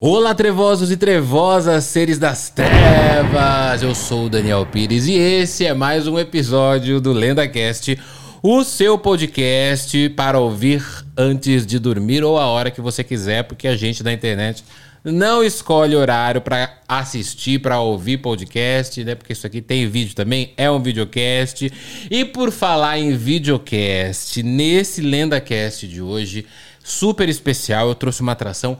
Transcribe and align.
Olá, 0.00 0.32
trevosos 0.32 0.92
e 0.92 0.96
trevosas, 0.96 1.82
seres 1.82 2.20
das 2.20 2.50
trevas! 2.50 3.82
Eu 3.82 3.96
sou 3.96 4.26
o 4.26 4.28
Daniel 4.30 4.64
Pires 4.64 5.08
e 5.08 5.14
esse 5.14 5.66
é 5.66 5.74
mais 5.74 6.06
um 6.06 6.16
episódio 6.16 7.00
do 7.00 7.12
LendaCast, 7.12 7.98
o 8.40 8.62
seu 8.62 8.96
podcast 8.96 10.08
para 10.10 10.38
ouvir 10.38 10.84
antes 11.16 11.66
de 11.66 11.80
dormir 11.80 12.22
ou 12.22 12.38
a 12.38 12.46
hora 12.46 12.70
que 12.70 12.80
você 12.80 13.02
quiser, 13.02 13.42
porque 13.42 13.66
a 13.66 13.74
gente 13.74 14.04
da 14.04 14.12
internet 14.12 14.62
não 15.02 15.42
escolhe 15.42 15.96
horário 15.96 16.40
para 16.42 16.78
assistir, 16.86 17.60
para 17.60 17.80
ouvir 17.80 18.18
podcast, 18.18 19.02
né? 19.02 19.16
Porque 19.16 19.32
isso 19.32 19.48
aqui 19.48 19.60
tem 19.60 19.88
vídeo 19.88 20.14
também, 20.14 20.52
é 20.56 20.70
um 20.70 20.80
videocast. 20.80 21.72
E 22.08 22.24
por 22.24 22.52
falar 22.52 23.00
em 23.00 23.16
videocast, 23.16 24.44
nesse 24.44 25.00
LendaCast 25.00 25.88
de 25.88 26.00
hoje, 26.00 26.46
super 26.84 27.28
especial, 27.28 27.88
eu 27.88 27.96
trouxe 27.96 28.20
uma 28.20 28.30
atração 28.30 28.78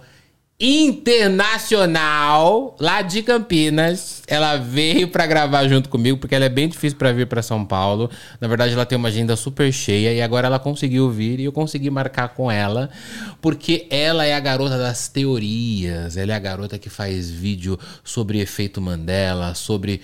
internacional 0.60 2.74
lá 2.80 3.00
de 3.00 3.22
Campinas. 3.22 4.24
Ela 4.26 4.56
veio 4.56 5.06
para 5.08 5.24
gravar 5.24 5.68
junto 5.68 5.88
comigo 5.88 6.18
porque 6.18 6.34
ela 6.34 6.46
é 6.46 6.48
bem 6.48 6.68
difícil 6.68 6.98
para 6.98 7.12
vir 7.12 7.28
para 7.28 7.42
São 7.42 7.64
Paulo. 7.64 8.10
Na 8.40 8.48
verdade, 8.48 8.72
ela 8.72 8.84
tem 8.84 8.98
uma 8.98 9.06
agenda 9.08 9.36
super 9.36 9.72
cheia 9.72 10.12
e 10.12 10.20
agora 10.20 10.48
ela 10.48 10.58
conseguiu 10.58 11.08
vir 11.10 11.38
e 11.38 11.44
eu 11.44 11.52
consegui 11.52 11.90
marcar 11.90 12.30
com 12.30 12.50
ela 12.50 12.90
porque 13.40 13.86
ela 13.88 14.26
é 14.26 14.34
a 14.34 14.40
garota 14.40 14.76
das 14.76 15.06
teorias. 15.08 16.16
Ela 16.16 16.32
é 16.32 16.36
a 16.36 16.40
garota 16.40 16.76
que 16.76 16.90
faz 16.90 17.30
vídeo 17.30 17.78
sobre 18.02 18.40
efeito 18.40 18.80
Mandela, 18.80 19.54
sobre 19.54 20.00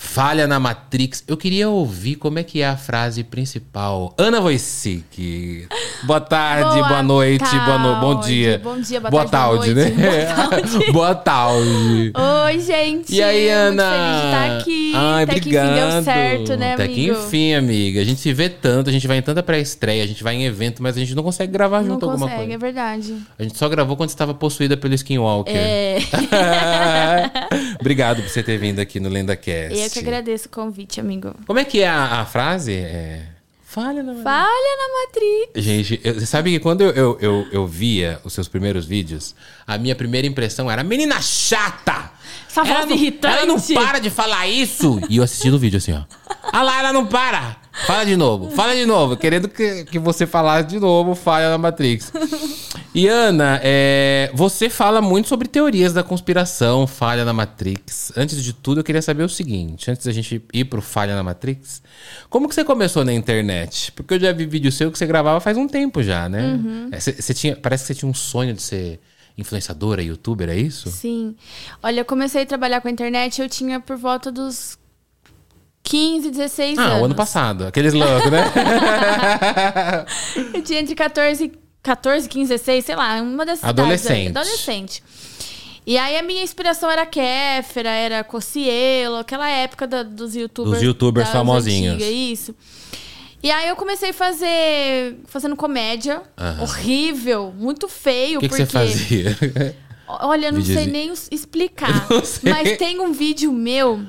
Falha 0.00 0.46
na 0.46 0.60
Matrix. 0.60 1.24
Eu 1.26 1.36
queria 1.36 1.68
ouvir 1.68 2.14
como 2.14 2.38
é 2.38 2.44
que 2.44 2.62
é 2.62 2.68
a 2.68 2.76
frase 2.76 3.24
principal. 3.24 4.14
Ana 4.16 4.40
Voicic. 4.40 5.66
Boa 6.04 6.20
tarde, 6.20 6.76
boa, 6.76 6.88
boa 6.88 7.02
noite, 7.02 7.50
boa 7.64 7.78
no... 7.78 8.00
bom 8.00 8.20
dia. 8.20 8.60
Bom 8.62 8.80
dia, 8.80 9.00
boa, 9.00 9.10
boa 9.10 9.24
tarde, 9.28 9.74
tarde, 9.74 9.90
boa 9.90 10.06
né? 10.06 10.26
Boa 10.26 10.46
tarde. 10.46 10.78
boa 10.92 11.14
tarde. 11.16 12.12
Oi, 12.14 12.60
gente. 12.60 13.12
E 13.12 13.20
aí, 13.20 13.48
Ana? 13.50 13.82
Muito 13.82 13.96
feliz 13.98 14.20
de 14.20 14.26
estar 14.26 14.58
aqui. 14.58 14.92
Ai, 14.94 15.22
Até 15.24 15.32
obrigado. 15.32 15.66
que 15.66 15.80
enfim 15.80 15.90
deu 15.92 16.02
certo, 16.04 16.56
né, 16.56 16.74
Até 16.74 16.84
amigo? 16.84 16.94
que 16.94 17.10
enfim, 17.10 17.54
amiga. 17.54 18.00
A 18.00 18.04
gente 18.04 18.20
se 18.20 18.32
vê 18.32 18.48
tanto, 18.48 18.90
a 18.90 18.92
gente 18.92 19.08
vai 19.08 19.18
em 19.18 19.22
tanta 19.22 19.42
pré-estreia, 19.42 20.04
a 20.04 20.06
gente 20.06 20.22
vai 20.22 20.36
em 20.36 20.44
evento, 20.44 20.80
mas 20.80 20.96
a 20.96 21.00
gente 21.00 21.12
não 21.16 21.24
consegue 21.24 21.52
gravar 21.52 21.80
Não 21.80 21.94
junto 21.94 22.04
alguma 22.06 22.26
consegue, 22.26 22.42
coisa. 22.42 22.54
é 22.54 22.58
verdade. 22.58 23.16
A 23.36 23.42
gente 23.42 23.58
só 23.58 23.68
gravou 23.68 23.96
quando 23.96 24.10
estava 24.10 24.32
possuída 24.32 24.76
pelo 24.76 24.94
Skinwalker. 24.94 25.52
É, 25.56 25.98
Obrigado 27.80 28.22
por 28.22 28.28
você 28.28 28.44
ter 28.44 28.58
vindo 28.58 28.78
aqui 28.78 29.00
no 29.00 29.08
LendaCast. 29.08 29.76
eu 29.76 29.87
que 29.90 29.98
agradeço 29.98 30.46
o 30.46 30.50
convite, 30.50 31.00
amigo. 31.00 31.34
Como 31.46 31.58
é 31.58 31.64
que 31.64 31.80
é 31.80 31.88
a, 31.88 32.20
a 32.20 32.26
frase? 32.26 32.72
É... 32.74 33.26
Falha 33.64 34.02
na 34.02 34.14
Falha 34.22 34.76
na 34.78 35.06
Matrix. 35.06 35.64
Gente, 35.64 36.00
eu- 36.02 36.14
você 36.14 36.24
sabe 36.26 36.50
que 36.50 36.58
quando 36.58 36.80
eu, 36.80 36.90
eu, 36.90 37.18
eu, 37.20 37.46
eu 37.52 37.66
via 37.66 38.18
os 38.24 38.32
seus 38.32 38.48
primeiros 38.48 38.86
vídeos, 38.86 39.34
a 39.66 39.76
minha 39.76 39.94
primeira 39.94 40.26
impressão 40.26 40.70
era 40.70 40.82
menina 40.82 41.20
chata! 41.20 42.10
Essa 42.48 42.64
voz 42.64 42.86
não, 42.86 42.96
irritante." 42.96 43.36
ela 43.36 43.46
não 43.46 43.60
para 43.60 43.98
de 43.98 44.08
falar 44.08 44.46
isso! 44.48 44.98
E 45.10 45.18
eu 45.18 45.22
assistindo 45.22 45.54
o 45.54 45.58
vídeo 45.58 45.76
assim, 45.76 45.92
ó. 45.92 46.02
Ah 46.50 46.62
lá, 46.62 46.78
ela 46.78 46.92
não 46.94 47.06
para! 47.06 47.56
Fala 47.86 48.04
de 48.04 48.16
novo, 48.16 48.50
fala 48.50 48.74
de 48.74 48.84
novo, 48.84 49.16
querendo 49.16 49.48
que, 49.48 49.84
que 49.84 49.98
você 49.98 50.26
falasse 50.26 50.68
de 50.68 50.80
novo, 50.80 51.14
falha 51.14 51.48
na 51.50 51.58
Matrix. 51.58 52.12
E 52.94 53.06
Ana, 53.06 53.60
é, 53.62 54.30
você 54.34 54.68
fala 54.68 55.00
muito 55.00 55.28
sobre 55.28 55.48
teorias 55.48 55.92
da 55.92 56.02
conspiração, 56.02 56.86
falha 56.86 57.24
na 57.24 57.32
Matrix. 57.32 58.12
Antes 58.16 58.42
de 58.42 58.52
tudo, 58.52 58.80
eu 58.80 58.84
queria 58.84 59.00
saber 59.00 59.22
o 59.22 59.28
seguinte, 59.28 59.90
antes 59.90 60.04
da 60.04 60.12
gente 60.12 60.42
ir 60.52 60.64
pro 60.64 60.82
falha 60.82 61.14
na 61.14 61.22
Matrix, 61.22 61.82
como 62.28 62.48
que 62.48 62.54
você 62.54 62.64
começou 62.64 63.04
na 63.04 63.12
internet? 63.12 63.92
Porque 63.92 64.14
eu 64.14 64.20
já 64.20 64.32
vi 64.32 64.44
vídeo 64.46 64.72
seu 64.72 64.90
que 64.90 64.98
você 64.98 65.06
gravava 65.06 65.40
faz 65.40 65.56
um 65.56 65.68
tempo 65.68 66.02
já, 66.02 66.28
né? 66.28 66.54
Uhum. 66.54 66.88
É, 66.90 67.00
Você, 67.00 67.12
você 67.12 67.32
tinha, 67.32 67.56
parece 67.56 67.84
que 67.84 67.86
você 67.88 67.94
tinha 68.00 68.10
um 68.10 68.14
sonho 68.14 68.52
de 68.52 68.62
ser 68.62 69.00
influenciadora, 69.36 70.02
youtuber, 70.02 70.48
é 70.48 70.56
isso? 70.56 70.90
Sim. 70.90 71.36
Olha, 71.82 72.00
eu 72.00 72.04
comecei 72.04 72.42
a 72.42 72.46
trabalhar 72.46 72.80
com 72.80 72.88
a 72.88 72.90
internet, 72.90 73.40
eu 73.40 73.48
tinha 73.48 73.78
por 73.78 73.96
volta 73.96 74.32
dos 74.32 74.76
15, 75.82 76.30
16 76.30 76.78
Ah, 76.78 76.82
anos. 76.82 77.02
o 77.02 77.04
ano 77.06 77.14
passado, 77.14 77.66
aqueles 77.66 77.94
loucos, 77.94 78.30
né? 78.30 78.44
Eu 80.54 80.62
tinha 80.62 80.80
entre 80.80 80.94
14, 80.94 81.52
14, 81.82 82.28
15, 82.28 82.48
16, 82.50 82.84
sei 82.84 82.96
lá, 82.96 83.20
uma 83.22 83.46
dessas 83.46 83.64
Adolescente. 83.64 84.36
Adolescente. 84.36 85.02
E 85.86 85.96
aí 85.96 86.18
a 86.18 86.22
minha 86.22 86.42
inspiração 86.42 86.90
era 86.90 87.06
Kéfera, 87.06 87.88
era 87.90 88.22
Cocielo, 88.22 89.16
aquela 89.16 89.48
época 89.48 89.86
da- 89.86 90.02
dos 90.02 90.34
youtubers. 90.36 90.74
Dos 90.74 90.82
youtubers 90.82 91.28
famosinhos. 91.30 91.94
antigas, 91.94 92.12
isso. 92.12 92.54
E 93.42 93.50
aí 93.50 93.68
eu 93.68 93.76
comecei 93.76 94.10
a 94.10 94.14
fazer. 94.14 95.16
fazendo 95.26 95.56
comédia. 95.56 96.20
Aham. 96.36 96.62
Horrível, 96.64 97.54
muito 97.56 97.88
feio, 97.88 98.38
O 98.38 98.40
que, 98.40 98.48
que 98.48 98.56
porque. 98.56 98.66
você 98.66 98.70
fazia? 98.70 99.36
Olha, 100.06 100.46
eu 100.46 100.52
não 100.52 100.60
sei 100.62 100.76
Videozinho. 100.76 100.92
nem 100.92 101.10
os- 101.10 101.28
explicar. 101.30 102.06
Não 102.10 102.24
sei. 102.24 102.50
Mas 102.52 102.76
tem 102.78 102.98
um 102.98 103.12
vídeo 103.12 103.52
meu. 103.52 104.00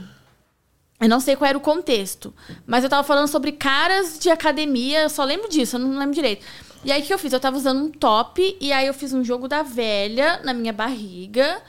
Eu 0.99 1.07
não 1.07 1.19
sei 1.19 1.35
qual 1.35 1.47
era 1.47 1.57
o 1.57 1.61
contexto. 1.61 2.33
Mas 2.67 2.83
eu 2.83 2.89
tava 2.89 3.03
falando 3.03 3.27
sobre 3.27 3.51
caras 3.53 4.19
de 4.19 4.29
academia. 4.29 5.01
Eu 5.03 5.09
só 5.09 5.23
lembro 5.23 5.49
disso, 5.49 5.77
eu 5.77 5.79
não 5.79 5.97
lembro 5.97 6.13
direito. 6.13 6.45
E 6.83 6.91
aí 6.91 7.01
o 7.01 7.05
que 7.05 7.13
eu 7.13 7.19
fiz? 7.19 7.31
Eu 7.33 7.39
tava 7.39 7.55
usando 7.57 7.81
um 7.83 7.89
top. 7.89 8.57
E 8.59 8.71
aí 8.73 8.85
eu 8.87 8.93
fiz 8.93 9.13
um 9.13 9.23
jogo 9.23 9.47
da 9.47 9.63
velha 9.63 10.41
na 10.43 10.53
minha 10.53 10.73
barriga. 10.73 11.61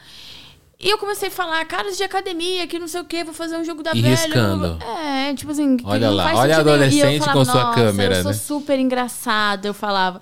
E 0.82 0.88
eu 0.88 0.96
comecei 0.98 1.28
a 1.28 1.30
falar, 1.30 1.62
caras 1.66 1.96
de 1.96 2.02
academia, 2.02 2.66
que 2.66 2.78
não 2.78 2.88
sei 2.88 3.02
o 3.02 3.04
que, 3.04 3.22
vou 3.22 3.34
fazer 3.34 3.56
um 3.58 3.64
jogo 3.64 3.82
da 3.82 3.92
E 3.94 4.00
velha. 4.00 4.16
riscando. 4.16 4.78
É, 4.82 5.34
tipo 5.34 5.52
assim. 5.52 5.76
que 5.76 5.84
Olha 5.86 6.08
não 6.08 6.16
lá, 6.16 6.34
olha 6.34 6.56
a 6.56 6.60
adolescente 6.60 7.18
falava, 7.20 7.38
com 7.38 7.44
sua 7.44 7.62
"Nossa, 7.64 7.74
câmera, 7.74 8.16
Eu 8.16 8.22
sou 8.22 8.32
né?" 8.32 8.38
super 8.38 8.78
engraçada, 8.78 9.68
eu 9.68 9.74
falava. 9.74 10.20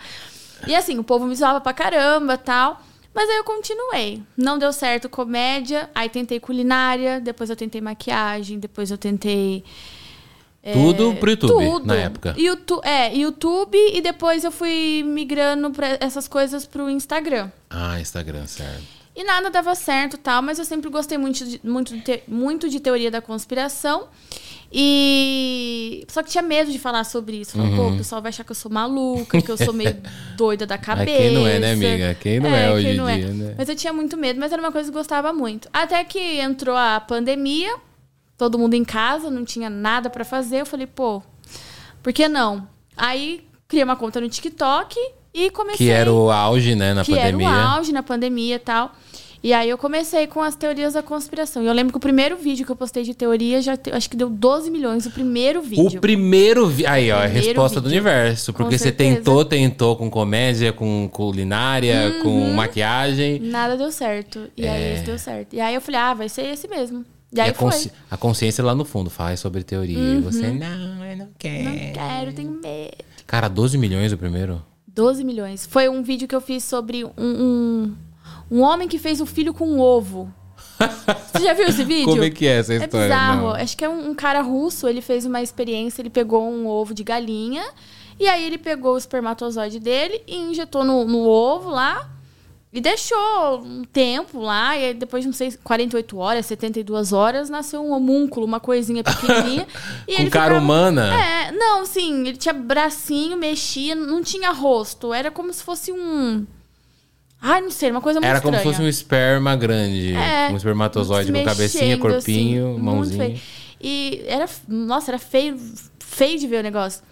E 0.66 0.74
assim, 0.74 0.98
o 0.98 1.04
povo 1.04 1.26
me 1.26 1.34
zoava 1.36 1.60
pra 1.60 1.72
caramba 1.72 2.36
tal. 2.36 2.82
Mas 3.18 3.28
aí 3.30 3.36
eu 3.38 3.42
continuei. 3.44 4.22
Não 4.36 4.58
deu 4.60 4.72
certo 4.72 5.08
comédia, 5.08 5.90
aí 5.92 6.08
tentei 6.08 6.38
culinária, 6.38 7.20
depois 7.20 7.50
eu 7.50 7.56
tentei 7.56 7.80
maquiagem, 7.80 8.60
depois 8.60 8.92
eu 8.92 8.96
tentei. 8.98 9.64
Tudo 10.72 11.14
pro 11.16 11.30
YouTube, 11.30 11.64
Tudo. 11.64 11.86
na 11.86 11.96
época. 11.96 12.34
YouTube, 12.38 12.84
é, 12.86 13.14
YouTube 13.16 13.76
e 13.92 14.00
depois 14.00 14.44
eu 14.44 14.50
fui 14.52 15.02
migrando 15.04 15.70
pra 15.70 15.96
essas 16.00 16.28
coisas 16.28 16.66
pro 16.66 16.88
Instagram. 16.90 17.50
Ah, 17.70 17.98
Instagram, 18.00 18.46
certo. 18.46 18.82
E 19.16 19.24
nada 19.24 19.50
dava 19.50 19.74
certo 19.74 20.16
tal, 20.18 20.40
mas 20.42 20.58
eu 20.60 20.64
sempre 20.64 20.88
gostei 20.90 21.16
muito 21.18 21.44
de, 21.44 21.60
muito, 21.64 21.94
de 21.96 22.00
te- 22.02 22.22
muito 22.28 22.68
de 22.68 22.78
teoria 22.80 23.10
da 23.10 23.20
conspiração. 23.20 24.08
E. 24.70 26.04
Só 26.08 26.22
que 26.22 26.30
tinha 26.30 26.42
medo 26.42 26.70
de 26.70 26.78
falar 26.78 27.04
sobre 27.04 27.36
isso. 27.36 27.52
Falava, 27.52 27.74
pô, 27.76 27.88
o 27.88 27.96
pessoal 27.96 28.20
vai 28.20 28.28
achar 28.28 28.44
que 28.44 28.50
eu 28.52 28.56
sou 28.56 28.70
maluca, 28.70 29.40
que 29.40 29.50
eu 29.50 29.56
sou 29.56 29.72
meio 29.72 29.96
doida 30.36 30.66
da 30.66 30.76
cabeça. 30.76 31.16
quem 31.18 31.32
não 31.34 31.46
é, 31.46 31.58
né, 31.58 31.72
amiga? 31.72 32.14
Quem 32.20 32.40
não 32.40 32.54
é 32.54 32.72
hoje 32.72 32.86
quem 32.86 32.94
em 32.94 32.96
não 32.98 33.08
é. 33.08 33.16
dia, 33.16 33.28
né? 33.28 33.54
Mas 33.56 33.68
eu 33.68 33.76
tinha 33.76 33.92
muito 33.92 34.16
medo, 34.16 34.38
mas 34.38 34.52
era 34.52 34.60
uma 34.60 34.70
coisa 34.72 34.90
que 34.90 34.96
eu 34.96 35.00
gostava 35.00 35.32
muito. 35.32 35.68
Até 35.72 36.02
que 36.04 36.38
entrou 36.40 36.76
a 36.76 37.00
pandemia, 37.00 37.74
todo 38.36 38.58
mundo 38.58 38.74
em 38.74 38.84
casa, 38.84 39.30
não 39.30 39.44
tinha 39.44 39.70
nada 39.70 40.10
pra 40.10 40.24
fazer. 40.24 40.60
Eu 40.60 40.66
falei, 40.66 40.86
pô, 40.86 41.22
por 42.02 42.12
que 42.12 42.28
não? 42.28 42.68
Aí 42.96 43.46
criei 43.66 43.84
uma 43.84 43.96
conta 43.96 44.20
no 44.20 44.28
TikTok 44.28 44.96
e 45.32 45.50
comecei 45.50 45.86
Que 45.86 45.92
era 45.92 46.12
o 46.12 46.30
auge, 46.30 46.74
né, 46.74 46.94
na 46.94 47.04
que 47.04 47.14
pandemia. 47.14 47.48
era 47.48 47.56
o 47.56 47.60
auge 47.76 47.92
na 47.92 48.02
pandemia 48.02 48.56
e 48.56 48.58
tal. 48.58 48.92
E 49.42 49.52
aí 49.52 49.70
eu 49.70 49.78
comecei 49.78 50.26
com 50.26 50.40
as 50.42 50.56
teorias 50.56 50.94
da 50.94 51.02
conspiração. 51.02 51.62
E 51.62 51.66
eu 51.66 51.72
lembro 51.72 51.92
que 51.92 51.96
o 51.96 52.00
primeiro 52.00 52.36
vídeo 52.36 52.66
que 52.66 52.72
eu 52.72 52.76
postei 52.76 53.04
de 53.04 53.14
teoria 53.14 53.62
já 53.62 53.76
te- 53.76 53.90
acho 53.92 54.10
que 54.10 54.16
deu 54.16 54.28
12 54.28 54.68
milhões 54.70 55.06
o 55.06 55.10
primeiro 55.12 55.62
vídeo. 55.62 55.98
O 55.98 56.00
primeiro 56.00 56.66
vídeo. 56.66 56.90
Aí, 56.90 57.10
ó, 57.12 57.18
a 57.18 57.20
Primeiro 57.22 57.46
resposta 57.46 57.80
do 57.80 57.88
vídeo. 57.88 58.02
universo. 58.02 58.52
Com 58.52 58.64
Porque 58.64 58.76
você 58.76 58.90
tentou, 58.90 59.44
tentou 59.44 59.94
com 59.96 60.10
comédia, 60.10 60.72
com 60.72 61.08
culinária, 61.12 62.14
Uhum. 62.16 62.22
com 62.22 62.50
maquiagem. 62.52 63.38
Nada 63.38 63.76
deu 63.76 63.92
certo. 63.92 64.48
E 64.56 64.66
aí 64.66 64.94
esse 64.94 65.04
deu 65.04 65.18
certo. 65.18 65.54
E 65.54 65.60
aí 65.60 65.74
eu 65.74 65.80
falei, 65.80 66.00
ah, 66.00 66.14
vai 66.14 66.28
ser 66.28 66.42
esse 66.42 66.66
mesmo. 66.66 67.04
E 67.32 67.36
E 67.36 67.40
aí 67.40 67.50
a, 67.50 67.54
foi. 67.54 67.66
Uhum. 67.66 67.72
consci- 67.72 67.92
a 68.10 68.16
consciência 68.16 68.64
lá 68.64 68.74
no 68.74 68.84
fundo 68.84 69.08
faz 69.08 69.38
sobre 69.38 69.62
teoria. 69.62 69.96
E 69.98 70.20
você, 70.20 70.48
não, 70.50 71.04
eu 71.04 71.16
não 71.16 71.28
quero. 71.38 71.64
Não 71.64 71.92
quero, 71.92 72.32
tenho 72.32 72.50
medo. 72.50 73.04
Cara, 73.26 73.46
12 73.48 73.78
milhões 73.78 74.12
o 74.12 74.18
primeiro? 74.18 74.60
12 74.86 75.22
milhões. 75.22 75.64
Foi 75.64 75.88
um 75.88 76.02
vídeo 76.02 76.26
que 76.26 76.34
eu 76.34 76.40
fiz 76.40 76.64
sobre 76.64 77.04
um, 77.04 77.10
um, 77.16 77.94
um 78.50 78.60
homem 78.62 78.88
que 78.88 78.98
fez 78.98 79.20
um 79.20 79.26
filho 79.26 79.52
com 79.54 79.66
um 79.66 79.80
ovo. 79.80 80.32
Você 81.32 81.44
já 81.44 81.52
viu 81.54 81.66
esse 81.66 81.84
vídeo? 81.84 82.06
Como 82.06 82.22
é 82.24 82.30
que 82.30 82.46
é 82.46 82.58
essa 82.58 82.72
É 82.72 82.76
história? 82.76 83.06
bizarro. 83.08 83.42
Não. 83.48 83.54
Acho 83.54 83.76
que 83.76 83.84
é 83.84 83.88
um, 83.88 84.10
um 84.10 84.14
cara 84.14 84.40
russo, 84.40 84.88
ele 84.88 85.00
fez 85.00 85.24
uma 85.24 85.42
experiência, 85.42 86.02
ele 86.02 86.10
pegou 86.10 86.42
um 86.48 86.66
ovo 86.66 86.94
de 86.94 87.02
galinha, 87.04 87.64
e 88.18 88.26
aí 88.28 88.44
ele 88.44 88.58
pegou 88.58 88.94
o 88.94 88.98
espermatozoide 88.98 89.78
dele 89.78 90.22
e 90.26 90.36
injetou 90.36 90.84
no, 90.84 91.04
no 91.04 91.26
ovo 91.28 91.70
lá, 91.70 92.10
e 92.72 92.80
deixou 92.80 93.60
um 93.64 93.82
tempo 93.84 94.40
lá, 94.40 94.76
e 94.76 94.84
aí 94.86 94.94
depois 94.94 95.22
de, 95.22 95.28
não 95.28 95.34
sei, 95.34 95.52
48 95.64 96.18
horas, 96.18 96.46
72 96.46 97.12
horas, 97.12 97.48
nasceu 97.48 97.80
um 97.82 97.92
homúnculo, 97.92 98.44
uma 98.46 98.60
coisinha 98.60 99.02
pequenininha. 99.02 99.66
e 100.06 100.16
Com 100.16 100.22
ele 100.22 100.30
cara 100.30 100.46
ficava- 100.54 100.64
humana? 100.64 101.14
É, 101.14 101.52
não, 101.52 101.86
sim, 101.86 102.26
ele 102.26 102.36
tinha 102.36 102.52
bracinho, 102.52 103.36
mexia, 103.36 103.94
não 103.94 104.22
tinha 104.22 104.50
rosto, 104.50 105.12
era 105.14 105.30
como 105.30 105.52
se 105.52 105.62
fosse 105.62 105.92
um... 105.92 106.46
Ai, 107.40 107.60
não 107.60 107.70
sei, 107.70 107.90
uma 107.90 108.00
coisa 108.00 108.18
muito 108.20 108.28
Era 108.28 108.40
como 108.40 108.54
se 108.54 108.58
estranha. 108.58 108.74
fosse 108.76 108.84
um 108.84 108.88
esperma 108.88 109.54
grande. 109.56 110.12
É, 110.14 110.48
um 110.50 110.56
espermatozoide 110.56 111.32
com 111.32 111.44
cabecinha, 111.44 111.96
corpinho, 111.98 112.72
assim, 112.72 112.80
mãozinha. 112.82 113.40
E 113.80 114.22
era, 114.26 114.48
nossa, 114.66 115.12
era 115.12 115.18
feio, 115.18 115.56
feio 116.00 116.38
de 116.38 116.46
ver 116.48 116.60
o 116.60 116.62
negócio. 116.62 117.02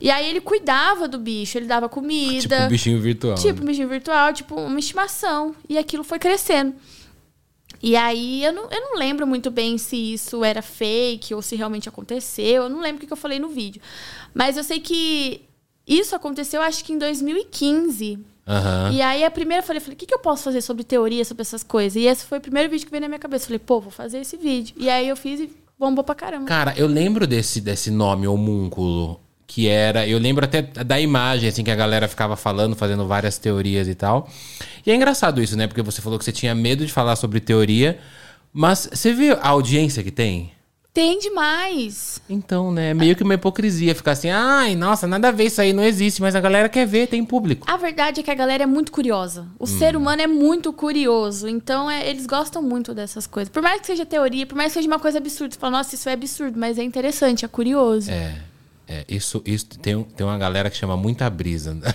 E 0.00 0.10
aí 0.10 0.28
ele 0.28 0.40
cuidava 0.40 1.06
do 1.06 1.18
bicho, 1.18 1.58
ele 1.58 1.66
dava 1.66 1.86
Tipo 1.88 1.94
comida. 2.00 2.64
um 2.64 2.68
bichinho 2.68 3.00
virtual. 3.00 3.34
Tipo, 3.36 3.54
né? 3.58 3.62
um 3.62 3.66
bichinho 3.66 3.88
virtual, 3.88 4.32
tipo 4.32 4.54
uma 4.54 4.78
estimação. 4.78 5.54
E 5.68 5.76
aquilo 5.78 6.04
foi 6.04 6.18
crescendo. 6.18 6.74
E 7.82 7.96
aí 7.96 8.44
eu 8.44 8.52
não, 8.52 8.70
eu 8.70 8.80
não 8.80 8.96
lembro 8.98 9.26
muito 9.26 9.50
bem 9.50 9.76
se 9.78 9.96
isso 10.14 10.44
era 10.44 10.62
fake 10.62 11.34
ou 11.34 11.42
se 11.42 11.56
realmente 11.56 11.88
aconteceu. 11.88 12.64
Eu 12.64 12.68
não 12.68 12.80
lembro 12.80 13.02
o 13.02 13.06
que 13.06 13.12
eu 13.12 13.16
falei 13.16 13.40
no 13.40 13.48
vídeo. 13.48 13.82
Mas 14.32 14.56
eu 14.56 14.62
sei 14.62 14.78
que 14.80 15.42
isso 15.86 16.14
aconteceu 16.14 16.62
acho 16.62 16.84
que 16.84 16.92
em 16.92 16.98
2015. 16.98 18.18
Aham. 18.46 18.90
E 18.92 19.00
aí 19.00 19.24
a 19.24 19.30
primeira 19.30 19.62
eu 19.62 19.66
falei, 19.66 19.80
falei, 19.80 19.94
o 19.94 19.98
que, 19.98 20.06
que 20.06 20.14
eu 20.14 20.18
posso 20.18 20.42
fazer 20.42 20.60
sobre 20.60 20.82
teoria, 20.84 21.24
sobre 21.24 21.42
essas 21.42 21.62
coisas? 21.62 21.96
E 21.96 22.06
esse 22.06 22.24
foi 22.24 22.38
o 22.38 22.40
primeiro 22.40 22.68
vídeo 22.68 22.84
que 22.84 22.90
veio 22.90 23.02
na 23.02 23.08
minha 23.08 23.18
cabeça. 23.18 23.44
Eu 23.44 23.46
falei, 23.48 23.58
pô, 23.60 23.80
vou 23.80 23.90
fazer 23.90 24.18
esse 24.18 24.36
vídeo. 24.36 24.74
E 24.76 24.90
aí 24.90 25.08
eu 25.08 25.16
fiz 25.16 25.40
e 25.40 25.50
bombou 25.78 26.02
pra 26.04 26.14
caramba. 26.14 26.46
Cara, 26.46 26.74
eu 26.76 26.86
lembro 26.86 27.26
desse, 27.26 27.60
desse 27.60 27.90
nome, 27.90 28.26
homúnculo, 28.26 29.20
que 29.46 29.68
era. 29.68 30.06
Eu 30.06 30.18
lembro 30.18 30.44
até 30.44 30.62
da 30.62 31.00
imagem, 31.00 31.48
assim, 31.48 31.62
que 31.62 31.70
a 31.70 31.76
galera 31.76 32.08
ficava 32.08 32.36
falando, 32.36 32.74
fazendo 32.74 33.06
várias 33.06 33.38
teorias 33.38 33.86
e 33.86 33.94
tal. 33.94 34.28
E 34.84 34.90
é 34.90 34.94
engraçado 34.94 35.42
isso, 35.42 35.56
né? 35.56 35.66
Porque 35.66 35.82
você 35.82 36.02
falou 36.02 36.18
que 36.18 36.24
você 36.24 36.32
tinha 36.32 36.54
medo 36.54 36.84
de 36.84 36.92
falar 36.92 37.16
sobre 37.16 37.40
teoria, 37.40 37.98
mas 38.52 38.88
você 38.92 39.12
vê 39.12 39.30
a 39.30 39.48
audiência 39.48 40.02
que 40.02 40.10
tem? 40.10 40.52
Tem 40.94 41.18
demais. 41.18 42.20
Então, 42.28 42.70
né? 42.70 42.90
É 42.90 42.94
meio 42.94 43.16
que 43.16 43.22
uma 43.22 43.32
hipocrisia 43.32 43.94
ficar 43.94 44.12
assim, 44.12 44.28
ai, 44.28 44.76
nossa, 44.76 45.06
nada 45.06 45.28
a 45.28 45.30
ver, 45.30 45.44
isso 45.44 45.60
aí 45.60 45.72
não 45.72 45.82
existe, 45.82 46.20
mas 46.20 46.34
a 46.34 46.40
galera 46.40 46.68
quer 46.68 46.86
ver, 46.86 47.06
tem 47.06 47.24
público. 47.24 47.66
A 47.70 47.78
verdade 47.78 48.20
é 48.20 48.22
que 48.22 48.30
a 48.30 48.34
galera 48.34 48.64
é 48.64 48.66
muito 48.66 48.92
curiosa. 48.92 49.48
O 49.58 49.66
ser 49.66 49.96
humano 49.96 50.20
é 50.20 50.26
muito 50.26 50.70
curioso. 50.70 51.48
Então, 51.48 51.90
é, 51.90 52.06
eles 52.08 52.26
gostam 52.26 52.60
muito 52.62 52.92
dessas 52.92 53.26
coisas. 53.26 53.48
Por 53.48 53.62
mais 53.62 53.80
que 53.80 53.86
seja 53.86 54.04
teoria, 54.04 54.46
por 54.46 54.54
mais 54.54 54.72
que 54.72 54.80
seja 54.80 54.88
uma 54.88 54.98
coisa 54.98 55.16
absurda. 55.16 55.54
Você 55.54 55.58
fala, 55.58 55.78
nossa, 55.78 55.94
isso 55.94 56.08
é 56.10 56.12
absurdo, 56.12 56.58
mas 56.58 56.78
é 56.78 56.82
interessante, 56.82 57.44
é 57.44 57.48
curioso. 57.48 58.10
É. 58.10 58.51
É, 58.86 59.04
isso, 59.08 59.40
isso 59.46 59.66
tem, 59.80 60.02
tem 60.02 60.26
uma 60.26 60.36
galera 60.36 60.68
que 60.68 60.76
chama 60.76 60.96
muita 60.96 61.30
brisa. 61.30 61.76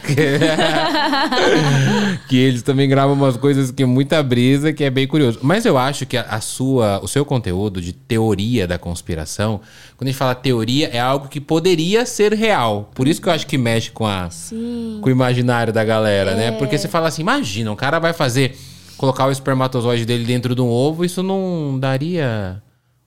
que 2.27 2.37
eles 2.37 2.61
também 2.61 2.87
gravam 2.87 3.13
umas 3.13 3.37
coisas 3.37 3.71
que 3.71 3.83
é 3.83 3.85
muita 3.85 4.21
brisa, 4.23 4.73
que 4.73 4.83
é 4.83 4.89
bem 4.89 5.05
curioso. 5.05 5.39
Mas 5.41 5.65
eu 5.65 5.77
acho 5.77 6.05
que 6.05 6.17
a, 6.17 6.21
a 6.23 6.41
sua, 6.41 6.99
o 7.03 7.07
seu 7.07 7.25
conteúdo 7.25 7.81
de 7.81 7.93
teoria 7.93 8.65
da 8.65 8.77
conspiração, 8.79 9.59
quando 9.95 10.07
a 10.07 10.11
gente 10.11 10.17
fala 10.17 10.33
teoria, 10.33 10.87
é 10.87 10.99
algo 10.99 11.27
que 11.27 11.41
poderia 11.41 12.05
ser 12.05 12.33
real. 12.33 12.89
Por 12.95 13.07
isso 13.07 13.21
que 13.21 13.29
eu 13.29 13.33
acho 13.33 13.45
que 13.45 13.57
mexe 13.57 13.91
com, 13.91 14.07
a, 14.07 14.29
Sim. 14.29 14.99
com 15.01 15.09
o 15.09 15.11
imaginário 15.11 15.73
da 15.73 15.83
galera, 15.83 16.35
né? 16.35 16.51
Porque 16.53 16.77
você 16.77 16.87
fala 16.87 17.09
assim, 17.09 17.21
imagina, 17.21 17.71
um 17.71 17.75
cara 17.75 17.99
vai 17.99 18.13
fazer, 18.13 18.57
colocar 18.97 19.27
o 19.27 19.31
espermatozoide 19.31 20.05
dele 20.05 20.25
dentro 20.25 20.55
de 20.55 20.61
um 20.61 20.69
ovo, 20.69 21.03
isso 21.03 21.21
não 21.21 21.77
daria. 21.77 22.61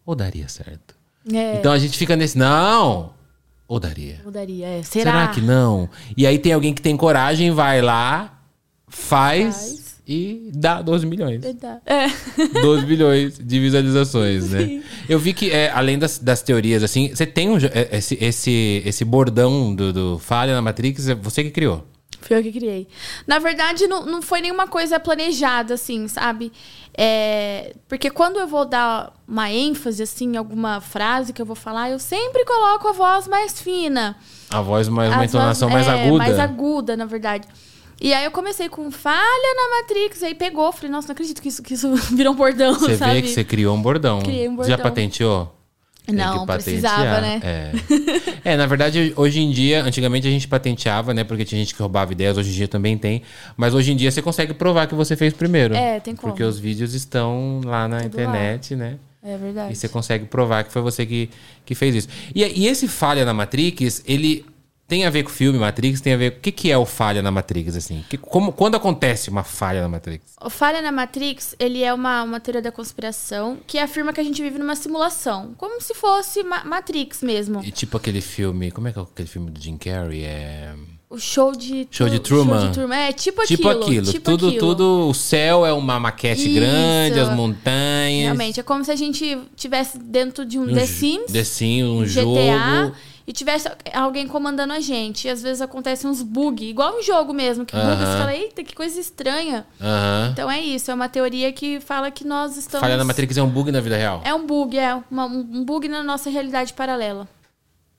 Ou 0.05 0.15
daria 0.15 0.49
certo? 0.49 0.95
É, 1.33 1.57
Então 1.57 1.73
a 1.73 1.79
gente 1.79 1.97
fica 1.97 2.15
nesse. 2.15 2.37
Não! 2.39 3.19
Ou 3.71 3.79
daria? 3.79 4.21
mudaria. 4.25 4.67
É. 4.67 4.83
Será? 4.83 5.13
Será? 5.13 5.29
que 5.29 5.41
não? 5.41 5.89
E 6.17 6.27
aí 6.27 6.41
tem 6.41 6.53
alguém 6.53 6.75
que 6.75 6.83
tem 6.83 6.97
coragem, 6.97 7.53
vai 7.53 7.81
lá, 7.81 8.43
faz, 8.89 9.55
Faz. 9.55 9.95
e 10.09 10.51
dá 10.53 10.83
12 10.83 11.07
milhões. 11.07 11.41
É. 11.87 12.09
12 12.61 12.85
milhões 12.85 13.39
de 13.39 13.61
visualizações, 13.61 14.51
né? 14.51 14.83
Eu 15.09 15.21
vi 15.21 15.33
que, 15.33 15.53
é, 15.53 15.71
além 15.71 16.01
das, 16.01 16.19
das 16.19 16.43
teorias, 16.43 16.83
assim, 16.83 17.11
você 17.15 17.25
tem 17.25 17.49
um, 17.49 17.59
é, 17.59 17.97
esse, 17.97 18.19
esse, 18.21 18.83
esse 18.85 19.05
bordão 19.05 19.73
do, 19.73 19.93
do 19.93 20.19
Falha 20.19 20.53
na 20.53 20.61
Matrix, 20.61 21.09
é 21.09 21.15
você 21.15 21.45
que 21.45 21.51
criou. 21.53 21.87
Foi 22.21 22.37
eu 22.39 22.43
que 22.43 22.53
criei. 22.53 22.87
Na 23.27 23.39
verdade, 23.39 23.87
não, 23.87 24.05
não 24.05 24.21
foi 24.23 24.41
nenhuma 24.41 24.67
coisa 24.67 25.01
planejada, 25.01 25.75
assim, 25.75 26.07
sabe? 26.07 26.53
É, 26.97 27.75
porque 27.89 28.11
quando 28.11 28.39
eu 28.39 28.47
vou 28.47 28.65
dar 28.67 29.13
uma 29.27 29.51
ênfase, 29.51 30.03
assim, 30.03 30.35
em 30.35 30.37
alguma 30.37 30.81
frase 30.81 31.33
que 31.33 31.41
eu 31.41 31.47
vou 31.47 31.57
falar, 31.57 31.91
eu 31.91 31.99
sempre 31.99 32.45
coloco 32.45 32.89
a 32.89 32.93
voz 32.93 33.27
mais 33.27 33.61
fina. 33.61 34.17
A 34.51 34.61
voz 34.61 34.89
mais, 34.89 35.13
uma 35.13 35.25
entonação 35.25 35.69
vozes- 35.71 35.87
mais 35.87 35.99
é, 35.99 36.05
aguda. 36.05 36.19
Mais 36.19 36.39
aguda, 36.39 36.97
na 36.97 37.07
verdade. 37.07 37.49
E 38.03 38.13
aí 38.15 38.25
eu 38.25 38.31
comecei 38.31 38.69
com 38.69 38.91
falha 38.91 39.55
na 39.57 39.77
Matrix, 39.81 40.23
aí 40.23 40.35
pegou. 40.35 40.73
Falei, 40.73 40.91
nossa, 40.91 41.09
não 41.09 41.13
acredito 41.13 41.41
que 41.41 41.49
isso, 41.49 41.63
que 41.63 41.75
isso 41.75 41.95
virou 42.15 42.33
um 42.33 42.37
bordão, 42.37 42.75
Você 42.75 42.97
sabe? 42.97 43.13
vê 43.15 43.23
que 43.23 43.29
você 43.29 43.45
criou 43.45 43.75
um 43.77 43.81
bordão. 43.83 44.21
Criei 44.21 44.49
um 44.49 44.57
Você 44.57 44.71
já 44.71 44.77
bordão. 44.77 44.91
patenteou? 44.91 45.55
Não, 46.13 46.47
precisava, 46.47 47.21
né? 47.21 47.41
É. 47.43 47.73
é, 48.53 48.57
na 48.57 48.67
verdade, 48.67 49.13
hoje 49.17 49.41
em 49.41 49.51
dia, 49.51 49.83
antigamente 49.83 50.27
a 50.27 50.31
gente 50.31 50.47
patenteava, 50.49 51.13
né? 51.15 51.25
Porque 51.25 51.45
tinha 51.45 51.59
gente 51.59 51.75
que 51.75 51.81
roubava 51.81 52.13
ideias, 52.13 52.37
hoje 52.37 52.51
em 52.51 52.55
dia 52.55 52.69
também 52.69 52.97
tem. 52.97 53.23
Mas 53.57 53.75
hoje 53.75 53.93
em 53.93 53.97
dia 53.97 54.11
você 54.11 54.23
consegue 54.23 54.55
provar 54.55 54.87
que 54.87 54.95
você 54.95 55.17
fez 55.17 55.33
primeiro. 55.33 55.75
É, 55.75 56.01
tem 56.01 56.15
como. 56.15 56.33
Porque 56.33 56.43
os 56.43 56.59
vídeos 56.59 56.95
estão 56.95 57.61
lá 57.65 57.89
na 57.89 58.05
internet, 58.05 58.75
né? 58.75 58.99
É 59.23 59.37
verdade. 59.37 59.73
E 59.73 59.77
você 59.77 59.89
consegue 59.89 60.25
provar 60.25 60.65
que 60.65 60.73
foi 60.73 60.81
você 60.81 61.05
que, 61.05 61.29
que 61.65 61.75
fez 61.75 61.95
isso. 61.95 62.09
E, 62.35 62.43
e 62.43 62.67
esse 62.67 62.89
falha 62.89 63.25
na 63.25 63.35
Matrix, 63.35 64.03
ele 64.07 64.47
tem 64.91 65.07
a 65.07 65.11
ver 65.11 65.23
com 65.23 65.31
o 65.31 65.33
filme 65.33 65.57
Matrix, 65.57 66.01
tem 66.01 66.13
a 66.13 66.17
ver. 66.17 66.33
O 66.33 66.41
que, 66.41 66.51
que 66.51 66.69
é 66.71 66.77
o 66.77 66.85
falha 66.85 67.23
na 67.23 67.31
Matrix, 67.31 67.77
assim? 67.77 68.05
Que, 68.11 68.19
como, 68.19 68.51
quando 68.53 68.75
acontece 68.75 69.31
uma 69.31 69.45
falha 69.45 69.81
na 69.81 69.89
Matrix? 69.89 70.35
O 70.43 70.51
Falha 70.51 70.83
na 70.83 70.91
Matrix, 70.91 71.55
ele 71.61 71.85
é 71.85 71.95
uma, 71.95 72.25
uma 72.25 72.41
teoria 72.41 72.61
da 72.61 72.73
conspiração 72.73 73.59
que 73.67 73.79
afirma 73.79 74.13
que 74.13 74.21
a 74.21 74.25
gente 74.25 74.43
vive 74.43 74.59
numa 74.59 74.75
simulação. 74.75 75.55
Como 75.57 75.81
se 75.81 75.95
fosse 75.95 76.43
Ma- 76.43 76.65
Matrix 76.65 77.23
mesmo. 77.23 77.63
E 77.63 77.71
tipo 77.71 77.97
aquele 77.97 78.21
filme. 78.21 78.73
Como 78.73 78.89
é 78.89 78.93
que 78.93 78.99
é 78.99 79.03
aquele 79.03 79.29
filme 79.29 79.51
do 79.51 79.61
Jim 79.61 79.77
Carrey? 79.77 80.25
É. 80.25 80.75
O 81.09 81.19
show 81.19 81.53
de... 81.53 81.89
Show 81.91 82.09
de 82.09 82.19
Tru- 82.21 82.39
Truman. 82.45 82.59
Show 82.61 82.69
de 82.69 82.75
Truman. 82.75 82.97
É, 82.97 83.13
tipo 83.13 83.43
aquilo. 83.43 83.57
Tipo 83.57 83.69
aquilo, 83.69 84.07
tipo 84.13 84.31
tudo, 84.31 84.47
aquilo. 84.49 84.61
tudo, 84.61 85.09
o 85.09 85.15
céu 85.15 85.67
é 85.67 85.73
uma 85.73 85.99
maquete 86.01 86.43
Isso. 86.47 86.55
grande, 86.55 87.19
as 87.19 87.35
montanhas. 87.35 88.25
Realmente, 88.25 88.61
é 88.61 88.63
como 88.63 88.85
se 88.85 88.91
a 88.93 88.97
gente 88.97 89.39
tivesse 89.57 89.99
dentro 89.99 90.45
de 90.45 90.59
um, 90.59 90.63
um 90.71 90.75
The 90.75 90.87
Sims, 90.87 91.33
The 91.33 91.45
Sims, 91.45 91.89
um 91.89 92.03
GTA, 92.05 92.11
jogo. 92.83 92.97
E 93.31 93.33
tivesse 93.33 93.71
alguém 93.95 94.27
comandando 94.27 94.73
a 94.73 94.81
gente. 94.81 95.29
E 95.29 95.31
às 95.31 95.41
vezes 95.41 95.63
acontecem 95.63 96.11
uns 96.11 96.21
bug, 96.21 96.65
igual 96.69 96.99
um 96.99 97.01
jogo 97.03 97.33
mesmo, 97.33 97.65
que 97.65 97.77
buga, 97.77 97.93
Aham. 97.93 97.99
você 98.13 98.19
fala, 98.19 98.35
eita, 98.35 98.65
que 98.65 98.75
coisa 98.75 98.99
estranha. 98.99 99.65
Aham. 99.81 100.31
Então 100.33 100.51
é 100.51 100.61
isso, 100.61 100.91
é 100.91 100.95
uma 100.95 101.09
teoria 101.09 101.53
que 101.53 101.79
fala 101.79 102.11
que 102.11 102.27
nós 102.27 102.57
estamos... 102.57 102.81
Falha 102.81 102.97
na 102.97 103.05
Matrix 103.05 103.37
é 103.37 103.43
um 103.43 103.49
bug 103.49 103.71
na 103.71 103.81
vida 103.81 103.97
real. 103.97 104.21
É 104.25 104.35
um 104.35 104.45
bug, 104.45 104.77
é 104.77 105.01
uma- 105.09 105.27
um 105.27 105.65
bug 105.65 105.87
na 105.87 106.03
nossa 106.03 106.29
realidade 106.29 106.73
paralela. 106.73 107.29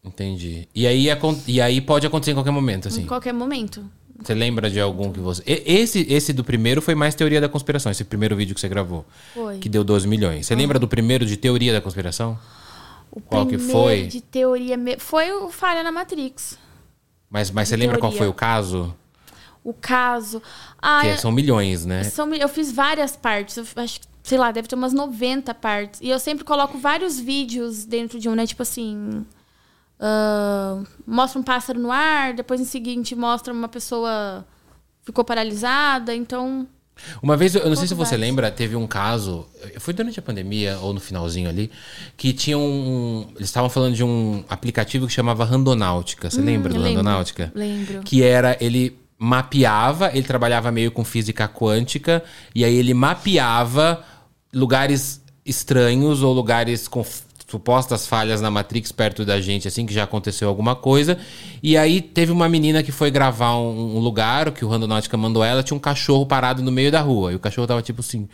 Entendi. 0.03 0.67
E 0.75 0.85
aí, 0.85 1.07
e 1.47 1.61
aí 1.61 1.79
pode 1.79 2.05
acontecer 2.05 2.31
em 2.31 2.33
qualquer 2.33 2.51
momento, 2.51 2.89
assim. 2.89 3.03
Em 3.03 3.07
qualquer 3.07 3.33
momento. 3.33 3.85
Você 4.21 4.33
lembra 4.33 4.69
de 4.69 4.81
algum 4.81 5.13
que 5.13 5.19
você. 5.21 5.41
Esse, 5.45 6.05
esse 6.11 6.33
do 6.33 6.43
primeiro 6.43 6.81
foi 6.81 6.93
mais 6.93 7.15
teoria 7.15 7.39
da 7.39 7.47
conspiração, 7.47 7.89
esse 7.91 8.03
primeiro 8.03 8.35
vídeo 8.35 8.53
que 8.53 8.59
você 8.61 8.67
gravou. 8.67 9.05
Foi. 9.33 9.57
Que 9.59 9.69
deu 9.69 9.83
12 9.83 10.07
milhões. 10.07 10.45
Você 10.45 10.55
lembra 10.55 10.77
do 10.77 10.87
primeiro 10.89 11.25
de 11.25 11.37
teoria 11.37 11.71
da 11.73 11.79
conspiração? 11.81 12.37
O 13.11 13.19
Qual 13.19 13.45
que 13.45 13.57
foi? 13.57 14.07
de 14.07 14.21
teoria 14.21 14.77
me- 14.77 14.97
foi 14.97 15.31
o 15.33 15.49
Falha 15.51 15.83
na 15.83 15.91
Matrix. 15.91 16.57
Mas, 17.29 17.51
mas 17.51 17.67
você 17.67 17.75
lembra 17.75 17.97
qual 17.97 18.11
teoria. 18.11 18.17
foi 18.19 18.27
o 18.29 18.33
caso? 18.33 18.95
O 19.63 19.73
caso. 19.73 20.41
Ah, 20.81 21.01
Que 21.03 21.17
são 21.17 21.31
milhões, 21.31 21.85
né? 21.85 22.03
são- 22.05 22.33
eu 22.33 22.47
fiz 22.49 22.71
várias 22.71 23.15
partes. 23.15 23.57
Eu 23.57 23.65
acho 23.83 23.99
que, 23.99 24.07
sei 24.23 24.37
lá, 24.37 24.51
deve 24.51 24.67
ter 24.67 24.75
umas 24.75 24.93
90 24.93 25.53
partes. 25.53 25.99
E 26.01 26.09
eu 26.09 26.17
sempre 26.19 26.43
coloco 26.43 26.77
vários 26.77 27.19
vídeos 27.19 27.85
dentro 27.85 28.19
de 28.19 28.27
um, 28.29 28.35
né? 28.35 28.45
Tipo 28.47 28.63
assim. 28.63 29.25
ah, 29.99 30.81
mostra 31.05 31.39
um 31.39 31.43
pássaro 31.43 31.79
no 31.79 31.91
ar, 31.91 32.33
depois 32.33 32.59
em 32.59 32.65
seguinte 32.65 33.13
mostra 33.15 33.53
uma 33.53 33.67
pessoa 33.67 34.45
ficou 35.03 35.23
paralisada. 35.23 36.15
Então. 36.15 36.67
Uma 37.21 37.35
vez, 37.35 37.55
eu 37.55 37.67
não 37.67 37.75
sei 37.75 37.87
se 37.87 37.93
você 37.93 38.15
lembra, 38.15 38.51
teve 38.51 38.75
um 38.75 38.85
caso, 38.85 39.47
foi 39.79 39.93
durante 39.93 40.19
a 40.19 40.21
pandemia 40.21 40.77
ou 40.79 40.93
no 40.93 40.99
finalzinho 40.99 41.49
ali, 41.49 41.71
que 42.15 42.31
tinha 42.31 42.57
um. 42.57 43.27
Eles 43.35 43.49
estavam 43.49 43.69
falando 43.69 43.95
de 43.95 44.03
um 44.03 44.43
aplicativo 44.47 45.07
que 45.07 45.13
chamava 45.13 45.43
Randonáutica. 45.43 46.29
Você 46.29 46.41
lembra 46.41 46.71
do 46.73 46.79
Hum, 46.79 46.83
lembro, 46.83 46.97
Randonáutica? 46.99 47.51
lembro. 47.55 48.01
Que 48.03 48.23
era, 48.23 48.55
ele 48.61 48.97
mapeava, 49.17 50.11
ele 50.13 50.23
trabalhava 50.27 50.71
meio 50.71 50.91
com 50.91 51.03
física 51.03 51.47
quântica, 51.47 52.23
e 52.53 52.63
aí 52.65 52.75
ele 52.75 52.93
mapeava 52.93 54.03
lugares 54.53 55.21
estranhos 55.45 56.21
ou 56.21 56.33
lugares 56.33 56.87
com 56.87 57.03
supostas 57.51 58.07
falhas 58.07 58.39
na 58.41 58.49
Matrix 58.49 58.91
perto 58.91 59.25
da 59.25 59.39
gente, 59.41 59.67
assim, 59.67 59.85
que 59.85 59.93
já 59.93 60.03
aconteceu 60.03 60.47
alguma 60.47 60.73
coisa. 60.75 61.17
E 61.61 61.77
aí 61.77 62.01
teve 62.01 62.31
uma 62.31 62.47
menina 62.47 62.81
que 62.81 62.91
foi 62.91 63.11
gravar 63.11 63.55
um, 63.57 63.97
um 63.97 63.99
lugar, 63.99 64.51
que 64.51 64.63
o 64.63 64.69
Randonáutica 64.69 65.17
mandou 65.17 65.43
ela, 65.43 65.61
tinha 65.61 65.75
um 65.75 65.79
cachorro 65.79 66.25
parado 66.25 66.63
no 66.63 66.71
meio 66.71 66.91
da 66.91 67.01
rua. 67.01 67.33
E 67.33 67.35
o 67.35 67.39
cachorro 67.39 67.67
tava 67.67 67.81
tipo 67.81 67.99
assim, 67.99 68.27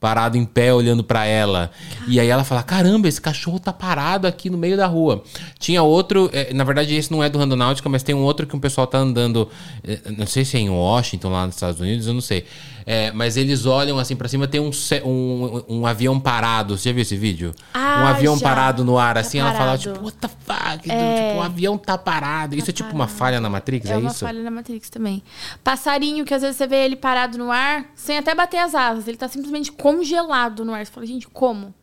parado 0.00 0.36
em 0.36 0.44
pé, 0.44 0.72
olhando 0.72 1.02
pra 1.02 1.24
ela. 1.24 1.70
E 2.06 2.20
aí 2.20 2.28
ela 2.28 2.44
fala: 2.44 2.62
caramba, 2.62 3.08
esse 3.08 3.20
cachorro 3.20 3.58
tá 3.58 3.72
parado 3.72 4.26
aqui 4.26 4.48
no 4.50 4.58
meio 4.58 4.76
da 4.76 4.86
rua. 4.86 5.22
Tinha 5.58 5.82
outro, 5.82 6.30
eh, 6.32 6.52
na 6.52 6.64
verdade, 6.64 6.94
esse 6.94 7.10
não 7.10 7.22
é 7.22 7.28
do 7.28 7.38
Randonáutica, 7.38 7.88
mas 7.88 8.02
tem 8.02 8.14
um 8.14 8.22
outro 8.22 8.46
que 8.46 8.54
um 8.54 8.60
pessoal 8.60 8.86
tá 8.86 8.98
andando, 8.98 9.48
eh, 9.82 10.00
não 10.16 10.26
sei 10.26 10.44
se 10.44 10.56
é 10.56 10.60
em 10.60 10.70
Washington, 10.70 11.30
lá 11.30 11.46
nos 11.46 11.56
Estados 11.56 11.80
Unidos, 11.80 12.06
eu 12.06 12.14
não 12.14 12.20
sei. 12.20 12.44
É, 12.90 13.12
mas 13.12 13.36
eles 13.36 13.66
olham 13.66 13.98
assim 13.98 14.16
pra 14.16 14.26
cima, 14.28 14.48
tem 14.48 14.62
um, 14.62 14.70
um, 15.04 15.62
um 15.68 15.86
avião 15.86 16.18
parado. 16.18 16.78
Você 16.78 16.88
já 16.88 16.92
viu 16.94 17.02
esse 17.02 17.18
vídeo? 17.18 17.54
Ah, 17.74 18.00
um 18.02 18.06
avião 18.06 18.34
já. 18.38 18.42
parado 18.48 18.82
no 18.82 18.96
ar, 18.96 19.12
Tá 19.12 19.20
assim, 19.20 19.38
ela 19.38 19.52
fala, 19.52 19.76
tipo, 19.76 20.02
what 20.02 20.16
the 20.16 20.26
fuck? 20.26 20.82
Tipo, 20.84 20.94
o 21.36 21.42
avião 21.42 21.76
tá 21.76 21.98
parado. 21.98 22.54
Isso 22.56 22.70
é 22.70 22.72
tipo 22.72 22.90
uma 22.94 23.06
falha 23.06 23.40
na 23.40 23.50
Matrix, 23.50 23.90
É, 23.90 23.92
é, 23.92 23.96
uma 23.98 24.10
isso? 24.10 24.20
falha 24.24 24.42
na 24.42 24.50
Matrix 24.50 24.88
também. 24.88 25.22
Passarinho, 25.62 26.24
que 26.24 26.32
às 26.32 26.40
vezes 26.40 26.56
você 26.56 26.66
vê 26.66 26.76
ele 26.86 26.96
parado 26.96 27.36
no 27.36 27.50
ar, 27.52 27.84
sem 27.94 28.16
até 28.16 28.34
bater 28.34 28.56
as 28.60 28.74
asas. 28.74 29.06
Ele 29.06 29.18
tá 29.18 29.28
simplesmente 29.28 29.70
congelado 29.70 30.64
no 30.64 30.72
ar. 30.72 30.86
Você 30.86 30.90
fala, 30.90 31.04
gente, 31.06 31.28
como? 31.28 31.74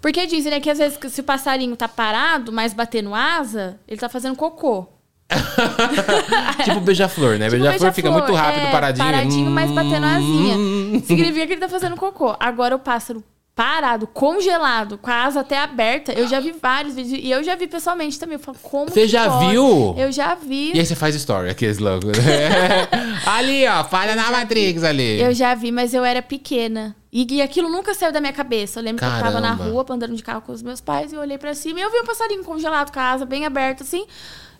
Porque 0.00 0.24
dizem, 0.24 0.52
né, 0.52 0.60
que 0.60 0.70
às 0.70 0.78
vezes 0.78 0.98
se 1.12 1.20
o 1.20 1.24
passarinho 1.24 1.74
tá 1.76 1.88
parado, 1.88 2.52
mas 2.52 2.72
batendo 2.72 3.12
asa, 3.12 3.78
ele 3.88 3.98
tá 4.00 4.08
fazendo 4.08 4.36
cocô. 4.36 4.86
tipo 6.64 6.80
beija-flor, 6.80 7.38
né? 7.38 7.48
Tipo 7.48 7.62
beija-flor 7.62 7.92
fica 7.92 8.10
muito 8.10 8.32
rápido, 8.32 8.66
é, 8.66 8.70
paradinho. 8.70 9.06
Paradinho, 9.06 9.50
mas 9.50 9.70
batendo 9.70 10.06
asinha. 10.06 10.56
Hum. 10.56 11.02
Significa 11.06 11.46
que 11.46 11.52
ele 11.52 11.60
tá 11.60 11.68
fazendo 11.68 11.96
cocô. 11.96 12.34
Agora 12.40 12.74
o 12.74 12.78
pássaro 12.78 13.22
parado, 13.58 14.06
congelado, 14.06 14.96
com 14.98 15.10
a 15.10 15.24
asa 15.24 15.40
até 15.40 15.58
aberta, 15.58 16.12
eu 16.12 16.28
já 16.28 16.38
vi 16.38 16.52
vários 16.52 16.94
vídeos. 16.94 17.20
E 17.20 17.28
eu 17.28 17.42
já 17.42 17.56
vi 17.56 17.66
pessoalmente 17.66 18.16
também. 18.16 18.36
Eu 18.36 18.38
falo, 18.38 18.56
como 18.62 18.88
Você 18.88 19.08
já 19.08 19.28
pode? 19.28 19.50
viu? 19.50 19.96
Eu 19.98 20.12
já 20.12 20.36
vi. 20.36 20.72
E 20.74 20.78
aí 20.78 20.86
você 20.86 20.94
faz 20.94 21.16
story, 21.16 21.50
aqueles 21.50 21.78
loucos. 21.78 22.12
ali, 23.26 23.66
ó, 23.66 23.82
falha 23.82 24.14
na 24.14 24.30
Matrix 24.30 24.84
ali. 24.84 25.20
Eu 25.20 25.34
já 25.34 25.56
vi, 25.56 25.72
mas 25.72 25.92
eu 25.92 26.04
era 26.04 26.22
pequena. 26.22 26.94
E, 27.12 27.42
aquilo 27.42 27.68
nunca 27.68 27.94
saiu 27.94 28.12
da 28.12 28.20
minha 28.20 28.32
cabeça. 28.32 28.78
Eu 28.78 28.84
lembro 28.84 29.00
que 29.00 29.12
eu 29.12 29.18
tava 29.18 29.40
na 29.40 29.56
Caramba. 29.56 29.64
rua, 29.64 29.86
andando 29.90 30.14
de 30.14 30.22
carro 30.22 30.42
com 30.42 30.52
os 30.52 30.62
meus 30.62 30.80
pais, 30.80 31.12
e 31.12 31.16
eu 31.16 31.20
olhei 31.20 31.36
pra 31.36 31.52
cima 31.52 31.80
e 31.80 31.82
eu 31.82 31.90
vi 31.90 31.98
um 31.98 32.04
passarinho 32.04 32.44
congelado 32.44 32.92
com 32.92 33.00
a 33.00 33.10
asa 33.10 33.26
bem 33.26 33.44
aberta, 33.44 33.82
assim. 33.82 34.06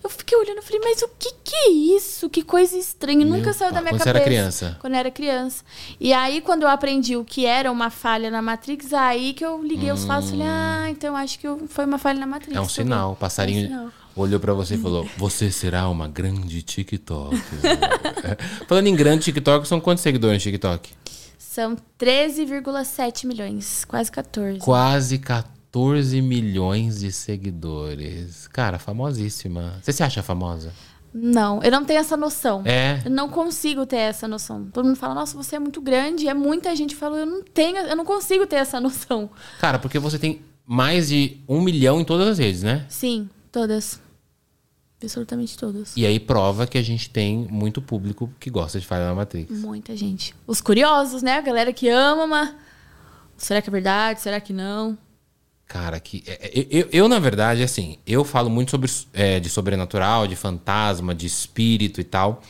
Eu 0.03 0.09
fiquei 0.11 0.39
olhando 0.39 0.59
e 0.59 0.63
falei, 0.63 0.81
mas 0.85 1.03
o 1.03 1.09
que 1.19 1.33
que 1.45 1.55
é 1.55 1.71
isso? 1.71 2.31
Que 2.31 2.43
coisa 2.43 2.77
estranha. 2.79 3.27
Meu 3.27 3.37
nunca 3.39 3.53
saiu 3.53 3.73
da 3.73 3.81
minha 3.81 3.93
quando 3.93 3.99
cabeça. 3.99 4.11
era 4.17 4.21
criança? 4.25 4.77
Quando 4.81 4.93
eu 4.95 4.99
era 5.01 5.11
criança. 5.11 5.65
E 6.01 6.13
aí, 6.13 6.41
quando 6.41 6.63
eu 6.63 6.69
aprendi 6.69 7.17
o 7.17 7.25
que 7.25 7.45
era 7.45 7.71
uma 7.71 7.91
falha 7.91 8.31
na 8.31 8.41
Matrix, 8.41 8.93
aí 8.93 9.35
que 9.35 9.45
eu 9.45 9.61
liguei 9.63 9.91
os 9.91 10.05
fatos 10.05 10.29
e 10.29 10.33
falei, 10.33 10.47
ah, 10.47 10.87
então 10.89 11.17
acho 11.17 11.39
que 11.39 11.47
eu- 11.49 11.67
foi 11.69 11.85
uma 11.85 11.99
falha 11.99 12.21
na 12.21 12.27
Matrix. 12.27 12.57
É 12.57 12.61
um 12.61 12.69
sinal. 12.69 13.13
O 13.13 13.17
passarinho 13.17 13.63
É 13.63 13.65
um 13.65 13.69
sinal. 13.69 13.93
olhou 14.15 14.39
pra 14.41 14.55
você 14.55 14.77
e 14.77 14.79
falou: 14.79 15.07
Você 15.19 15.51
será 15.51 15.89
uma 15.89 16.07
grande 16.07 16.63
TikTok. 16.63 17.37
Falando 18.69 18.87
em 18.87 18.95
grande 18.95 19.25
TikTok, 19.25 19.67
são 19.67 19.81
quantos 19.81 20.03
seguidores 20.03 20.37
no 20.39 20.43
TikTok? 20.43 20.91
São 21.37 21.77
13,7 21.99 23.27
milhões, 23.27 23.85
quase 23.85 24.11
14. 24.13 24.61
Quase 24.61 25.19
14 25.19 25.58
milhões 26.23 27.01
de 27.01 27.13
seguidores. 27.13 28.49
Cara, 28.49 28.79
famosíssima. 28.79 29.79
Você 29.83 29.93
se 29.93 30.03
acha 30.03 30.23
famosa? 30.23 30.73
Não, 31.13 31.63
eu 31.63 31.71
não 31.71 31.85
tenho 31.85 32.01
essa 32.01 32.17
noção. 32.17 32.63
É. 32.65 33.01
Eu 33.05 33.11
não 33.11 33.29
consigo 33.29 33.87
ter 33.87 33.97
essa 33.97 34.29
noção. 34.29 34.67
Todo 34.73 34.85
mundo 34.85 34.97
fala, 34.97 35.15
nossa, 35.15 35.37
você 35.37 35.57
é 35.57 35.59
muito 35.59 35.81
grande. 35.81 36.29
É 36.29 36.35
muita 36.35 36.75
gente 36.77 36.95
que 36.95 37.01
fala, 37.01 37.19
eu 37.19 37.27
não 37.27 37.43
tenho, 37.43 37.77
eu 37.79 37.97
não 37.97 38.05
consigo 38.05 38.47
ter 38.47 38.57
essa 38.57 38.81
noção. 38.81 39.31
Cara, 39.61 39.79
porque 39.79 39.99
você 39.99 40.19
tem 40.19 40.43
mais 40.67 41.09
de 41.09 41.39
um 41.49 41.61
milhão 41.61 42.01
em 42.01 42.05
todas 42.05 42.29
as 42.29 42.39
redes, 42.39 42.63
né? 42.63 42.85
Sim, 42.89 43.29
todas. 43.51 44.01
Absolutamente 45.03 45.57
todas. 45.57 45.97
E 45.97 46.05
aí 46.05 46.19
prova 46.19 46.67
que 46.67 46.77
a 46.77 46.83
gente 46.83 47.09
tem 47.09 47.47
muito 47.51 47.81
público 47.81 48.31
que 48.39 48.51
gosta 48.51 48.81
de 48.81 48.87
Falha 48.87 49.07
na 49.07 49.15
Matrix. 49.15 49.61
Muita 49.61 49.97
gente. 49.97 50.35
Os 50.47 50.61
curiosos, 50.61 51.23
né? 51.23 51.39
A 51.39 51.41
galera 51.41 51.73
que 51.73 51.89
ama, 51.89 52.27
mas... 52.27 52.55
Será 53.37 53.63
que 53.63 53.71
é 53.71 53.73
verdade? 53.73 54.21
Será 54.21 54.41
que 54.41 54.53
não? 54.53 54.99
Cara, 55.69 56.01
que. 56.01 56.25
é, 56.27 56.33
é, 56.61 56.67
Eu, 56.71 56.89
eu, 56.91 57.09
na 57.09 57.19
verdade, 57.19 57.63
assim, 57.63 57.99
eu 58.07 58.25
falo 58.25 58.49
muito 58.49 58.71
sobre 58.71 58.91
é, 59.13 59.39
de 59.39 59.51
sobrenatural, 59.51 60.27
de 60.27 60.35
fantasma, 60.35 61.15
de 61.15 61.27
espírito 61.27 62.01
e 62.01 62.05
tal. 62.05 62.43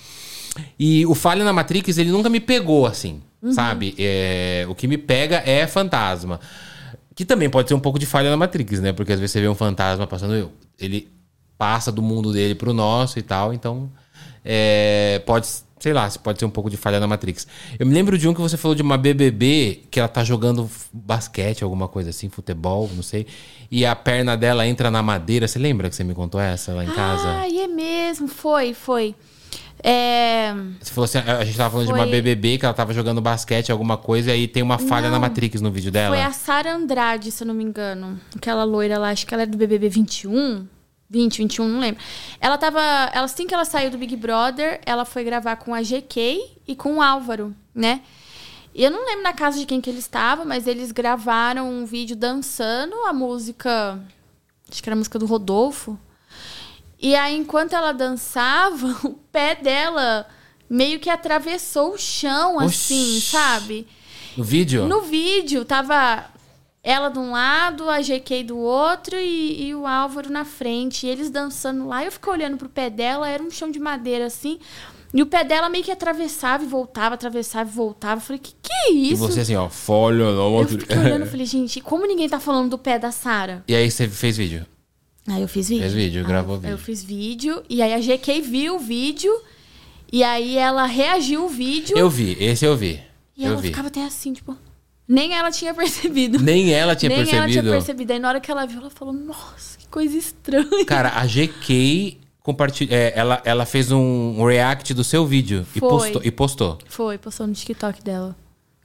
E 0.79 1.05
o 1.07 1.15
Falha 1.15 1.45
na 1.45 1.53
Matrix, 1.53 1.99
ele 1.99 2.11
nunca 2.11 2.29
me 2.29 2.41
pegou, 2.41 2.87
assim, 2.87 3.21
sabe? 3.53 3.95
É, 3.99 4.65
o 4.69 4.75
que 4.75 4.87
me 4.89 4.97
pega 4.97 5.43
é 5.45 5.67
fantasma. 5.67 6.41
Que 7.15 7.25
também 7.25 7.51
pode 7.51 7.69
ser 7.69 7.75
um 7.75 7.81
pouco 7.81 7.99
de 7.99 8.07
falha 8.07 8.31
na 8.31 8.37
Matrix, 8.37 8.81
né? 8.81 8.93
Porque 8.93 9.13
às 9.13 9.19
vezes 9.19 9.33
você 9.33 9.41
vê 9.41 9.49
um 9.49 9.55
fantasma 9.55 10.07
passando, 10.07 10.35
eu- 10.35 10.53
ele 10.79 11.09
passa 11.59 11.91
do 11.91 12.01
mundo 12.01 12.33
dele 12.33 12.55
pro 12.55 12.73
nosso 12.73 13.19
e 13.19 13.23
tal, 13.23 13.53
então 13.53 13.91
é, 14.45 15.21
pode, 15.27 15.49
sei 15.81 15.93
lá, 15.93 16.09
pode 16.23 16.39
ser 16.39 16.45
um 16.45 16.51
pouco 16.51 16.69
de 16.71 16.77
falha 16.77 16.99
na 17.01 17.07
Matrix. 17.07 17.47
Eu 17.79 17.87
me 17.87 17.95
lembro 17.95 18.17
de 18.19 18.29
um 18.29 18.35
que 18.35 18.41
você 18.41 18.57
falou 18.57 18.75
de 18.75 18.83
uma 18.83 18.97
BBB 18.99 19.85
que 19.91 19.99
ela 19.99 20.09
tá 20.09 20.25
jogando 20.25 20.71
basquete, 20.93 21.63
alguma 21.65 21.89
coisa 21.89 22.11
assim, 22.11 22.29
futebol, 22.29 22.91
não 22.95 23.03
sei, 23.03 23.27
e 23.71 23.85
a 23.87 23.95
perna 23.97 24.37
dela 24.37 24.67
entra 24.67 24.91
na 24.91 25.03
madeira. 25.03 25.47
Você 25.49 25.59
lembra 25.59 25.89
que 25.89 25.97
você 25.97 26.05
me 26.05 26.15
contou 26.15 26.41
essa 26.41 26.73
lá 26.73 26.85
em 26.85 26.91
casa? 26.91 27.29
Ah, 27.41 27.49
é 27.49 27.67
mesmo. 27.67 28.29
Foi, 28.29 28.75
foi. 28.75 29.15
É... 29.83 30.53
Você 30.81 30.93
falou 30.93 31.05
assim, 31.05 31.19
a 31.19 31.45
gente 31.45 31.57
tava 31.57 31.71
falando 31.71 31.87
de 31.87 31.93
Foi- 31.93 32.01
uma 32.01 32.07
BBB 32.11 32.59
que 32.59 32.65
ela 32.65 32.75
tava 32.75 32.93
jogando 32.93 33.21
basquete, 33.21 33.71
alguma 33.71 33.97
coisa, 33.97 34.31
e 34.31 34.33
aí 34.33 34.49
tem 34.49 34.63
uma 34.63 34.79
falha 34.79 35.07
na 35.09 35.13
Não. 35.15 35.21
Matrix 35.21 35.61
no 35.61 35.71
vídeo 35.71 35.93
dela. 35.93 36.17
Foi 36.17 36.25
a 36.25 36.33
Sara 36.33 36.75
Andrade, 36.75 37.31
se 37.31 37.43
eu 37.45 37.47
não 37.47 37.55
me 37.55 37.63
engano. 37.65 38.19
Aquela 38.37 38.65
loira 38.65 38.99
lá, 38.99 39.11
acho 39.11 39.27
que 39.27 39.33
ela 39.33 39.45
é 39.45 39.47
do 39.47 39.57
BBB 39.57 39.89
21. 39.89 40.67
20, 41.11 41.39
21, 41.39 41.69
não 41.69 41.81
lembro. 41.81 42.03
Ela 42.41 42.59
tava. 42.59 42.81
Ela, 42.81 43.25
assim 43.25 43.47
que 43.47 43.55
ela 43.55 43.65
saiu 43.65 43.91
do 43.91 43.99
Big 43.99 44.15
Brother, 44.17 44.81
ela 44.85 45.05
foi 45.05 45.25
gravar 45.25 45.57
com 45.57 45.75
a 45.75 45.81
GK 45.81 46.41
e 46.67 46.77
com 46.77 46.97
o 46.97 47.03
Álvaro, 47.03 47.55
né? 47.75 48.03
E 48.75 48.85
eu 48.85 48.91
não 48.91 49.05
lembro 49.05 49.23
na 49.23 49.33
casa 49.33 49.59
de 49.59 49.67
quem 49.67 49.81
que 49.81 49.89
eles 49.89 50.05
estavam, 50.05 50.45
mas 50.45 50.67
eles 50.67 50.93
gravaram 50.93 51.69
um 51.71 51.87
vídeo 51.87 52.15
dançando 52.15 52.95
a 53.07 53.13
música. 53.13 53.99
Acho 54.71 54.83
que 54.83 54.89
era 54.89 54.95
a 54.95 54.99
música 54.99 55.19
do 55.19 55.27
Rodolfo. 55.27 55.99
E 57.01 57.15
aí, 57.17 57.37
enquanto 57.37 57.75
ela 57.75 57.93
dançava, 57.93 58.87
o 59.09 59.15
pé 59.33 59.55
dela 59.55 60.27
meio 60.69 61.01
que 61.01 61.09
atravessou 61.09 61.95
o 61.95 61.99
chão, 61.99 62.61
assim, 62.61 63.17
Oxi. 63.17 63.21
sabe? 63.23 63.87
No 64.37 64.45
vídeo? 64.45 64.87
No 64.87 65.01
vídeo, 65.01 65.65
tava 65.65 66.27
ela 66.89 67.11
de 67.11 67.19
um 67.19 67.33
lado, 67.33 67.91
a 67.91 68.01
GK 68.01 68.43
do 68.45 68.57
outro 68.57 69.15
e, 69.17 69.69
e 69.69 69.75
o 69.75 69.87
Álvaro 69.87 70.31
na 70.31 70.43
frente. 70.45 71.07
E 71.07 71.11
eles 71.11 71.29
dançando 71.29 71.87
lá. 71.87 72.03
Eu 72.03 72.11
fiquei 72.11 72.33
olhando 72.33 72.57
pro 72.57 72.69
pé 72.69 72.89
dela, 72.89 73.29
era 73.29 73.43
um 73.43 73.51
chão 73.51 73.71
de 73.71 73.79
madeira 73.79 74.25
assim. 74.25 74.59
E 75.13 75.21
o 75.23 75.27
pé 75.27 75.45
dela 75.45 75.69
meio 75.69 75.85
que 75.85 75.91
atravessava 75.91 76.65
e 76.65 76.67
voltava, 76.67 77.15
atravessava 77.15 77.69
e 77.69 77.73
voltava. 77.73 78.17
Eu 78.17 78.25
falei, 78.25 78.39
que 78.39 78.55
que 78.63 78.73
é 78.73 78.93
E 78.93 79.13
isso? 79.13 79.17
você 79.27 79.41
assim, 79.41 79.55
ó, 79.55 79.69
folha 79.69 80.23
Eu 80.25 80.67
fiquei 80.67 80.97
olhando 80.97 81.25
e 81.27 81.29
falei, 81.29 81.45
gente, 81.47 81.81
como 81.83 82.07
ninguém 82.07 82.27
tá 82.29 82.41
falando 82.41 82.71
do 82.71 82.79
pé 82.79 82.99
da 82.99 83.11
Sara? 83.11 83.63
E 83.69 83.75
aí 83.75 83.91
você 83.91 84.09
fez 84.09 84.39
vídeo? 84.39 84.65
Aí 85.27 85.43
eu 85.43 85.49
fiz 85.49 85.69
vídeo. 85.69 85.83
Fez 85.83 85.93
vídeo, 85.93 86.21
Aí 86.23 86.27
gravou 86.27 86.55
eu, 86.55 86.61
vídeo. 86.61 86.73
Eu 86.73 86.79
fiz 86.79 87.03
vídeo. 87.05 87.63
E 87.69 87.83
aí 87.83 87.93
a 87.93 87.99
GK 88.01 88.41
viu 88.41 88.77
o 88.77 88.79
vídeo. 88.79 89.31
E 90.11 90.25
aí 90.25 90.57
ela 90.57 90.87
reagiu 90.87 91.45
o 91.45 91.49
vídeo. 91.51 91.99
Eu 91.99 92.09
vi, 92.09 92.35
esse 92.43 92.65
eu 92.65 92.75
vi. 92.75 92.99
e 93.37 93.45
eu 93.45 93.53
ela 93.53 93.61
vi. 93.61 93.69
ficava 93.69 93.89
até 93.89 94.05
assim, 94.05 94.33
tipo. 94.33 94.57
Nem 95.09 95.33
ela 95.35 95.51
tinha 95.51 95.73
percebido. 95.75 96.39
Nem 96.39 96.73
ela 96.73 96.95
tinha 96.95 97.09
Nem 97.09 97.19
percebido. 97.19 97.43
ela 97.43 97.51
tinha 97.51 97.73
percebido. 97.73 98.13
Aí 98.13 98.19
na 98.19 98.29
hora 98.29 98.41
que 98.41 98.51
ela 98.51 98.67
viu, 98.67 98.81
ela 98.81 98.91
falou, 98.91 99.15
nossa, 99.15 99.79
que 99.79 99.89
coisa 99.89 100.17
estranha. 100.17 100.85
Cara, 100.85 101.13
a 101.17 101.27
GK 101.27 102.21
compartilha, 102.43 102.95
é, 102.95 103.13
ela, 103.15 103.43
ela 103.45 103.67
fez 103.67 103.91
um 103.93 104.45
react 104.45 104.95
do 104.95 105.05
seu 105.05 105.27
vídeo 105.27 105.67
e 105.75 105.81
Foi. 105.81 105.89
postou, 105.89 106.23
e 106.25 106.31
postou. 106.31 106.79
Foi, 106.87 107.19
postou 107.19 107.47
no 107.47 107.53
TikTok 107.53 108.03
dela. 108.03 108.37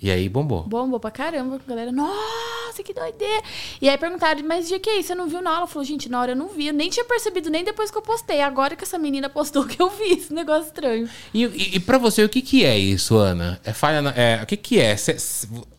E 0.02 0.12
aí 0.12 0.28
bombou. 0.28 0.64
Bombou 0.64 1.00
pra 1.00 1.10
caramba. 1.12 1.56
A 1.66 1.70
galera, 1.70 1.90
nossa, 1.92 2.84
que 2.84 2.94
doideira. 2.94 3.42
E 3.82 3.88
aí 3.88 3.98
perguntaram, 3.98 4.44
mas 4.46 4.68
de 4.68 4.78
que? 4.78 5.02
Você 5.02 5.16
não 5.16 5.30
viu 5.30 5.42
na? 5.42 5.56
Ela 5.56 5.68
falou, 5.68 5.86
gente, 5.86 6.10
na 6.10 6.20
hora 6.20 6.34
eu 6.34 6.36
não 6.36 6.50
vi. 6.50 6.68
Eu 6.68 6.74
nem 6.74 6.90
tinha 6.90 7.06
percebido 7.06 7.50
nem 7.50 7.64
depois 7.64 7.90
que 7.90 7.98
eu 7.98 8.02
postei. 8.02 8.42
Agora 8.42 8.76
que 8.76 8.84
essa 8.84 8.98
menina 8.98 9.30
postou 9.30 9.66
que 9.66 9.82
eu 9.82 9.90
vi 9.90 10.14
esse 10.14 10.34
negócio 10.34 10.66
estranho. 10.68 11.08
E, 11.34 11.46
e, 11.46 11.76
e 11.76 11.80
pra 11.80 11.98
você, 11.98 12.22
o 12.22 12.28
que 12.28 12.42
que 12.42 12.66
é 12.66 12.78
isso, 12.78 13.16
Ana? 13.16 13.62
É 13.64 13.72
falha 13.72 14.02
na, 14.02 14.10
é, 14.12 14.42
o 14.44 14.46
que 14.46 14.58
que 14.58 14.78
é? 14.80 14.98
Cê- 14.98 15.16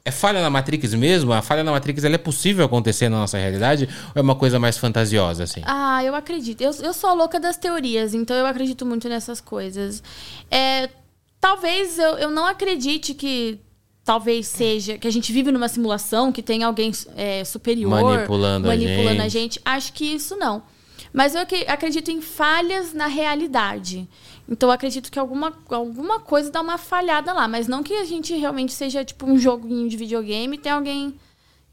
é 0.06 0.10
falha 0.10 0.40
na 0.40 0.48
Matrix 0.48 0.94
mesmo? 0.94 1.30
A 1.32 1.42
falha 1.42 1.62
na 1.62 1.72
Matrix, 1.72 2.02
ela 2.04 2.14
é 2.14 2.18
possível 2.18 2.64
acontecer 2.64 3.10
na 3.10 3.18
nossa 3.18 3.36
realidade? 3.36 3.88
Ou 4.14 4.20
é 4.20 4.22
uma 4.22 4.36
coisa 4.36 4.58
mais 4.58 4.78
fantasiosa, 4.78 5.44
assim? 5.44 5.60
Ah, 5.64 6.02
eu 6.02 6.14
acredito. 6.14 6.62
Eu, 6.62 6.70
eu 6.82 6.94
sou 6.94 7.14
louca 7.14 7.38
das 7.38 7.58
teorias, 7.58 8.14
então 8.14 8.34
eu 8.36 8.46
acredito 8.46 8.86
muito 8.86 9.06
nessas 9.06 9.38
coisas. 9.40 10.02
É, 10.50 10.88
talvez 11.38 11.98
eu, 11.98 12.16
eu 12.16 12.30
não 12.30 12.46
acredite 12.46 13.12
que 13.12 13.60
talvez 14.04 14.46
seja 14.46 14.98
que 14.98 15.06
a 15.08 15.10
gente 15.10 15.32
vive 15.32 15.50
numa 15.50 15.68
simulação, 15.68 16.30
que 16.30 16.42
tem 16.42 16.62
alguém 16.62 16.92
é, 17.16 17.44
superior 17.44 17.90
Manipulando 17.90 18.68
a 18.68 18.70
manipulando 18.72 19.22
a 19.22 19.28
gente. 19.28 19.54
gente. 19.54 19.60
Acho 19.64 19.92
que 19.92 20.04
isso 20.04 20.36
não. 20.36 20.62
Mas 21.12 21.34
eu 21.34 21.40
acre- 21.42 21.64
acredito 21.68 22.10
em 22.10 22.20
falhas 22.20 22.92
na 22.92 23.06
realidade. 23.06 24.08
Então 24.48 24.68
eu 24.68 24.72
acredito 24.72 25.10
que 25.10 25.18
alguma, 25.18 25.52
alguma 25.70 26.20
coisa 26.20 26.50
dá 26.50 26.60
uma 26.60 26.76
falhada 26.76 27.32
lá. 27.32 27.46
Mas 27.48 27.66
não 27.68 27.82
que 27.82 27.94
a 27.94 28.04
gente 28.04 28.34
realmente 28.34 28.72
seja 28.72 29.04
tipo 29.04 29.24
um 29.24 29.38
joguinho 29.38 29.88
de 29.88 29.96
videogame 29.96 30.56
e 30.56 30.58
tem 30.58 30.72
alguém 30.72 31.14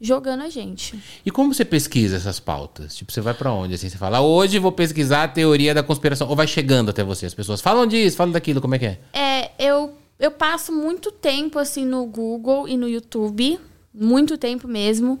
jogando 0.00 0.42
a 0.42 0.48
gente. 0.48 0.98
E 1.26 1.30
como 1.30 1.52
você 1.52 1.64
pesquisa 1.64 2.16
essas 2.16 2.40
pautas? 2.40 2.94
Tipo, 2.96 3.12
você 3.12 3.20
vai 3.20 3.34
pra 3.34 3.52
onde? 3.52 3.74
Assim, 3.74 3.88
você 3.88 3.98
fala, 3.98 4.20
hoje 4.20 4.58
vou 4.58 4.72
pesquisar 4.72 5.24
a 5.24 5.28
teoria 5.28 5.74
da 5.74 5.82
conspiração. 5.82 6.28
Ou 6.28 6.34
vai 6.36 6.46
chegando 6.46 6.88
até 6.90 7.04
você? 7.04 7.26
As 7.26 7.34
pessoas 7.34 7.60
falam 7.60 7.86
disso, 7.86 8.16
falam 8.16 8.32
daquilo, 8.32 8.60
como 8.60 8.74
é 8.74 8.78
que 8.78 8.86
é? 8.86 8.98
É, 9.12 9.50
eu, 9.58 9.92
eu 10.22 10.30
passo 10.30 10.72
muito 10.72 11.10
tempo 11.10 11.58
assim 11.58 11.84
no 11.84 12.06
Google 12.06 12.68
e 12.68 12.76
no 12.76 12.88
YouTube, 12.88 13.58
muito 13.92 14.38
tempo 14.38 14.68
mesmo. 14.68 15.18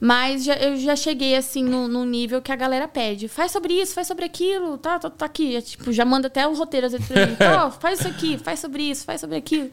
Mas 0.00 0.44
já, 0.44 0.54
eu 0.54 0.76
já 0.78 0.96
cheguei 0.96 1.36
assim 1.36 1.62
no, 1.62 1.86
no 1.86 2.06
nível 2.06 2.40
que 2.40 2.50
a 2.50 2.56
galera 2.56 2.88
pede. 2.88 3.28
Faz 3.28 3.52
sobre 3.52 3.74
isso, 3.74 3.92
faz 3.92 4.06
sobre 4.06 4.24
aquilo, 4.24 4.78
tá, 4.78 4.98
tá, 4.98 5.10
tá 5.10 5.26
aqui. 5.26 5.54
É, 5.54 5.60
tipo, 5.60 5.92
já 5.92 6.04
manda 6.04 6.28
até 6.28 6.46
o 6.46 6.54
roteiro 6.54 6.86
às 6.86 6.92
vezes 6.92 7.06
pra 7.06 7.26
mim. 7.26 7.36
Ó, 7.62 7.70
faz 7.78 7.98
isso 8.00 8.08
aqui, 8.08 8.38
faz 8.38 8.60
sobre 8.60 8.84
isso, 8.84 9.04
faz 9.04 9.20
sobre 9.20 9.36
aquilo. 9.36 9.70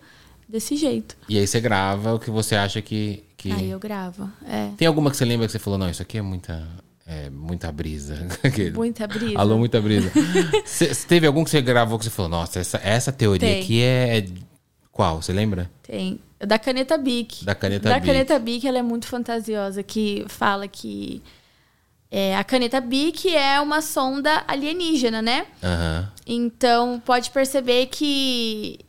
Desse 0.47 0.75
jeito. 0.75 1.15
E 1.27 1.39
aí 1.39 1.47
você 1.47 1.59
grava 1.59 2.13
o 2.13 2.19
que 2.19 2.29
você 2.29 2.55
acha 2.55 2.79
que. 2.79 3.23
que... 3.35 3.51
Aí 3.51 3.71
eu 3.71 3.79
gravo. 3.79 4.29
É. 4.47 4.69
Tem 4.77 4.87
alguma 4.87 5.09
que 5.09 5.17
você 5.17 5.25
lembra 5.25 5.47
que 5.47 5.51
você 5.51 5.57
falou, 5.57 5.79
não, 5.79 5.89
isso 5.89 6.01
aqui 6.01 6.17
é 6.17 6.21
muita. 6.21 6.67
É 7.07 7.29
muita 7.29 7.71
brisa. 7.71 8.15
Muita 8.73 9.05
brisa. 9.07 9.37
Alô, 9.37 9.59
muita 9.59 9.79
brisa. 9.79 10.11
Cê 10.65 10.87
teve 11.07 11.27
algum 11.27 11.43
que 11.43 11.51
você 11.51 11.61
gravou 11.61 11.99
que 11.99 12.05
você 12.05 12.09
falou, 12.09 12.29
nossa, 12.29 12.59
essa, 12.59 12.81
essa 12.83 13.11
teoria 13.11 13.47
Tem. 13.47 13.61
aqui 13.61 13.81
é. 13.81 14.25
Qual? 14.95 15.21
Você 15.21 15.33
lembra? 15.33 15.69
Tem. 15.83 16.21
Da 16.39 16.57
caneta 16.57 16.97
Bic. 16.97 17.43
Da 17.43 17.53
caneta 17.53 17.89
da 17.89 17.95
Bic. 17.95 18.05
caneta 18.07 18.39
Bic, 18.39 18.65
ela 18.65 18.77
é 18.77 18.81
muito 18.81 19.05
fantasiosa, 19.07 19.83
que 19.83 20.23
fala 20.29 20.69
que 20.69 21.21
É, 22.09 22.37
a 22.37 22.43
caneta 22.45 22.79
Bic 22.79 23.27
é 23.35 23.59
uma 23.59 23.81
sonda 23.81 24.45
alienígena, 24.47 25.21
né? 25.21 25.47
Aham. 25.61 26.09
Então, 26.25 27.01
pode 27.05 27.29
perceber 27.31 27.87
que 27.87 28.79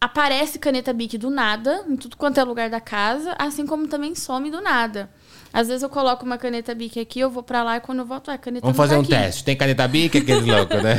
aparece 0.00 0.58
caneta 0.58 0.90
Bic 0.92 1.18
do 1.18 1.28
nada, 1.28 1.84
em 1.86 1.96
tudo 1.96 2.16
quanto 2.16 2.38
é 2.40 2.44
lugar 2.44 2.70
da 2.70 2.80
casa, 2.80 3.34
assim 3.38 3.66
como 3.66 3.86
também 3.88 4.14
some 4.14 4.50
do 4.50 4.62
nada. 4.62 5.10
Às 5.52 5.68
vezes 5.68 5.82
eu 5.82 5.90
coloco 5.90 6.24
uma 6.24 6.38
caneta 6.38 6.74
Bic 6.74 6.98
aqui, 6.98 7.20
eu 7.20 7.30
vou 7.30 7.42
pra 7.42 7.62
lá 7.62 7.76
e 7.76 7.80
quando 7.80 7.98
eu 7.98 8.06
volto, 8.06 8.30
a 8.30 8.38
caneta 8.38 8.62
Vamos 8.64 8.76
não 8.78 8.84
fazer 8.84 8.94
tá 8.94 9.00
um 9.00 9.02
aqui. 9.02 9.10
teste. 9.10 9.44
Tem 9.44 9.56
caneta 9.56 9.86
bica, 9.86 10.18
aqueles 10.18 10.44
loucos, 10.46 10.82
né? 10.82 10.94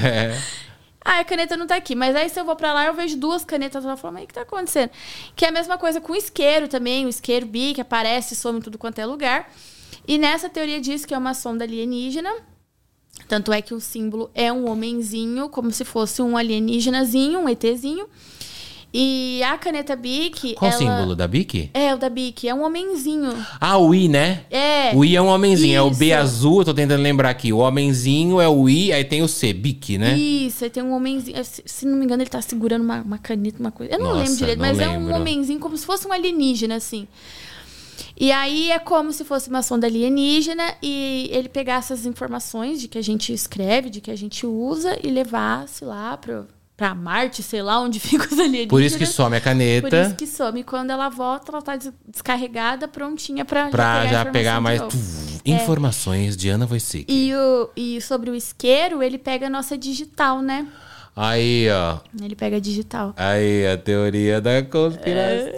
Ah, 1.09 1.19
a 1.19 1.23
caneta 1.23 1.55
não 1.55 1.65
tá 1.65 1.77
aqui. 1.77 1.95
Mas 1.95 2.13
aí 2.17 2.27
se 2.27 2.37
eu 2.37 2.43
vou 2.43 2.57
pra 2.57 2.73
lá, 2.73 2.85
eu 2.85 2.93
vejo 2.93 3.15
duas 3.15 3.45
canetas 3.45 3.85
lá 3.85 3.93
e 3.93 3.97
falo, 3.97 4.13
mas 4.15 4.25
o 4.25 4.27
que 4.27 4.33
tá 4.33 4.41
acontecendo? 4.41 4.91
Que 5.37 5.45
é 5.45 5.47
a 5.47 5.51
mesma 5.53 5.77
coisa 5.77 6.01
com 6.01 6.11
o 6.11 6.15
isqueiro 6.17 6.67
também. 6.67 7.05
O 7.05 7.09
isqueiro 7.09 7.45
Bic 7.45 7.79
aparece, 7.79 8.35
some 8.35 8.59
em 8.59 8.61
tudo 8.61 8.77
quanto 8.77 8.99
é 8.99 9.05
lugar. 9.05 9.49
E 10.05 10.17
nessa 10.17 10.49
teoria 10.49 10.81
diz 10.81 11.05
que 11.05 11.13
é 11.13 11.17
uma 11.17 11.33
sonda 11.33 11.63
alienígena. 11.63 12.29
Tanto 13.25 13.53
é 13.53 13.61
que 13.61 13.73
o 13.73 13.79
símbolo 13.79 14.29
é 14.35 14.51
um 14.51 14.69
homenzinho, 14.69 15.47
como 15.47 15.71
se 15.71 15.85
fosse 15.85 16.21
um 16.21 16.35
alienígenazinho, 16.35 17.39
um 17.39 17.47
ETzinho. 17.47 18.09
E 18.94 19.44
a 19.44 19.58
caneta 19.58 19.96
Bic. 19.96 20.53
Qual 20.56 20.72
o 20.72 20.74
ela... 20.74 20.77
símbolo 20.77 21.15
da 21.15 21.27
Bic? 21.27 21.70
É, 21.74 21.94
o 21.94 21.98
da 21.98 22.10
Bic. 22.10 22.48
É 22.48 22.53
um 22.53 22.63
homenzinho. 22.63 23.34
Ah, 23.60 23.77
o 23.77 23.94
I, 23.94 24.08
né? 24.08 24.46
É. 24.50 24.96
O 24.96 25.03
I 25.03 25.15
é 25.15 25.22
um 25.22 25.27
homenzinho, 25.27 25.75
é 25.75 25.82
o 25.82 25.91
B 25.91 26.08
Isso. 26.08 26.15
azul, 26.15 26.60
eu 26.60 26.65
tô 26.65 26.74
tentando 26.74 27.01
lembrar 27.01 27.29
aqui. 27.29 27.51
O 27.51 27.58
homenzinho 27.58 28.39
é 28.39 28.48
o 28.48 28.70
I, 28.70 28.94
aí 28.94 29.03
tem 29.03 29.22
o 29.22 29.27
C, 29.27 29.51
Bic, 29.53 29.98
né? 29.98 30.17
Isso, 30.17 30.63
aí 30.63 30.70
tem 30.70 30.82
um 30.82 30.94
homenzinho. 30.94 31.44
Se, 31.44 31.62
se 31.65 31.86
não 31.86 31.98
me 31.98 32.06
engano, 32.06 32.24
ele 32.24 32.29
tá 32.29 32.41
segurando 32.41 32.82
uma, 32.82 33.01
uma 33.01 33.17
caneta, 33.17 33.60
uma 33.60 33.72
coisa. 33.72 33.94
Eu 33.94 34.00
não 34.00 34.08
Nossa, 34.08 34.22
lembro 34.22 34.38
direito, 34.38 34.60
não 34.60 34.67
mas 34.67 34.79
é 34.79 34.88
lembro. 34.88 35.13
um 35.13 35.15
homenzinho 35.15 35.60
como 35.60 35.77
se 35.77 35.86
fosse 35.86 36.08
um 36.08 36.13
alienígena, 36.13 36.75
assim. 36.75 37.08
E 38.20 38.32
aí 38.32 38.72
é 38.72 38.79
como 38.79 39.13
se 39.13 39.24
fosse 39.24 39.48
uma 39.50 39.62
sonda 39.62 39.86
alienígena 39.86 40.74
e 40.82 41.29
ele 41.32 41.50
pegasse 41.50 41.94
essas 41.94 42.06
informações 42.06 42.82
de 42.82 42.88
que 42.88 42.98
a 42.98 43.01
gente 43.01 43.32
escreve, 43.32 43.89
de 43.91 44.01
que 44.01 44.10
a 44.10 44.15
gente 44.15 44.46
usa 44.46 44.98
e 45.03 45.10
levasse 45.12 45.86
lá 45.86 46.17
pro, 46.17 46.48
pra 46.77 46.93
Marte, 46.93 47.41
sei 47.41 47.62
lá 47.63 47.79
onde 47.81 48.00
ficam 48.00 48.27
os 48.27 48.34
alienígenas. 48.34 48.69
Por 48.69 48.81
isso 48.84 48.98
que 48.98 49.05
some 49.07 49.36
a 49.36 49.39
Por 49.39 49.43
caneta, 49.46 50.01
isso 50.03 50.15
que 50.15 50.27
some. 50.27 50.60
E 50.60 50.63
quando 50.63 50.91
ela 50.91 51.10
volta, 51.10 51.51
ela 51.51 51.62
tá 51.62 51.75
des- 51.75 51.91
descarregada, 52.07 52.88
prontinha 52.88 53.43
pra, 53.43 53.67
pra 53.69 54.05
já 54.05 54.12
já 54.12 54.17
pegar, 54.25 54.29
a 54.29 54.31
pegar 54.31 54.62
mais 54.62 54.81
tuf, 54.84 55.41
informações 55.43 56.38
de 56.38 56.50
Ana 56.50 56.67
Wojcicki. 56.69 57.12
E, 57.12 57.34
o, 57.36 57.69
e 57.75 58.00
sobre 58.01 58.29
o 58.29 58.36
isqueiro, 58.36 59.01
ele 59.01 59.17
pega 59.17 59.48
a 59.48 59.50
nossa 59.50 59.77
digital, 59.77 60.41
né? 60.41 60.67
Aí, 61.19 61.67
ó. 61.71 61.97
Ele 62.24 62.36
pega 62.36 62.62
digital. 62.62 63.13
Aí, 63.17 63.65
a 63.67 63.75
teoria 63.77 64.39
da 64.39 64.62
conspiração. 64.62 65.57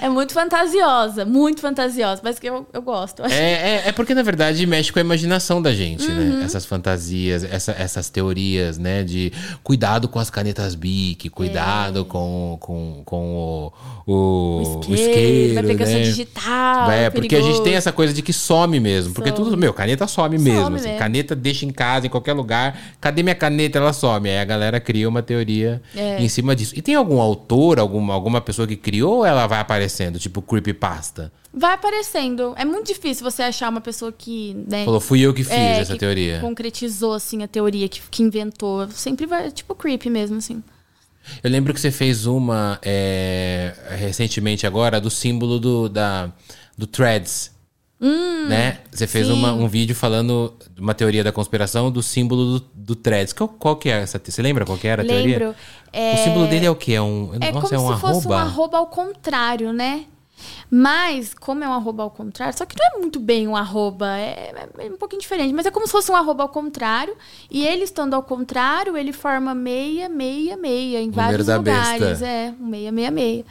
É 0.00 0.08
muito 0.08 0.32
fantasiosa, 0.32 1.24
muito 1.24 1.60
fantasiosa, 1.60 2.20
mas 2.24 2.36
que 2.38 2.48
eu, 2.48 2.66
eu 2.72 2.82
gosto. 2.82 3.24
É, 3.24 3.52
é, 3.52 3.82
é 3.86 3.92
porque, 3.92 4.14
na 4.14 4.22
verdade, 4.22 4.66
mexe 4.66 4.92
com 4.92 4.98
a 4.98 5.02
imaginação 5.02 5.62
da 5.62 5.72
gente, 5.72 6.04
Uhum. 6.08 6.38
né? 6.38 6.44
Essas 6.44 6.66
fantasias, 6.66 7.44
essa- 7.44 7.70
essas 7.78 8.10
teorias, 8.10 8.78
né? 8.78 9.04
De 9.04 9.32
cuidado 9.62 10.08
com 10.08 10.18
as 10.18 10.28
canetas 10.28 10.74
Bic, 10.74 11.28
cuidado 11.30 12.04
com, 12.04 12.56
com, 12.60 13.02
com 13.04 13.72
o, 14.06 14.12
o, 14.12 14.80
o 14.88 14.94
isqueiro, 14.94 15.54
vai 15.54 15.62
pegar 15.62 15.86
né? 15.86 16.00
digital. 16.02 16.90
É, 16.90 17.08
porque 17.08 17.36
a 17.36 17.40
gente 17.40 17.46
tem 17.54 17.62
perigoso. 17.62 17.78
essa 17.78 17.92
coisa 17.92 18.12
de 18.12 18.22
que 18.22 18.32
some 18.32 18.80
mesmo. 18.80 19.14
Porque 19.14 19.30
Some. 19.30 19.44
tudo, 19.44 19.56
meu, 19.56 19.72
caneta 19.72 20.08
some 20.08 20.36
mesmo. 20.36 20.74
assim. 20.74 20.86
mesmo. 20.88 20.98
Caneta 20.98 21.36
deixa 21.36 21.64
em 21.64 21.70
casa, 21.70 22.06
em 22.08 22.10
qualquer 22.10 22.32
lugar. 22.32 22.76
Cadê 23.00 23.22
minha 23.22 23.36
caneta? 23.36 23.61
Ela 23.72 23.92
some. 23.92 24.28
Aí 24.28 24.38
a 24.38 24.44
galera 24.44 24.80
cria 24.80 25.08
uma 25.08 25.22
teoria 25.22 25.82
É. 25.94 26.20
em 26.20 26.28
cima 26.28 26.54
disso. 26.56 26.72
E 26.76 26.82
tem 26.82 26.94
algum 26.94 27.20
autor, 27.20 27.78
alguma, 27.78 28.14
alguma 28.14 28.40
pessoa 28.40 28.66
que 28.66 28.76
criou 28.76 29.18
ou 29.18 29.26
ela 29.26 29.46
vai 29.46 29.60
aparecendo, 29.60 30.18
tipo 30.18 30.40
creepypasta? 30.42 31.32
Vai 31.52 31.74
aparecendo. 31.74 32.54
É 32.56 32.64
muito 32.64 32.86
difícil 32.86 33.22
você 33.22 33.42
achar 33.42 33.68
uma 33.68 33.80
pessoa 33.80 34.10
que. 34.10 34.54
Né, 34.68 34.84
Falou, 34.84 35.00
fui 35.00 35.20
eu 35.20 35.34
que 35.34 35.44
fiz 35.44 35.52
é, 35.52 35.80
essa 35.80 35.92
que 35.92 35.98
teoria. 35.98 36.40
Concretizou, 36.40 37.12
assim, 37.12 37.42
a 37.42 37.48
teoria 37.48 37.88
que, 37.88 38.00
que 38.10 38.22
inventou. 38.22 38.88
Sempre 38.90 39.26
vai. 39.26 39.50
Tipo 39.50 39.74
creepy 39.74 40.08
mesmo, 40.08 40.38
assim. 40.38 40.62
Eu 41.42 41.50
lembro 41.50 41.72
que 41.72 41.80
você 41.80 41.90
fez 41.90 42.26
uma 42.26 42.78
é, 42.82 43.74
recentemente 43.98 44.66
agora 44.66 45.00
do 45.00 45.10
símbolo 45.10 45.60
do, 45.60 45.88
da, 45.88 46.32
do 46.76 46.86
Threads. 46.86 47.52
Né? 48.48 48.78
Você 48.90 49.06
fez 49.06 49.28
Hum, 49.30 49.34
uma- 49.34 49.52
um 49.52 49.68
vídeo 49.68 49.94
falando 49.94 50.52
de 50.74 50.80
uma 50.80 50.92
teoria 50.94 51.22
da 51.22 51.30
conspiração 51.32 51.90
do 51.90 52.02
símbolo 52.02 52.58
do, 52.58 52.66
do 52.74 52.96
Threads. 52.96 53.32
Qual, 53.32 53.48
qual 53.48 53.76
que 53.76 53.88
é 53.88 54.02
essa? 54.02 54.20
Você 54.22 54.42
lembra 54.42 54.64
qual 54.66 54.76
que 54.76 54.88
era 54.88 55.02
a 55.02 55.04
teoria? 55.04 55.38
Lembro. 55.38 55.54
É, 55.92 56.14
O 56.14 56.18
símbolo 56.18 56.46
dele 56.48 56.66
é 56.66 56.70
o 56.70 56.74
quê? 56.76 56.92
É 56.94 57.02
um, 57.02 57.30
É 57.40 57.52
nossa, 57.52 57.68
como 57.68 57.74
é 57.74 57.78
um 57.92 57.94
se 57.94 58.00
fosse 58.00 58.28
um 58.28 58.32
arroba? 58.32 58.36
arroba 58.40 58.78
ao 58.78 58.86
contrário, 58.86 59.72
né? 59.72 60.04
Mas, 60.68 61.34
como 61.34 61.62
é 61.62 61.68
um 61.68 61.72
arroba 61.72 62.02
ao 62.02 62.10
contrário, 62.10 62.56
só 62.56 62.64
que 62.66 62.74
não 62.76 62.96
é 62.96 62.98
muito 63.00 63.20
bem 63.20 63.46
um 63.46 63.54
arroba, 63.54 64.18
é, 64.18 64.52
é 64.78 64.86
um 64.90 64.96
pouquinho 64.96 65.20
diferente, 65.20 65.52
mas 65.54 65.66
é 65.66 65.70
como 65.70 65.86
se 65.86 65.92
fosse 65.92 66.10
um 66.10 66.16
arroba 66.16 66.42
ao 66.42 66.48
contrário, 66.48 67.14
e 67.50 67.64
ele 67.64 67.84
estando 67.84 68.14
ao 68.14 68.22
contrário, 68.24 68.96
ele 68.96 69.12
forma 69.12 69.54
meia, 69.54 70.08
meia, 70.08 70.56
meia 70.56 71.00
em 71.00 71.10
vários 71.10 71.46
lugares. 71.46 72.00
besta. 72.00 72.26
É, 72.26 72.52
um 72.60 72.66
meia, 72.66 72.90
meia, 72.90 73.10
meia. 73.12 73.44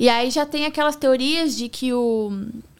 E 0.00 0.08
aí 0.08 0.30
já 0.30 0.44
tem 0.44 0.64
aquelas 0.66 0.96
teorias 0.96 1.56
de 1.56 1.68
que 1.68 1.92
o, 1.92 2.32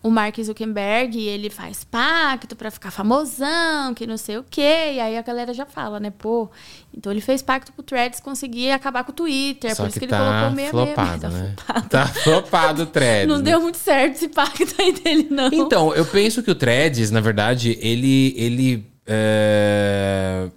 o 0.03 0.11
Mark 0.11 0.37
Zuckerberg, 0.43 1.17
ele 1.21 1.49
faz 1.49 1.85
pacto 1.85 2.57
pra 2.57 2.71
ficar 2.73 2.91
famosão, 2.91 3.95
que 3.95 4.05
não 4.07 4.17
sei 4.17 4.37
o 4.39 4.45
quê, 4.49 4.93
e 4.95 5.01
aí 5.01 5.17
a 5.17 5.23
galera 5.23 5.55
já 5.55 5.65
fala, 5.65 6.01
né, 6.01 6.11
pô, 6.11 6.51
então 6.93 7.13
ele 7.13 7.21
fez 7.21 7.41
pacto 7.41 7.73
pro 7.73 7.85
Threads 7.85 8.19
conseguir 8.19 8.73
acabar 8.73 9.05
com 9.05 9.13
o 9.13 9.15
Twitter, 9.15 9.75
Só 9.77 9.85
por 9.85 9.89
isso 9.91 10.01
que 10.01 10.07
que 10.07 10.13
ele 10.13 10.19
tá 10.19 10.19
colocou 10.19 10.51
meia, 10.57 10.73
meia, 10.73 10.85
meia. 10.85 10.95
flopado, 10.97 11.21
Tá 11.21 11.29
né? 11.29 11.55
flopado. 11.57 11.89
Tá 11.89 12.07
flopado 12.09 12.83
o 12.83 12.87
Threads. 12.87 13.29
Não 13.29 13.39
né? 13.39 13.45
deu 13.45 13.61
muito 13.61 13.79
certo 13.79 14.15
esse 14.17 14.29
pacto 14.29 14.75
aí 14.81 14.93
dele, 14.93 15.29
não. 15.31 15.49
Então, 15.53 15.95
eu 15.95 16.05
penso 16.05 16.43
que 16.43 16.51
o 16.51 16.55
Threads, 16.55 17.11
na 17.13 17.21
verdade, 17.21 17.79
ele, 17.81 18.35
ele 18.37 18.85
é, 19.07 20.49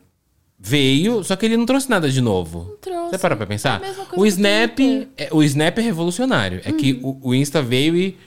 veio, 0.59 1.23
só 1.23 1.35
que 1.35 1.45
ele 1.45 1.55
não 1.57 1.65
trouxe 1.67 1.87
nada 1.89 2.09
de 2.09 2.19
novo. 2.21 2.77
trouxe. 2.81 3.11
Você 3.11 3.17
para 3.19 3.35
pra 3.35 3.45
pensar? 3.45 3.79
É 3.83 4.19
O 4.19 4.25
Snap. 4.25 4.79
Uhum. 4.79 5.07
é, 5.17 5.29
o 5.31 5.43
Snap 5.43 5.77
é 5.77 5.81
revolucionário. 5.81 6.61
É 6.65 6.71
que 6.71 6.99
o, 7.03 7.19
o 7.29 7.35
Insta 7.35 7.61
veio 7.61 7.95
e 7.95 8.17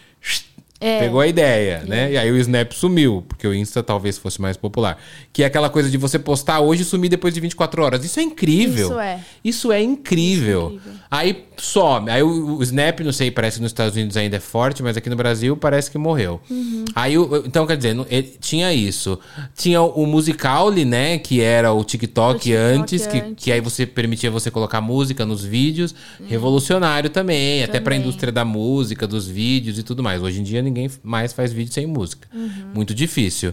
É. 0.81 1.01
pegou 1.01 1.21
a 1.21 1.27
ideia, 1.27 1.83
né? 1.87 2.13
E 2.13 2.17
aí 2.17 2.31
o 2.31 2.37
Snap 2.37 2.71
sumiu, 2.73 3.25
porque 3.27 3.47
o 3.49 3.53
Insta 3.55 3.83
talvez 3.83 4.17
fosse 4.17 4.41
mais 4.41 4.57
popular. 4.57 4.97
Que 5.33 5.43
é 5.43 5.47
aquela 5.47 5.69
coisa 5.69 5.91
de 5.91 5.97
você 5.99 6.19
postar 6.19 6.61
hoje 6.61 6.83
e 6.83 6.85
sumir 6.85 7.09
depois 7.09 7.35
de 7.35 7.41
24 7.41 7.83
horas. 7.83 8.05
Isso 8.05 8.21
é 8.21 8.23
incrível. 8.23 8.89
Isso 8.91 8.99
é. 9.01 9.21
Isso 9.45 9.73
é 9.73 9.83
incrível. 9.83 10.69
Isso 10.69 10.73
é 10.73 10.75
incrível. 10.77 10.99
Aí 11.11 11.45
some. 11.57 12.09
Aí 12.11 12.23
o, 12.23 12.59
o 12.59 12.63
Snap, 12.63 13.01
não 13.01 13.11
sei, 13.13 13.31
parece 13.33 13.57
que 13.57 13.63
nos 13.63 13.71
Estados 13.73 13.97
Unidos 13.97 14.17
ainda 14.17 14.37
é 14.37 14.41
forte, 14.41 14.81
mas 14.83 14.97
aqui 14.97 15.11
no 15.11 15.17
Brasil 15.17 15.57
parece 15.57 15.91
que 15.91 15.99
morreu. 15.99 16.41
Uhum. 16.49 16.85
Aí, 16.95 17.19
o- 17.19 17.43
então, 17.45 17.67
quer 17.67 17.77
dizer, 17.77 17.97
ele- 18.09 18.37
tinha 18.41 18.73
isso. 18.73 19.19
Tinha 19.57 19.83
o 19.83 20.07
Musical.ly, 20.07 20.85
né? 20.85 21.19
Que 21.19 21.41
era 21.41 21.73
o 21.73 21.83
TikTok, 21.83 22.37
O 22.37 22.39
TikTok 22.39 22.55
antes, 22.55 23.07
que, 23.07 23.19
antes. 23.19 23.45
que 23.45 23.51
aí 23.51 23.61
você 23.61 23.85
permitia 23.85 24.31
você 24.31 24.49
colocar 24.51 24.81
música 24.81 25.27
nos 25.27 25.43
vídeos. 25.45 25.93
Revolucionário 26.29 27.11
também, 27.11 27.65
até 27.65 27.81
pra 27.81 27.95
Também. 27.95 28.01
indústria 28.07 28.31
da 28.33 28.45
música, 28.45 29.07
dos 29.07 29.27
vídeos 29.27 29.79
e 29.79 29.83
tudo 29.83 30.03
mais. 30.03 30.23
Hoje 30.23 30.41
em 30.41 30.45
dia 30.45 30.63
ninguém 30.69 30.91
mais 31.03 31.33
faz 31.33 31.53
vídeo 31.53 31.73
sem 31.73 31.87
música. 31.87 32.29
Uhum. 32.35 32.71
Muito 32.75 32.95
difícil. 32.95 33.53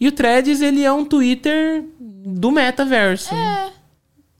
E 0.00 0.08
o 0.08 0.12
Threads, 0.12 0.60
ele 0.60 0.82
é 0.82 0.92
um 0.92 1.04
Twitter 1.04 1.84
do 2.00 2.50
metaverso. 2.50 3.30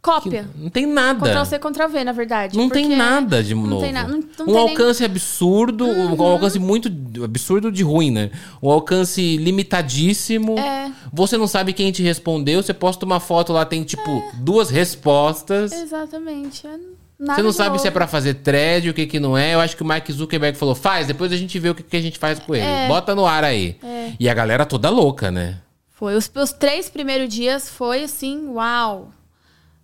Cópia. 0.01 0.49
Não 0.57 0.69
tem 0.69 0.85
nada. 0.85 1.21
Ctrl 1.31 1.45
C, 1.45 1.59
Ctrl 1.61 1.87
V, 1.89 2.03
na 2.05 2.11
verdade. 2.11 2.57
Não 2.59 2.69
tem 2.69 2.89
nada 2.89 3.41
de 3.41 3.55
não 3.55 3.63
novo. 3.69 3.83
Tem 3.83 3.93
na- 3.93 4.03
não, 4.03 4.11
não 4.11 4.19
um 4.19 4.23
tem 4.23 4.47
nem- 4.47 4.55
Uhum. 4.57 4.61
alcance 4.63 5.05
absurdo, 5.05 5.87
um 5.87 6.21
alcance 6.25 6.59
muito 6.59 6.91
absurdo 7.25 7.71
de 7.71 7.85
ruim, 7.85 8.11
né? 8.11 8.33
Um 8.61 8.69
alcance 8.69 9.37
limitadíssimo. 9.37 10.59
É. 10.59 10.91
Você 11.13 11.39
não 11.39 11.47
sabe 11.47 11.73
quem 11.73 11.93
te 11.93 12.03
respondeu, 12.03 12.61
você 12.61 12.75
posta 12.75 13.07
uma 13.07 13.21
foto 13.21 13.53
lá, 13.53 13.65
tem 13.65 13.85
tipo 13.85 14.25
duas 14.35 14.71
respostas. 14.71 15.71
Exatamente. 15.71 16.67
é 16.67 16.77
nada 17.23 17.37
Você 17.37 17.43
não 17.43 17.53
sabe 17.53 17.79
se 17.79 17.87
é 17.87 17.91
novo. 17.91 17.95
pra 17.95 18.07
fazer 18.07 18.35
thread, 18.35 18.91
o 18.91 18.95
que 18.95 19.07
que 19.07 19.21
não 19.21 19.37
é. 19.37 19.55
Eu 19.55 19.61
acho 19.61 19.77
que 19.77 19.83
o 19.83 19.87
Mark 19.87 20.11
Zuckerberg 20.11 20.57
falou, 20.59 20.75
faz, 20.75 21.07
depois 21.07 21.33
a 21.33 21.37
gente 21.37 21.59
vê 21.59 21.71
o 21.71 21.75
que, 21.75 21.83
que 21.83 21.97
a 21.97 22.01
gente 22.03 22.19
faz 22.19 22.39
com 22.39 22.55
ele. 22.55 22.65
É. 22.65 22.89
Bota 22.89 23.15
no 23.15 23.25
ar 23.27 23.45
aí. 23.45 23.77
E 24.19 24.29
a 24.29 24.35
galera 24.35 24.67
toda 24.67 24.91
louca, 24.91 25.31
né? 25.31 25.59
Foi. 25.91 26.15
Os, 26.17 26.31
os 26.35 26.53
três 26.53 26.91
primeiros 26.91 27.33
dias 27.33 27.69
foi 27.71 28.03
assim, 28.05 28.49
uau. 28.49 29.11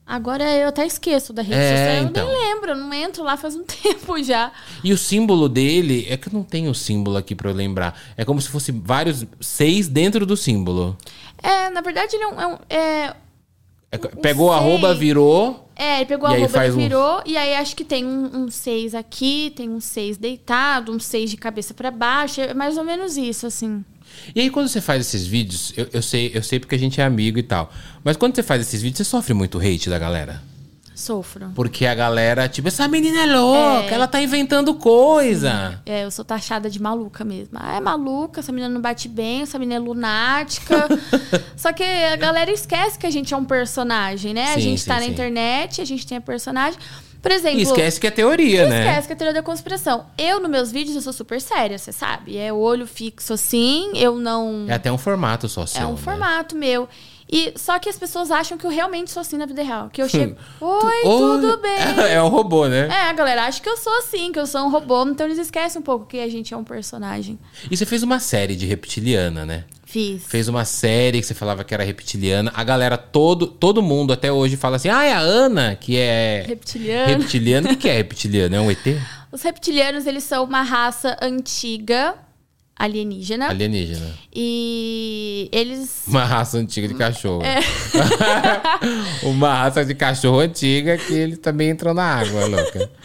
Agora 0.07 0.43
eu 0.55 0.69
até 0.69 0.87
esqueço 0.87 1.35
da 1.35 1.43
rede 1.43 1.61
É, 1.61 1.77
social. 1.87 2.05
então. 2.11 2.27
Eu 2.27 2.33
nem 2.39 2.55
lembro, 2.55 2.71
eu 2.71 2.77
não 2.77 2.95
entro 2.95 3.23
lá 3.23 3.37
faz 3.37 3.55
um 3.55 3.63
tempo 3.69 4.21
já. 4.23 4.51
E 4.83 4.91
o 4.91 4.97
símbolo 4.97 5.51
dele, 5.51 6.07
é 6.09 6.17
que 6.17 6.29
eu 6.29 6.33
não 6.33 6.43
tenho 6.43 6.71
o 6.71 6.75
símbolo 6.75 7.19
aqui 7.19 7.35
pra 7.35 7.51
eu 7.51 7.55
lembrar. 7.55 7.95
É 8.17 8.25
como 8.25 8.41
se 8.41 8.49
fosse 8.49 8.73
vários 8.73 9.27
seis 9.39 9.87
dentro 9.87 10.25
do 10.25 10.35
símbolo. 10.37 10.97
É, 11.43 11.69
na 11.69 11.83
verdade, 11.83 12.17
ele 12.17 12.25
é 12.25 12.29
um. 12.29 12.41
é 12.41 12.47
um- 12.47 12.59
é, 12.71 13.15
É, 13.91 13.97
pegou 13.99 14.49
o 14.49 14.53
arroba, 14.53 14.95
virou. 14.95 15.69
É, 15.75 15.97
ele 15.99 16.07
pegou 16.07 16.29
E 16.29 16.35
a 16.35 16.39
roupa, 16.39 16.53
faz 16.55 16.75
ele 16.75 16.77
um- 16.77 16.89
virou, 16.89 17.23
e 17.25 17.37
aí 17.37 17.55
acho 17.55 17.75
que 17.77 17.85
tem 17.85 18.05
um, 18.05 18.45
um 18.45 18.51
seis 18.51 18.95
aqui, 18.95 19.53
tem 19.57 19.69
um 19.71 19.81
seis 19.81 20.17
deitado, 20.19 20.93
um 20.93 20.99
seis 20.99 21.31
de 21.31 21.37
cabeça 21.37 21.73
pra 21.73 21.91
baixo, 21.91 22.41
é 22.41 22.53
mais 22.53 22.77
ou 22.77 22.85
menos 22.85 23.17
isso, 23.17 23.47
assim. 23.47 23.85
E 24.35 24.41
aí, 24.41 24.51
quando 24.51 24.69
você 24.69 24.81
faz 24.81 25.07
esses 25.07 25.27
vídeos, 25.27 25.73
eu, 25.77 25.87
eu 25.93 26.03
sei, 26.03 26.31
eu 26.35 26.43
sei 26.43 26.59
porque 26.59 26.75
a 26.75 26.79
gente 26.79 27.01
é 27.01 27.05
amigo 27.05 27.39
e 27.39 27.43
tal. 27.43 27.73
Mas 28.03 28.17
quando 28.17 28.35
você 28.35 28.43
faz 28.43 28.61
esses 28.63 28.83
vídeos, 28.83 28.99
você 28.99 29.05
sofre 29.05 29.33
muito 29.35 29.59
hate 29.59 29.89
da 29.89 29.99
galera. 29.99 30.43
Sofro. 30.99 31.53
Porque 31.55 31.87
a 31.87 31.95
galera, 31.95 32.49
tipo, 32.49 32.67
essa 32.67 32.89
menina 32.89 33.23
é 33.23 33.27
louca, 33.27 33.89
É. 33.89 33.95
ela 33.95 34.09
tá 34.09 34.21
inventando 34.21 34.75
coisa. 34.75 35.81
É, 35.87 36.05
eu 36.05 36.11
sou 36.11 36.25
taxada 36.25 36.69
de 36.69 36.83
maluca 36.83 37.25
mesmo. 37.25 37.57
Ah, 37.61 37.77
é 37.77 37.81
maluca, 37.81 38.41
essa 38.41 38.51
menina 38.51 38.69
não 38.69 38.81
bate 38.81 39.09
bem, 39.09 39.43
essa 39.43 39.61
menina 39.61 39.77
é 39.77 39.79
lunática. 39.79 40.89
Só 41.57 41.73
que 41.73 41.85
a 41.85 42.17
galera 42.17 42.51
esquece 42.51 42.99
que 42.99 43.07
a 43.07 43.11
gente 43.11 43.33
é 43.33 43.37
um 43.37 43.45
personagem, 43.45 44.35
né? 44.35 44.51
a 44.51 44.55
Sim, 44.55 44.61
gente 44.61 44.81
sim, 44.81 44.89
tá 44.89 44.97
na 44.97 45.03
sim. 45.03 45.11
internet, 45.13 45.81
a 45.81 45.85
gente 45.85 46.05
tem 46.05 46.19
a 46.19 46.21
personagem. 46.21 46.79
Por 47.23 47.33
exemplo. 47.33 47.59
E 47.59 47.63
esquece 47.63 48.01
que 48.01 48.07
é 48.07 48.11
teoria, 48.11 48.69
né? 48.69 48.89
Esquece 48.89 49.07
que 49.09 49.13
é 49.13 49.17
teoria 49.17 49.35
da 49.35 49.43
conspiração. 49.43 50.07
Eu, 50.17 50.41
nos 50.41 50.51
meus 50.51 50.71
vídeos, 50.73 50.95
eu 50.97 51.03
sou 51.03 51.13
super 51.13 51.41
séria, 51.41 51.77
você 51.79 51.91
sabe. 51.93 52.37
É 52.37 52.53
olho 52.53 52.87
fixo 52.87 53.33
assim, 53.33 53.91
eu 53.97 54.17
não. 54.17 54.67
É 54.69 54.75
até 54.75 54.91
um 54.91 54.99
formato 54.99 55.49
só 55.49 55.67
seu, 55.67 55.83
É 55.83 55.87
um 55.87 55.93
né? 55.93 55.97
formato 55.99 56.57
meu. 56.57 56.89
E 57.31 57.53
só 57.57 57.79
que 57.79 57.89
as 57.89 57.99
pessoas 57.99 58.31
acham 58.31 58.57
que 58.57 58.65
eu 58.67 58.71
realmente 58.71 59.11
sou 59.11 59.21
assim 59.21 59.37
na 59.37 59.45
vida 59.45 59.63
real. 59.63 59.91
Que 59.91 60.01
eu 60.01 60.09
chego. 60.09 60.37
Oi, 60.61 61.03
tudo 61.03 61.59
bem? 61.63 61.79
É 62.11 62.23
um 62.23 62.29
robô, 62.29 62.67
né? 62.67 62.89
É, 62.89 63.11
a 63.11 63.13
galera 63.13 63.45
acha 63.45 63.61
que 63.61 63.69
eu 63.69 63.77
sou 63.77 63.93
assim, 63.99 64.33
que 64.33 64.39
eu 64.39 64.47
sou 64.47 64.63
um 64.63 64.71
robô. 64.71 65.05
Então 65.07 65.27
eles 65.27 65.39
esquecem 65.39 65.81
um 65.81 65.85
pouco 65.85 66.07
que 66.07 66.19
a 66.19 66.29
gente 66.29 66.55
é 66.55 66.57
um 66.57 66.65
personagem. 66.65 67.39
E 67.71 67.77
você 67.77 67.85
fez 67.85 68.03
uma 68.03 68.19
série 68.19 68.57
de 68.57 68.65
reptiliana, 68.67 69.45
né? 69.45 69.65
Fiz. 69.85 70.27
Fez 70.27 70.49
uma 70.49 70.65
série 70.67 71.21
que 71.21 71.27
você 71.27 71.35
falava 71.35 71.65
que 71.65 71.73
era 71.73 71.83
reptiliana. 71.83 72.53
A 72.55 72.63
galera, 72.63 72.99
todo, 72.99 73.47
todo 73.47 73.83
mundo 73.83 74.13
até 74.13 74.31
hoje 74.31 74.57
fala 74.57 74.77
assim: 74.77 74.89
ah, 74.89 75.03
é 75.05 75.13
a 75.13 75.19
Ana, 75.19 75.77
que 75.77 75.97
é 75.97 76.45
Reptiliano. 76.47 77.19
reptiliana. 77.19 77.67
O 77.67 77.71
que 77.71 77.77
que 77.77 77.89
é 77.89 77.93
reptiliano? 77.97 78.55
É 78.57 78.61
um 78.61 78.71
ET? 78.71 78.79
Os 79.33 79.43
reptilianos, 79.43 80.07
eles 80.07 80.25
são 80.25 80.45
uma 80.45 80.63
raça 80.63 81.17
antiga, 81.23 82.15
alienígena. 82.79 83.49
Alienígena. 83.49 84.15
E 84.35 85.49
eles. 85.53 86.05
Uma 86.07 86.25
raça 86.25 86.59
antiga 86.59 86.87
de 86.87 86.95
cachorro. 86.95 87.43
É. 87.43 87.59
uma 89.27 89.53
raça 89.55 89.85
de 89.85 89.95
cachorro 89.95 90.39
antiga 90.41 90.97
que 90.97 91.13
ele 91.13 91.37
também 91.37 91.71
entrou 91.71 91.93
na 91.93 92.05
água, 92.05 92.47
louca. 92.47 92.91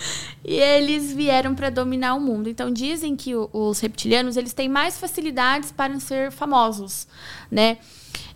E 0.45 0.55
eles 0.59 1.13
vieram 1.13 1.55
para 1.55 1.69
dominar 1.69 2.15
o 2.15 2.19
mundo. 2.19 2.49
Então 2.49 2.69
dizem 2.69 3.15
que 3.15 3.31
os 3.33 3.79
reptilianos 3.79 4.35
eles 4.35 4.51
têm 4.51 4.67
mais 4.67 4.99
facilidades 4.99 5.71
para 5.71 5.97
ser 6.01 6.33
famosos, 6.33 7.07
né? 7.49 7.77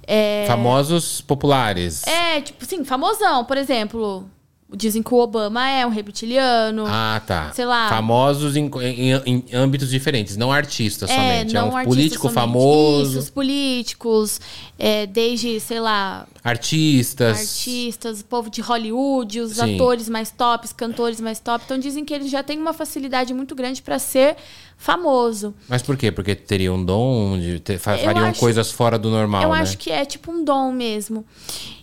É, 0.07 0.45
Famosos 0.47 1.19
populares. 1.19 2.07
é 2.07 2.39
tipo, 2.39 2.65
sim, 2.65 2.85
famosão. 2.85 3.43
Por 3.43 3.57
exemplo, 3.57 4.25
dizem 4.75 5.01
que 5.01 5.13
o 5.13 5.17
Obama 5.17 5.67
é 5.69 5.85
um 5.85 5.89
reptiliano. 5.89 6.83
Ah, 6.87 7.21
tá. 7.25 7.51
Sei 7.53 7.65
lá. 7.65 7.87
Famosos 7.89 8.55
em, 8.57 8.69
em- 8.81 9.21
em 9.25 9.43
âmbitos 9.55 9.89
diferentes, 9.89 10.35
não 10.35 10.51
artistas 10.51 11.09
somente. 11.09 11.55
é 11.55 11.61
um 11.63 11.67
artistas 11.67 11.85
político 11.85 12.21
somente. 12.23 12.35
famoso, 12.35 13.09
Isso, 13.11 13.19
os 13.19 13.29
políticos, 13.29 14.41
é, 14.77 15.05
desde, 15.05 15.59
sei 15.61 15.79
lá, 15.79 16.27
artistas. 16.43 17.37
artistas, 17.39 18.21
povo 18.21 18.49
de 18.49 18.59
Hollywood, 18.61 19.39
os 19.39 19.53
Sim. 19.53 19.75
atores 19.75 20.09
mais 20.09 20.31
tops, 20.31 20.73
cantores 20.73 21.21
mais 21.21 21.39
top. 21.39 21.63
Então 21.65 21.79
dizem 21.79 22.03
que 22.03 22.13
eles 22.13 22.29
já 22.29 22.43
têm 22.43 22.59
uma 22.59 22.73
facilidade 22.73 23.33
muito 23.33 23.55
grande 23.55 23.81
para 23.81 23.97
ser 23.99 24.35
famoso. 24.77 25.55
Mas 25.67 25.81
por 25.81 25.95
quê? 25.97 26.11
Porque 26.11 26.35
teriam 26.35 26.75
um 26.75 26.83
dom 26.85 27.39
de 27.39 27.59
ter, 27.59 27.79
fariam 27.79 28.25
acho- 28.27 28.39
coisas 28.39 28.71
fora 28.71 28.99
do 28.99 29.09
normal, 29.09 29.43
Eu 29.43 29.49
né? 29.53 29.61
acho 29.61 29.77
que 29.77 29.89
é 29.89 30.05
tipo 30.05 30.31
um 30.31 30.43
dom 30.43 30.71
mesmo. 30.71 31.25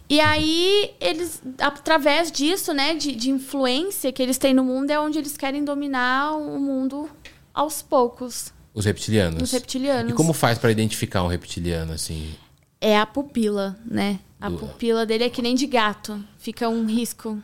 E 0.08 0.20
aí, 0.20 0.90
eles, 1.00 1.40
através 1.58 2.30
disso, 2.30 2.72
né, 2.74 2.94
de, 2.94 3.14
de 3.14 3.30
influência 3.30 4.12
que 4.12 4.22
eles 4.22 4.36
têm 4.36 4.52
no 4.52 4.62
mundo, 4.62 4.90
é 4.90 5.00
onde 5.00 5.18
eles 5.18 5.36
querem 5.36 5.64
dominar 5.64 6.32
o 6.36 6.60
mundo 6.60 7.08
aos 7.54 7.80
poucos. 7.80 8.52
Os 8.74 8.84
reptilianos. 8.84 9.42
Os 9.42 9.52
reptilianos. 9.52 10.12
E 10.12 10.14
como 10.14 10.32
faz 10.32 10.58
pra 10.58 10.70
identificar 10.70 11.22
um 11.22 11.28
reptiliano, 11.28 11.92
assim? 11.92 12.34
É 12.80 12.98
a 12.98 13.06
pupila, 13.06 13.76
né? 13.84 14.18
A 14.40 14.50
Do- 14.50 14.58
pupila 14.58 15.06
dele 15.06 15.24
é 15.24 15.30
que 15.30 15.40
nem 15.40 15.54
de 15.54 15.66
gato. 15.66 16.22
Fica 16.38 16.68
um 16.68 16.84
risco. 16.84 17.38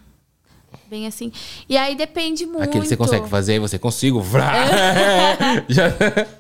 Bem 0.88 1.06
assim. 1.06 1.32
E 1.68 1.76
aí 1.76 1.94
depende 1.94 2.44
muito. 2.44 2.62
Aquele 2.62 2.82
que 2.82 2.88
você 2.88 2.96
consegue 2.96 3.28
fazer, 3.28 3.52
aí 3.54 3.58
você 3.58 3.78
consigo. 3.78 4.20
Vrá! 4.20 4.52
Já- 5.68 5.88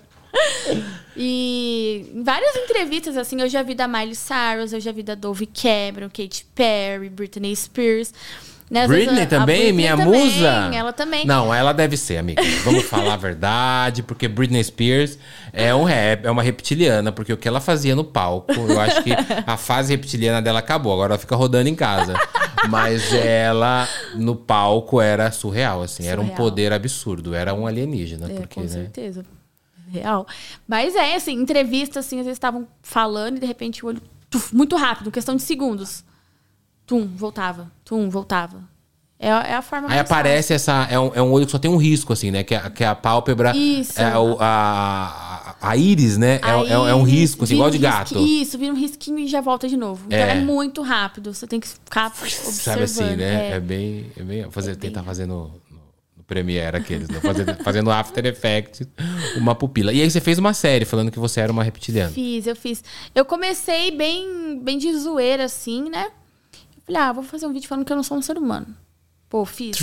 E 1.16 2.10
em 2.14 2.22
várias 2.22 2.54
entrevistas, 2.56 3.16
assim, 3.16 3.40
eu 3.40 3.48
já 3.48 3.62
vi 3.62 3.74
da 3.74 3.86
Miley 3.88 4.14
Cyrus, 4.14 4.72
eu 4.72 4.80
já 4.80 4.92
vi 4.92 5.02
da 5.02 5.14
Dove 5.14 5.46
Cameron, 5.46 6.08
Katy 6.08 6.46
Perry, 6.54 7.08
Britney 7.08 7.54
Spears. 7.54 8.12
Né? 8.70 8.86
Vezes 8.86 9.06
Britney 9.06 9.24
a 9.24 9.26
também, 9.26 9.56
Britney 9.56 9.72
minha 9.72 9.96
também, 9.96 10.24
musa. 10.26 10.70
Ela 10.72 10.92
também. 10.92 11.26
Não, 11.26 11.52
ela 11.52 11.72
deve 11.72 11.96
ser, 11.96 12.18
amiga. 12.18 12.40
Vamos 12.64 12.84
falar 12.84 13.14
a 13.14 13.16
verdade, 13.16 14.00
porque 14.04 14.28
Britney 14.28 14.62
Spears 14.62 15.18
é 15.52 15.74
um 15.74 15.82
rap, 15.82 16.24
é 16.24 16.30
uma 16.30 16.42
reptiliana, 16.42 17.10
porque 17.10 17.32
o 17.32 17.36
que 17.36 17.48
ela 17.48 17.60
fazia 17.60 17.96
no 17.96 18.04
palco, 18.04 18.52
eu 18.52 18.78
acho 18.80 19.02
que 19.02 19.10
a 19.44 19.56
fase 19.56 19.92
reptiliana 19.92 20.40
dela 20.40 20.60
acabou, 20.60 20.92
agora 20.92 21.14
ela 21.14 21.18
fica 21.18 21.34
rodando 21.34 21.68
em 21.68 21.74
casa. 21.74 22.14
Mas 22.68 23.12
ela 23.12 23.88
no 24.14 24.36
palco 24.36 25.00
era 25.00 25.32
surreal, 25.32 25.82
assim, 25.82 26.06
era 26.06 26.20
um 26.20 26.24
Surreal. 26.26 26.36
poder 26.36 26.72
absurdo, 26.72 27.34
era 27.34 27.52
um 27.52 27.66
alienígena, 27.66 28.30
É, 28.30 28.34
porque, 28.34 28.54
com 28.54 28.60
né? 28.60 28.68
certeza. 28.68 29.24
Real. 29.90 30.26
Mas 30.68 30.94
é, 30.94 31.16
assim, 31.16 31.32
entrevista, 31.32 32.00
assim, 32.00 32.18
às 32.20 32.24
vezes 32.26 32.36
estavam 32.36 32.66
falando 32.82 33.36
e 33.36 33.40
de 33.40 33.46
repente 33.46 33.84
o 33.84 33.88
olho. 33.88 34.00
tuf, 34.30 34.54
muito 34.54 34.76
rápido, 34.76 35.10
questão 35.10 35.34
de 35.36 35.42
segundos. 35.42 36.04
Tum, 36.86 37.06
voltava. 37.16 37.70
Tum, 37.84 38.08
voltava. 38.08 38.62
É, 39.22 39.30
a- 39.30 39.42
é 39.42 39.54
a 39.54 39.60
forma 39.62 39.86
Aí 39.90 39.98
aparece 39.98 40.54
essa. 40.54 40.86
É 40.90 40.98
um, 40.98 41.12
é 41.14 41.20
um 41.20 41.30
olho 41.30 41.44
que 41.44 41.52
só 41.52 41.58
tem 41.58 41.70
um 41.70 41.76
risco, 41.76 42.12
assim, 42.12 42.30
né? 42.30 42.42
Que 42.42 42.54
a, 42.54 42.70
que 42.70 42.82
a 42.82 42.94
pálpebra. 42.94 43.54
Isso. 43.54 44.00
É 44.00 44.16
o- 44.18 44.36
a, 44.40 45.56
a, 45.60 45.68
a 45.70 45.76
íris, 45.76 46.16
né? 46.16 46.36
É, 46.36 46.50
Aí 46.50 46.68
é, 46.68 46.72
é 46.72 46.94
um 46.94 47.02
risco, 47.02 47.44
assim, 47.44 47.54
igual 47.54 47.68
um 47.68 47.72
de 47.72 47.78
gato. 47.78 48.14
risqui- 48.14 48.42
Isso, 48.42 48.56
vira 48.58 48.72
um 48.72 48.76
risquinho 48.76 49.18
e 49.18 49.26
já 49.28 49.40
volta 49.42 49.68
de 49.68 49.76
novo. 49.76 50.04
Então 50.06 50.18
É. 50.18 50.38
é, 50.38 50.40
muito 50.40 50.80
rápido. 50.80 51.34
Você 51.34 51.46
tem 51.46 51.60
que 51.60 51.68
ficar 51.68 52.06
observando. 52.06 52.52
Sabe 52.54 52.82
assim, 52.84 53.16
né? 53.16 53.50
É, 53.50 53.52
É. 53.56 53.60
bem. 53.60 54.10
É 54.16 54.22
bem 54.22 54.50
fazer, 54.50 54.74
tentar 54.76 55.02
fazer 55.02 55.26
no, 55.26 55.34
no, 55.44 55.52
no 55.69 55.69
Premiere 56.30 56.76
aqueles, 56.76 57.08
né? 57.08 57.18
Fazer, 57.18 57.56
fazendo 57.64 57.90
After 57.90 58.24
Effects, 58.24 58.86
uma 59.36 59.52
pupila. 59.52 59.92
E 59.92 60.00
aí 60.00 60.08
você 60.08 60.20
fez 60.20 60.38
uma 60.38 60.54
série 60.54 60.84
falando 60.84 61.10
que 61.10 61.18
você 61.18 61.40
era 61.40 61.50
uma 61.50 61.64
reptiliana. 61.64 62.12
Fiz, 62.12 62.46
eu 62.46 62.54
fiz. 62.54 62.84
Eu 63.12 63.24
comecei 63.24 63.90
bem, 63.90 64.60
bem 64.62 64.78
de 64.78 64.96
zoeira, 64.96 65.46
assim, 65.46 65.90
né? 65.90 66.04
Eu 66.76 66.82
falei, 66.86 67.02
ah, 67.02 67.12
vou 67.12 67.24
fazer 67.24 67.46
um 67.46 67.52
vídeo 67.52 67.66
falando 67.66 67.84
que 67.84 67.90
eu 67.92 67.96
não 67.96 68.04
sou 68.04 68.16
um 68.16 68.22
ser 68.22 68.38
humano. 68.38 68.68
Pô, 69.28 69.44
fiz. 69.44 69.76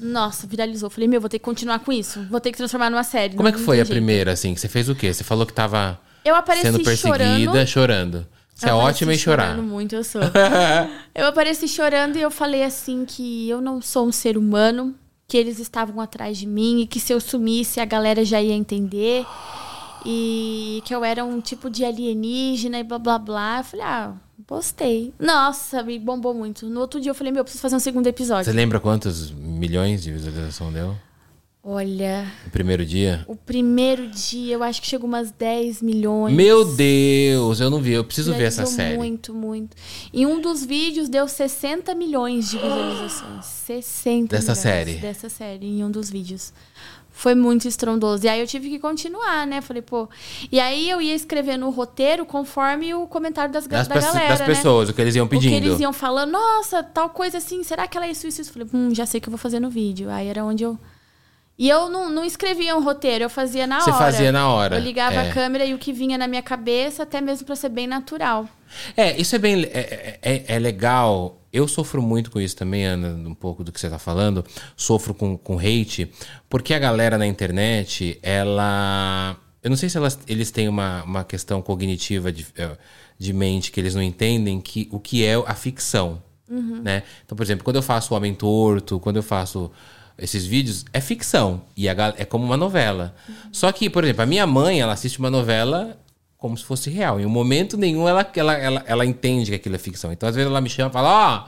Nossa, 0.00 0.46
viralizou. 0.46 0.88
Falei, 0.88 1.08
meu, 1.08 1.20
vou 1.20 1.28
ter 1.28 1.40
que 1.40 1.44
continuar 1.44 1.80
com 1.80 1.90
isso. 1.92 2.24
Vou 2.30 2.40
ter 2.40 2.52
que 2.52 2.58
transformar 2.58 2.88
numa 2.88 3.02
série. 3.02 3.34
Como 3.34 3.48
é 3.48 3.52
que 3.52 3.58
foi 3.58 3.80
a 3.80 3.84
jeito. 3.84 3.90
primeira, 3.90 4.30
assim? 4.32 4.54
Você 4.54 4.68
fez 4.68 4.88
o 4.88 4.94
quê? 4.94 5.12
Você 5.12 5.24
falou 5.24 5.44
que 5.44 5.52
tava 5.52 6.00
Eu 6.24 6.36
apareci 6.36 6.66
sendo 6.66 6.84
perseguida, 6.84 7.18
chorando. 7.18 7.66
chorando. 7.66 8.26
Você 8.54 8.66
é 8.66 8.70
Eu 8.70 8.76
apareci 8.76 8.94
ótima 8.94 9.14
em 9.14 9.18
chorar. 9.18 9.50
chorando 9.50 9.62
muito, 9.66 9.94
eu 9.96 10.04
sou. 10.04 10.20
eu 11.14 11.26
apareci 11.26 11.66
chorando 11.66 12.16
e 12.16 12.22
eu 12.22 12.30
falei 12.30 12.62
assim 12.62 13.04
que 13.04 13.48
eu 13.48 13.60
não 13.60 13.82
sou 13.82 14.06
um 14.06 14.12
ser 14.12 14.36
humano, 14.36 14.94
que 15.30 15.36
eles 15.36 15.60
estavam 15.60 16.00
atrás 16.00 16.36
de 16.36 16.44
mim 16.44 16.80
e 16.80 16.86
que 16.88 16.98
se 16.98 17.12
eu 17.12 17.20
sumisse 17.20 17.78
a 17.78 17.84
galera 17.84 18.24
já 18.24 18.42
ia 18.42 18.52
entender. 18.52 19.24
E 20.04 20.82
que 20.84 20.92
eu 20.92 21.04
era 21.04 21.24
um 21.24 21.40
tipo 21.40 21.70
de 21.70 21.84
alienígena 21.84 22.80
e 22.80 22.82
blá 22.82 22.98
blá 22.98 23.16
blá. 23.16 23.58
Eu 23.58 23.64
falei, 23.64 23.86
ah, 23.86 24.12
postei. 24.44 25.14
Nossa, 25.20 25.84
me 25.84 26.00
bombou 26.00 26.34
muito. 26.34 26.66
No 26.66 26.80
outro 26.80 27.00
dia 27.00 27.10
eu 27.10 27.14
falei, 27.14 27.32
meu, 27.32 27.42
eu 27.42 27.44
preciso 27.44 27.62
fazer 27.62 27.76
um 27.76 27.80
segundo 27.80 28.08
episódio. 28.08 28.46
Você 28.46 28.52
lembra 28.52 28.80
quantos 28.80 29.30
milhões 29.30 30.02
de 30.02 30.10
visualização 30.10 30.72
deu? 30.72 30.96
Olha, 31.62 32.24
No 32.46 32.50
primeiro 32.50 32.86
dia? 32.86 33.22
o 33.28 33.36
primeiro 33.36 34.06
dia 34.08 34.54
eu 34.54 34.62
acho 34.62 34.80
que 34.80 34.86
chegou 34.88 35.06
umas 35.06 35.30
10 35.30 35.82
milhões. 35.82 36.34
Meu 36.34 36.64
Deus, 36.64 37.60
eu 37.60 37.68
não 37.68 37.82
vi. 37.82 37.92
Eu 37.92 38.02
preciso 38.04 38.32
ver 38.32 38.44
essa 38.44 38.64
série. 38.64 38.96
Muito, 38.96 39.34
muito. 39.34 39.76
E 40.10 40.24
um 40.26 40.40
dos 40.40 40.64
vídeos 40.64 41.10
deu 41.10 41.28
60 41.28 41.94
milhões 41.94 42.50
de 42.50 42.56
visualizações. 42.56 43.44
60 43.44 44.36
Dessa 44.36 44.52
milhões 44.52 44.58
série? 44.58 44.94
Dessa 44.94 45.28
série, 45.28 45.66
em 45.66 45.84
um 45.84 45.90
dos 45.90 46.08
vídeos. 46.08 46.50
Foi 47.12 47.34
muito 47.34 47.68
estrondoso. 47.68 48.24
E 48.24 48.28
aí 48.30 48.40
eu 48.40 48.46
tive 48.46 48.70
que 48.70 48.78
continuar, 48.78 49.46
né? 49.46 49.60
Falei, 49.60 49.82
pô. 49.82 50.08
E 50.50 50.58
aí 50.58 50.88
eu 50.88 51.02
ia 51.02 51.14
escrevendo 51.14 51.66
o 51.66 51.70
roteiro 51.70 52.24
conforme 52.24 52.94
o 52.94 53.06
comentário 53.06 53.52
das, 53.52 53.66
Das, 53.66 53.86
da 53.86 54.00
galera. 54.00 54.28
das 54.28 54.40
né? 54.40 54.46
pessoas, 54.46 54.88
o 54.88 54.94
que 54.94 55.02
eles 55.02 55.14
iam 55.14 55.26
O 55.26 55.28
que 55.28 55.36
pedindo. 55.36 55.54
eles 55.56 55.78
iam 55.80 55.92
falando, 55.92 56.30
nossa, 56.30 56.82
tal 56.82 57.10
coisa 57.10 57.36
assim, 57.36 57.62
será 57.62 57.86
que 57.86 57.98
ela 57.98 58.06
é 58.06 58.12
isso, 58.12 58.26
isso, 58.26 58.40
isso? 58.40 58.50
Falei, 58.50 58.66
hum, 58.72 58.94
já 58.94 59.04
sei 59.04 59.18
o 59.18 59.20
que 59.20 59.28
eu 59.28 59.32
vou 59.32 59.38
fazer 59.38 59.60
no 59.60 59.68
vídeo. 59.68 60.08
Aí 60.08 60.26
era 60.28 60.42
onde 60.42 60.64
eu. 60.64 60.78
E 61.58 61.68
eu 61.68 61.90
não, 61.90 62.08
não 62.08 62.24
escrevia 62.24 62.74
um 62.74 62.82
roteiro, 62.82 63.24
eu 63.24 63.28
fazia 63.30 63.66
na 63.66 63.80
Você 63.80 63.90
hora. 63.90 63.98
fazia 63.98 64.32
na 64.32 64.48
hora, 64.48 64.76
Eu 64.76 64.80
ligava 64.82 65.16
é. 65.16 65.28
a 65.30 65.32
câmera 65.32 65.64
e 65.66 65.74
o 65.74 65.78
que 65.78 65.92
vinha 65.92 66.16
na 66.16 66.26
minha 66.26 66.40
cabeça, 66.42 67.02
até 67.02 67.20
mesmo 67.20 67.44
pra 67.46 67.54
ser 67.54 67.68
bem 67.68 67.86
natural. 67.86 68.48
É, 68.96 69.14
isso 69.20 69.36
é 69.36 69.38
bem. 69.38 69.64
É, 69.64 70.18
é- 70.22 70.44
é 70.56 70.58
legal. 70.58 71.36
Eu 71.52 71.66
sofro 71.68 72.00
muito 72.00 72.30
com 72.30 72.40
isso 72.40 72.56
também, 72.56 72.84
Ana, 72.86 73.08
um 73.28 73.34
pouco 73.34 73.62
do 73.62 73.72
que 73.72 73.78
você 73.80 73.90
tá 73.90 73.98
falando. 73.98 74.42
Sofro 74.76 75.12
com, 75.12 75.36
com 75.36 75.58
hate, 75.58 76.10
porque 76.48 76.72
a 76.72 76.78
galera 76.78 77.18
na 77.18 77.26
internet, 77.26 78.18
ela. 78.22 79.36
Eu 79.62 79.68
não 79.68 79.76
sei 79.76 79.90
se 79.90 79.98
elas, 79.98 80.18
eles 80.26 80.50
têm 80.50 80.66
uma, 80.68 81.02
uma 81.02 81.24
questão 81.24 81.60
cognitiva 81.60 82.32
de, 82.32 82.46
eh, 82.56 82.76
de 83.18 83.32
mente 83.34 83.70
que 83.70 83.78
eles 83.78 83.94
não 83.94 84.02
entendem 84.02 84.58
que, 84.60 84.88
o 84.90 84.98
que 84.98 85.22
é 85.26 85.34
a 85.34 85.54
ficção. 85.54 86.22
Né? 86.48 87.02
Então, 87.24 87.36
por 87.36 87.42
exemplo, 87.44 87.62
quando 87.62 87.76
eu 87.76 87.82
faço 87.82 88.12
o 88.12 88.16
Homem 88.16 88.34
Torto, 88.34 88.98
quando 88.98 89.16
eu 89.16 89.22
faço 89.22 89.70
esses 90.20 90.44
vídeos, 90.46 90.84
é 90.92 91.00
ficção. 91.00 91.62
E 91.76 91.88
é 91.88 92.24
como 92.24 92.44
uma 92.44 92.56
novela. 92.56 93.14
Só 93.52 93.70
que, 93.72 93.88
por 93.90 94.04
exemplo, 94.04 94.22
a 94.22 94.26
minha 94.26 94.46
mãe, 94.46 94.80
ela 94.80 94.92
assiste 94.92 95.18
uma 95.18 95.30
novela 95.30 95.96
como 96.38 96.56
se 96.56 96.64
fosse 96.64 96.88
real. 96.90 97.20
Em 97.20 97.26
um 97.26 97.30
momento 97.30 97.76
nenhum 97.76 98.08
ela, 98.08 98.26
ela, 98.34 98.54
ela, 98.54 98.84
ela 98.86 99.06
entende 99.06 99.50
que 99.50 99.56
aquilo 99.56 99.74
é 99.74 99.78
ficção. 99.78 100.10
Então, 100.12 100.28
às 100.28 100.34
vezes, 100.34 100.50
ela 100.50 100.60
me 100.60 100.70
chama 100.70 100.88
e 100.90 100.92
fala: 100.92 101.46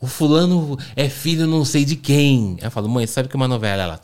Ó, 0.00 0.04
o 0.04 0.06
fulano 0.06 0.78
é 0.94 1.08
filho 1.08 1.46
não 1.46 1.64
sei 1.64 1.84
de 1.84 1.96
quem. 1.96 2.56
Eu 2.62 2.70
falo, 2.70 2.88
mãe, 2.88 3.06
sabe 3.06 3.28
que 3.28 3.36
é 3.36 3.38
uma 3.38 3.48
novela? 3.48 3.82
Ela, 3.82 4.00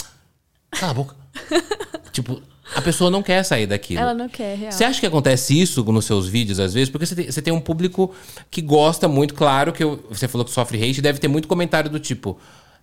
cala 0.70 0.90
a 0.90 0.94
boca. 0.94 1.14
tipo, 2.12 2.42
a 2.74 2.82
pessoa 2.82 3.10
não 3.10 3.22
quer 3.22 3.42
sair 3.44 3.66
daquilo. 3.66 4.00
Ela 4.00 4.12
não 4.14 4.28
quer, 4.28 4.56
real. 4.58 4.72
Você 4.72 4.84
acha 4.84 4.98
que 5.00 5.06
acontece 5.06 5.58
isso 5.58 5.84
nos 5.84 6.04
seus 6.04 6.26
vídeos, 6.26 6.58
às 6.58 6.74
vezes? 6.74 6.90
Porque 6.90 7.06
você 7.06 7.14
tem, 7.14 7.30
você 7.30 7.40
tem 7.40 7.52
um 7.52 7.60
público 7.60 8.12
que 8.50 8.60
gosta 8.60 9.06
muito, 9.06 9.32
claro, 9.34 9.72
que 9.72 9.84
eu- 9.84 10.04
você 10.10 10.26
falou 10.26 10.44
que 10.44 10.50
sofre 10.50 10.82
hate, 10.82 11.00
deve 11.00 11.18
ter 11.20 11.28
muito 11.28 11.46
comentário 11.46 11.88
do 11.88 12.00
tipo. 12.00 12.38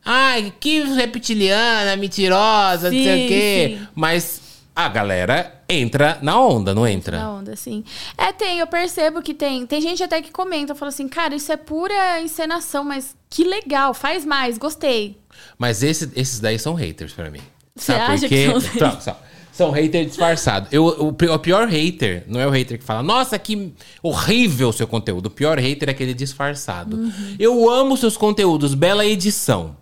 Ai, 0.05 0.53
que 0.59 0.81
reptiliana, 0.83 1.95
mentirosa, 1.95 2.91
não 2.91 2.97
sei 2.97 3.03
Sim, 3.17 3.25
o 3.25 3.27
quê. 3.27 3.77
sim. 3.79 3.87
Mas 3.95 4.41
a 4.75 4.87
galera 4.89 5.61
entra 5.69 6.17
na 6.21 6.39
onda, 6.39 6.73
não 6.73 6.85
entra? 6.87 7.17
Na 7.17 7.31
onda, 7.31 7.55
sim. 7.55 7.83
É, 8.17 8.31
tem, 8.33 8.59
eu 8.59 8.67
percebo 8.67 9.21
que 9.21 9.33
tem. 9.33 9.65
Tem 9.65 9.79
gente 9.81 10.03
até 10.03 10.21
que 10.21 10.31
comenta, 10.31 10.75
fala 10.75 10.89
assim, 10.89 11.07
cara, 11.07 11.35
isso 11.35 11.51
é 11.51 11.57
pura 11.57 12.19
encenação, 12.21 12.83
mas 12.83 13.15
que 13.29 13.43
legal, 13.43 13.93
faz 13.93 14.25
mais, 14.25 14.57
gostei. 14.57 15.17
Mas 15.57 15.81
esse- 15.83 16.11
esses 16.15 16.39
daí 16.39 16.59
são 16.59 16.73
haters 16.73 17.13
pra 17.13 17.29
mim. 17.31 17.39
Você 17.75 17.91
Sabe 17.93 18.05
por 18.05 18.11
acha 18.13 18.27
quê? 18.27 18.47
que 18.53 18.61
são 18.61 18.61
São, 18.91 19.01
são. 19.01 19.15
São 19.53 19.69
hater 19.69 20.03
disfarçado. 20.07 20.67
Eu, 20.71 20.83
o, 20.85 21.07
o 21.09 21.39
pior 21.39 21.67
hater 21.67 22.23
não 22.27 22.39
é 22.39 22.47
o 22.47 22.49
hater 22.49 22.79
que 22.79 22.83
fala, 22.83 23.03
nossa, 23.03 23.37
que 23.37 23.71
horrível 24.01 24.69
o 24.69 24.73
seu 24.73 24.87
conteúdo. 24.87 25.27
O 25.27 25.29
pior 25.29 25.59
hater 25.59 25.89
é 25.89 25.91
aquele 25.91 26.11
disfarçado. 26.15 26.97
Uhum. 26.97 27.35
Eu 27.37 27.69
amo 27.69 27.95
seus 27.95 28.17
conteúdos, 28.17 28.73
bela 28.73 29.05
edição. 29.05 29.77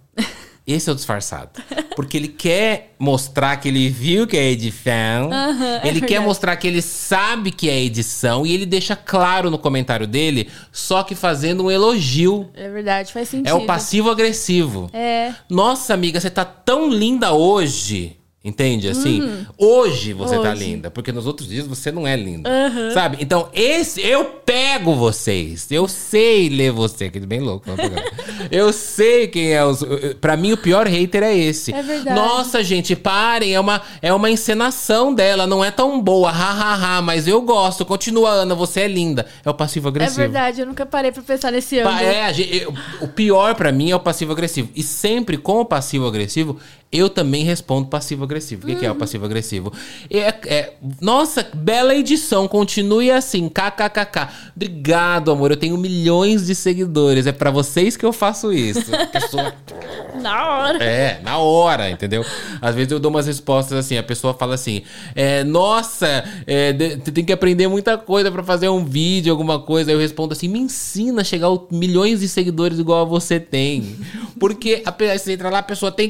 Esse 0.72 0.90
é 0.90 0.94
o 0.94 0.96
disfarçado. 0.96 1.62
Porque 1.96 2.18
ele 2.18 2.28
quer 2.28 2.94
mostrar 2.98 3.58
que 3.58 3.68
ele 3.68 3.90
viu 3.90 4.26
que 4.26 4.38
é 4.38 4.50
edição. 4.50 5.30
É 5.34 5.88
ele 5.88 6.00
quer 6.00 6.08
verdade. 6.08 6.26
mostrar 6.26 6.56
que 6.56 6.68
ele 6.68 6.82
sabe 6.82 7.52
que 7.52 7.70
é 7.70 7.80
edição. 7.82 8.46
E 8.46 8.54
ele 8.54 8.66
deixa 8.66 8.96
claro 8.96 9.50
no 9.50 9.58
comentário 9.58 10.08
dele, 10.08 10.50
só 10.72 11.04
que 11.04 11.16
fazendo 11.16 11.66
um 11.66 11.72
elogio. 11.72 12.50
É 12.54 12.70
verdade, 12.70 13.12
faz 13.12 13.30
sentido. 13.30 13.48
É 13.48 13.54
o 13.54 13.66
passivo-agressivo. 13.66 14.90
É. 14.94 15.34
Nossa, 15.50 15.94
amiga, 15.94 16.20
você 16.20 16.30
tá 16.30 16.46
tão 16.46 16.90
linda 16.90 17.34
hoje. 17.34 18.18
Entende? 18.44 18.88
Assim, 18.88 19.46
hoje 19.56 20.14
você 20.14 20.34
tá 20.36 20.42
Uhum. 20.42 20.52
Hoje. 20.54 20.64
linda. 20.66 20.90
Porque 20.90 21.12
nos 21.12 21.28
outros 21.28 21.48
dias 21.48 21.68
você 21.68 21.92
não 21.92 22.08
é 22.08 22.16
linda. 22.16 22.50
Sabe? 22.92 23.18
Então, 23.22 23.48
esse. 23.54 24.02
Eu 24.02 24.26
pego 24.44 24.96
vocês. 24.96 25.72
Eu 25.72 25.88
sei 25.88 26.50
ler 26.50 26.72
você. 26.72 27.08
Que 27.12 27.20
bem 27.20 27.40
louco. 27.40 27.70
pegar. 27.76 28.04
eu 28.50 28.74
sei 28.74 29.28
quem 29.28 29.54
é 29.54 29.64
os. 29.64 29.84
Pra 30.20 30.36
mim, 30.36 30.54
o 30.54 30.58
pior 30.58 30.88
hater 30.88 31.22
é 31.22 31.38
esse. 31.38 31.72
É 31.72 31.84
verdade. 31.84 32.20
Nossa, 32.20 32.64
gente, 32.64 32.96
parem. 32.96 33.54
É 33.54 33.60
uma, 33.60 33.80
é 34.02 34.12
uma 34.12 34.32
encenação 34.32 35.14
dela. 35.14 35.46
Não 35.46 35.64
é 35.64 35.70
tão 35.70 36.02
boa. 36.02 36.32
Ha, 36.32 36.34
ha, 36.34 36.98
ha. 36.98 37.02
Mas 37.04 37.28
eu 37.28 37.44
gosto. 37.44 37.86
Continua, 37.86 38.32
Ana. 38.32 38.56
Você 38.56 38.82
é 38.82 38.88
linda. 38.88 39.28
É 39.46 39.50
o 39.50 39.52
É 39.52 39.54
passivo-agressivo. 39.54 40.18
verdade, 40.18 40.62
eu 40.62 40.66
nunca 40.66 40.84
parei 40.84 41.12
pra 41.12 41.22
pensar 41.22 41.52
nesse. 41.52 41.80
Pa- 41.84 42.02
É, 42.02 42.34
gente- 42.34 42.58
eu- 42.64 42.74
o 43.02 43.08
pior 43.08 43.54
pra 43.54 43.72
mim 43.72 43.92
é 43.92 43.96
o 43.96 44.00
passivo-agressivo. 44.00 44.70
E 44.76 44.82
sempre 44.82 45.38
com 45.38 45.60
o 45.62 45.66
passivo-agressivo, 45.66 46.58
eu 46.92 47.10
também 47.10 47.44
respondo 47.44 47.88
passivo-agressivo. 47.88 48.64
O 48.64 48.66
que, 48.68 48.76
que 48.76 48.86
é 48.86 48.92
o 48.92 48.96
passivo-agressivo? 48.96 49.72
É, 50.10 50.20
é- 50.46 50.74
nossa, 51.00 51.48
bela 51.54 51.96
edição, 51.96 52.48
continue 52.48 53.10
assim, 53.12 53.48
kkkk. 53.50 54.28
Obrigado, 54.56 55.32
amor, 55.32 55.52
eu 55.52 55.58
tenho 55.58 55.78
milhões 55.78 56.46
de 56.46 56.54
seguidores. 56.56 57.26
É 57.28 57.32
pra 57.32 57.50
vocês 57.52 57.96
que 57.96 58.06
eu 58.06 58.12
faço 58.14 58.52
isso. 58.52 58.92
Pessoa 59.12 59.54
Na 60.22 60.50
hora. 60.50 60.84
é, 60.84 61.20
na 61.24 61.38
hora, 61.38 61.90
entendeu? 61.90 62.26
Às 62.62 62.76
vezes 62.76 62.92
eu 62.92 63.00
dou 63.00 63.10
umas 63.10 63.26
respostas 63.28 63.78
assim, 63.78 63.98
a 63.98 64.04
pessoa 64.04 64.34
fala 64.34 64.56
assim: 64.56 64.82
é, 65.16 65.44
Nossa, 65.44 66.24
é, 66.46 66.74
de- 66.74 66.96
você 66.98 67.12
tem 67.12 67.24
que 67.24 67.32
aprender 67.32 67.68
muita 67.68 67.98
coisa 67.98 68.30
pra 68.32 68.44
fazer 68.44 68.68
um 68.70 68.84
vídeo, 68.84 69.32
alguma 69.32 69.60
coisa. 69.60 69.90
Aí 69.90 69.96
eu 69.96 70.00
respondo 70.00 70.34
assim: 70.34 70.48
Me 70.50 70.60
ensina 70.60 71.22
a 71.22 71.24
chegar 71.24 71.48
a 71.48 71.58
milhões 71.72 72.20
de 72.20 72.28
seguidores 72.28 72.78
igual 72.78 73.02
a 73.04 73.06
você 73.06 73.40
tem. 73.40 73.96
Porque 74.40 74.84
a, 74.86 74.92
você 75.18 75.34
entra 75.34 75.50
lá, 75.50 75.60
a 75.60 75.64
pessoa 75.64 75.92
tem 75.92 76.10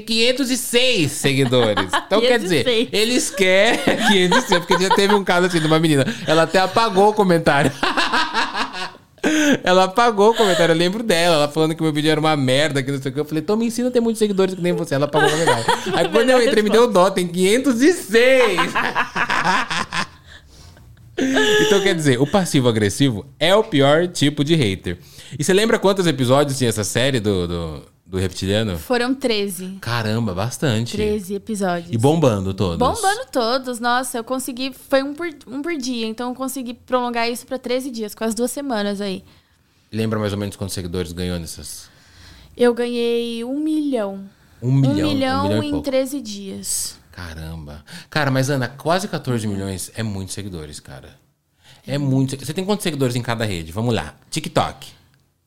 506 0.71 1.11
seguidores. 1.11 1.89
Então 2.05 2.21
quer 2.21 2.39
dizer, 2.39 2.63
506. 2.63 2.89
eles 2.91 3.29
querem 3.29 3.79
506, 4.07 4.65
porque 4.65 4.83
já 4.83 4.95
teve 4.95 5.13
um 5.13 5.23
caso 5.23 5.47
assim 5.47 5.59
de 5.59 5.67
uma 5.67 5.79
menina. 5.79 6.05
Ela 6.25 6.43
até 6.43 6.59
apagou 6.59 7.09
o 7.09 7.13
comentário. 7.13 7.71
Ela 9.63 9.83
apagou 9.83 10.31
o 10.31 10.33
comentário, 10.33 10.73
eu 10.73 10.77
lembro 10.77 11.03
dela, 11.03 11.35
ela 11.35 11.47
falando 11.47 11.75
que 11.75 11.83
meu 11.83 11.93
vídeo 11.93 12.09
era 12.09 12.19
uma 12.19 12.35
merda, 12.35 12.81
que 12.81 12.91
não 12.91 12.99
sei 12.99 13.11
o 13.11 13.13
que. 13.13 13.19
Eu 13.19 13.25
falei, 13.25 13.43
então 13.43 13.55
me 13.55 13.67
ensina 13.67 13.89
a 13.89 13.91
ter 13.91 13.99
muitos 13.99 14.17
seguidores 14.17 14.55
que 14.55 14.61
nem 14.61 14.73
você. 14.73 14.95
Ela 14.95 15.05
apagou 15.05 15.29
o 15.29 15.31
comentário. 15.31 15.65
Aí 15.93 16.09
quando 16.09 16.31
eu 16.31 16.41
entrei, 16.41 16.63
me 16.63 16.71
deu 16.71 16.87
dó, 16.87 17.11
tem 17.11 17.27
506. 17.27 18.01
então 21.67 21.81
quer 21.81 21.93
dizer, 21.93 22.19
o 22.19 22.25
passivo-agressivo 22.25 23.23
é 23.39 23.55
o 23.55 23.63
pior 23.63 24.07
tipo 24.07 24.43
de 24.43 24.55
hater. 24.55 24.97
E 25.37 25.43
você 25.43 25.53
lembra 25.53 25.77
quantos 25.77 26.07
episódios 26.07 26.57
tinha 26.57 26.69
essa 26.69 26.83
série 26.83 27.19
do, 27.19 27.47
do, 27.47 27.85
do 28.11 28.17
Reptiliano? 28.17 28.77
Foram 28.77 29.15
13. 29.15 29.77
Caramba, 29.79 30.33
bastante. 30.35 30.97
13 30.97 31.35
episódios. 31.35 31.93
E 31.93 31.97
bombando 31.97 32.53
todos. 32.53 32.77
Bombando 32.77 33.25
todos. 33.31 33.79
Nossa, 33.79 34.17
eu 34.17 34.23
consegui. 34.23 34.73
Foi 34.73 35.01
um 35.01 35.13
por, 35.13 35.29
um 35.47 35.61
por 35.61 35.77
dia. 35.77 36.05
Então 36.05 36.29
eu 36.29 36.35
consegui 36.35 36.73
prolongar 36.73 37.31
isso 37.31 37.47
pra 37.47 37.57
13 37.57 37.89
dias, 37.89 38.13
quase 38.13 38.35
duas 38.35 38.51
semanas 38.51 38.99
aí. 38.99 39.23
Lembra 39.89 40.19
mais 40.19 40.33
ou 40.33 40.39
menos 40.39 40.57
quantos 40.57 40.73
seguidores 40.73 41.13
ganhou 41.13 41.39
nessas? 41.39 41.89
Eu 42.55 42.73
ganhei 42.73 43.45
um 43.45 43.57
milhão. 43.61 44.25
Um 44.61 44.73
milhão. 44.73 44.91
um 44.91 45.13
milhão, 45.13 45.45
um 45.45 45.47
milhão 45.47 45.63
em 45.63 45.71
pouco. 45.71 45.85
13 45.85 46.21
dias. 46.21 46.99
Caramba. 47.13 47.85
Cara, 48.09 48.29
mas 48.29 48.49
Ana, 48.49 48.67
quase 48.67 49.07
14 49.07 49.47
milhões 49.47 49.89
é 49.95 50.03
muitos 50.03 50.33
seguidores, 50.33 50.81
cara. 50.81 51.15
É 51.87 51.97
muito. 51.97 52.37
Você 52.37 52.53
tem 52.53 52.65
quantos 52.65 52.83
seguidores 52.83 53.15
em 53.15 53.21
cada 53.21 53.45
rede? 53.45 53.71
Vamos 53.71 53.95
lá. 53.95 54.15
TikTok, 54.29 54.89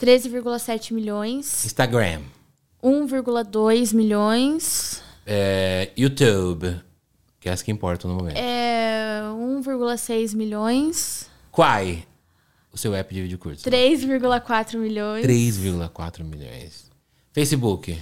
13,7 0.00 0.94
milhões. 0.94 1.66
Instagram, 1.66 2.22
1,2 2.84 3.94
milhões. 3.94 5.02
é, 5.26 5.90
YouTube, 5.96 6.78
que 7.40 7.48
é 7.48 7.52
as 7.52 7.62
que 7.62 7.72
importam 7.72 8.10
no 8.10 8.16
momento. 8.18 8.36
É, 8.36 9.22
1,6 9.32 10.34
milhões. 10.34 11.30
Quai, 11.50 12.04
o 12.70 12.76
seu 12.76 12.94
app 12.94 13.14
de 13.14 13.22
vídeo 13.22 13.38
curto. 13.38 13.62
3,4 13.62 14.76
milhões. 14.76 15.24
3,4 15.24 16.22
milhões. 16.24 16.90
Facebook, 17.32 17.98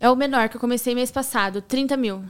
É 0.00 0.10
o 0.10 0.16
menor 0.16 0.48
que 0.48 0.56
eu 0.56 0.60
comecei 0.60 0.94
mês 0.94 1.10
passado. 1.12 1.62
30 1.62 1.96
mil. 1.96 2.24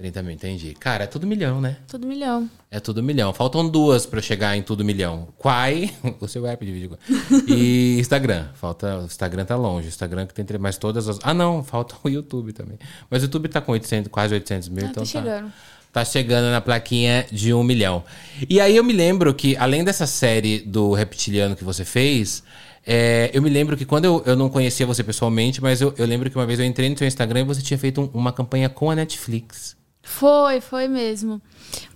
30 0.00 0.22
mil, 0.22 0.32
entendi. 0.32 0.74
Cara, 0.80 1.04
é 1.04 1.06
tudo 1.06 1.26
milhão, 1.26 1.60
né? 1.60 1.76
Tudo 1.86 2.06
milhão. 2.06 2.48
É 2.70 2.80
tudo 2.80 3.02
milhão. 3.02 3.34
Faltam 3.34 3.68
duas 3.68 4.06
pra 4.06 4.18
eu 4.18 4.22
chegar 4.22 4.56
em 4.56 4.62
tudo 4.62 4.82
milhão. 4.82 5.28
Quai, 5.36 5.90
o 6.18 6.26
seu 6.26 6.46
app 6.46 6.64
de 6.64 6.72
vídeo. 6.72 6.98
E 7.46 7.98
Instagram. 8.00 8.46
Falta, 8.54 8.98
o 9.00 9.04
Instagram 9.04 9.44
tá 9.44 9.56
longe. 9.56 9.88
O 9.88 9.90
Instagram 9.90 10.26
que 10.26 10.32
tem 10.32 10.58
mais 10.58 10.78
todas 10.78 11.06
as. 11.06 11.18
Ah, 11.22 11.34
não, 11.34 11.62
falta 11.62 11.96
o 12.02 12.08
YouTube 12.08 12.54
também. 12.54 12.78
Mas 13.10 13.20
o 13.22 13.26
YouTube 13.26 13.48
tá 13.48 13.60
com 13.60 13.72
800, 13.72 14.10
quase 14.10 14.32
800 14.32 14.70
mil, 14.70 14.86
Ah, 14.86 14.88
então 14.90 15.04
tá 15.04 15.12
tá. 15.12 15.20
chegando. 15.20 15.52
Tá 15.92 16.04
chegando 16.04 16.50
na 16.50 16.60
plaquinha 16.62 17.26
de 17.30 17.52
um 17.52 17.62
milhão. 17.62 18.02
E 18.48 18.58
aí 18.58 18.76
eu 18.76 18.84
me 18.84 18.94
lembro 18.94 19.34
que, 19.34 19.54
além 19.58 19.84
dessa 19.84 20.06
série 20.06 20.60
do 20.60 20.94
Reptiliano 20.94 21.54
que 21.56 21.64
você 21.64 21.84
fez, 21.84 22.42
é, 22.86 23.28
eu 23.34 23.42
me 23.42 23.50
lembro 23.50 23.76
que 23.76 23.84
quando 23.84 24.06
eu, 24.06 24.22
eu 24.24 24.34
não 24.36 24.48
conhecia 24.48 24.86
você 24.86 25.02
pessoalmente, 25.04 25.60
mas 25.60 25.80
eu, 25.82 25.92
eu 25.98 26.06
lembro 26.06 26.30
que 26.30 26.36
uma 26.38 26.46
vez 26.46 26.58
eu 26.58 26.64
entrei 26.64 26.88
no 26.88 26.96
seu 26.96 27.06
Instagram 27.06 27.40
e 27.40 27.44
você 27.44 27.60
tinha 27.60 27.76
feito 27.76 28.00
um- 28.00 28.10
uma 28.18 28.32
campanha 28.32 28.68
com 28.68 28.88
a 28.90 28.94
Netflix. 28.94 29.76
Foi, 30.02 30.60
foi 30.60 30.88
mesmo. 30.88 31.40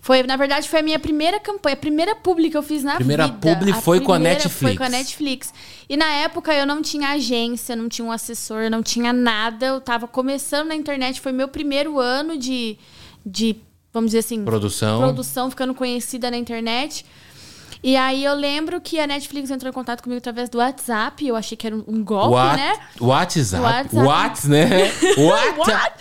Foi, 0.01 0.23
na 0.23 0.37
verdade, 0.37 0.69
foi 0.69 0.81
a 0.81 0.83
minha 0.83 0.99
primeira 0.99 1.40
campanha, 1.40 1.75
a 1.75 1.79
primeira 1.79 2.14
publi 2.14 2.51
que 2.51 2.57
eu 2.57 2.62
fiz 2.62 2.85
na 2.85 2.97
Primeira 2.97 3.27
vida. 3.27 3.38
publi 3.40 3.73
foi 3.73 4.01
com 4.01 4.12
a 4.12 4.17
primeira 4.17 4.38
Netflix. 4.38 4.61
Foi 4.61 4.77
com 4.77 4.85
a 4.85 4.88
Netflix. 4.88 5.55
E 5.88 5.97
na 5.97 6.07
época 6.07 6.53
eu 6.55 6.67
não 6.67 6.83
tinha 6.83 7.11
agência, 7.11 7.75
não 7.75 7.88
tinha 7.88 8.07
um 8.07 8.12
assessor, 8.12 8.71
não 8.71 8.83
tinha 8.83 9.12
nada. 9.12 9.67
Eu 9.67 9.81
tava 9.81 10.07
começando 10.07 10.69
na 10.69 10.75
internet, 10.75 11.21
foi 11.21 11.33
meu 11.33 11.49
primeiro 11.49 11.99
ano 11.99 12.37
de, 12.37 12.79
de 13.25 13.57
vamos 13.93 14.09
dizer 14.11 14.19
assim, 14.19 14.45
Produção. 14.45 15.01
produção, 15.01 15.49
ficando 15.51 15.75
conhecida 15.75 16.31
na 16.31 16.37
internet. 16.37 17.07
E 17.83 17.97
aí 17.97 18.25
eu 18.25 18.35
lembro 18.35 18.81
que 18.81 18.99
a 18.99 19.07
Netflix 19.07 19.51
entrou 19.51 19.71
em 19.71 19.73
contato 19.75 20.03
comigo 20.03 20.19
através 20.19 20.49
do 20.49 20.59
WhatsApp. 20.59 21.27
Eu 21.27 21.37
achei 21.37 21.57
que 21.57 21.67
era 21.67 21.77
um, 21.77 21.85
um 21.87 22.05
golpe, 22.05 22.35
What? 22.35 22.57
né? 22.57 22.73
WhatsApp. 23.01 23.62
WhatsApp. 23.62 23.97
What, 23.97 24.49
né? 24.49 24.69
What? 25.19 25.59
What? 25.59 25.95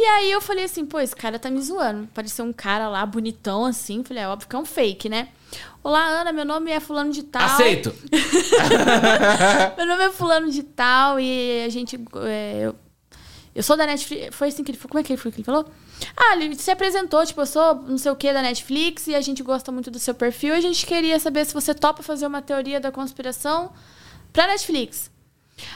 E 0.00 0.04
aí 0.04 0.30
eu 0.30 0.40
falei 0.40 0.64
assim, 0.64 0.86
pô, 0.86 1.00
esse 1.00 1.16
cara 1.16 1.40
tá 1.40 1.50
me 1.50 1.60
zoando. 1.60 2.06
Pareceu 2.14 2.44
um 2.44 2.52
cara 2.52 2.88
lá, 2.88 3.04
bonitão, 3.04 3.64
assim. 3.64 4.04
Falei, 4.04 4.22
é 4.22 4.28
óbvio 4.28 4.48
que 4.48 4.54
é 4.54 4.58
um 4.60 4.64
fake, 4.64 5.08
né? 5.08 5.26
Olá, 5.82 6.06
Ana, 6.06 6.32
meu 6.32 6.44
nome 6.44 6.70
é 6.70 6.78
fulano 6.78 7.10
de 7.10 7.24
tal. 7.24 7.42
Aceito. 7.42 7.92
Meu 9.76 9.86
nome 9.86 10.04
é 10.04 10.10
fulano 10.10 10.52
de 10.52 10.62
tal 10.62 11.18
e 11.18 11.64
a 11.64 11.68
gente... 11.68 11.96
é, 12.28 12.66
eu, 12.66 12.76
eu 13.52 13.62
sou 13.64 13.76
da 13.76 13.86
Netflix. 13.86 14.36
Foi 14.36 14.46
assim 14.46 14.62
que 14.62 14.70
ele 14.70 14.78
falou. 14.78 14.90
Como 14.90 15.00
é 15.00 15.02
que 15.02 15.12
ele 15.12 15.20
foi 15.20 15.32
que 15.32 15.38
ele 15.38 15.44
falou? 15.44 15.68
Ah, 16.16 16.36
ele 16.36 16.54
se 16.54 16.70
apresentou, 16.70 17.26
tipo, 17.26 17.40
eu 17.40 17.46
sou 17.46 17.74
não 17.74 17.98
sei 17.98 18.12
o 18.12 18.16
que 18.16 18.32
da 18.32 18.40
Netflix 18.40 19.08
e 19.08 19.16
a 19.16 19.20
gente 19.20 19.42
gosta 19.42 19.72
muito 19.72 19.90
do 19.90 19.98
seu 19.98 20.14
perfil. 20.14 20.54
E 20.54 20.58
a 20.58 20.60
gente 20.60 20.86
queria 20.86 21.18
saber 21.18 21.44
se 21.44 21.52
você 21.52 21.74
topa 21.74 22.04
fazer 22.04 22.28
uma 22.28 22.40
teoria 22.40 22.78
da 22.78 22.92
conspiração 22.92 23.72
pra 24.32 24.46
Netflix. 24.46 25.10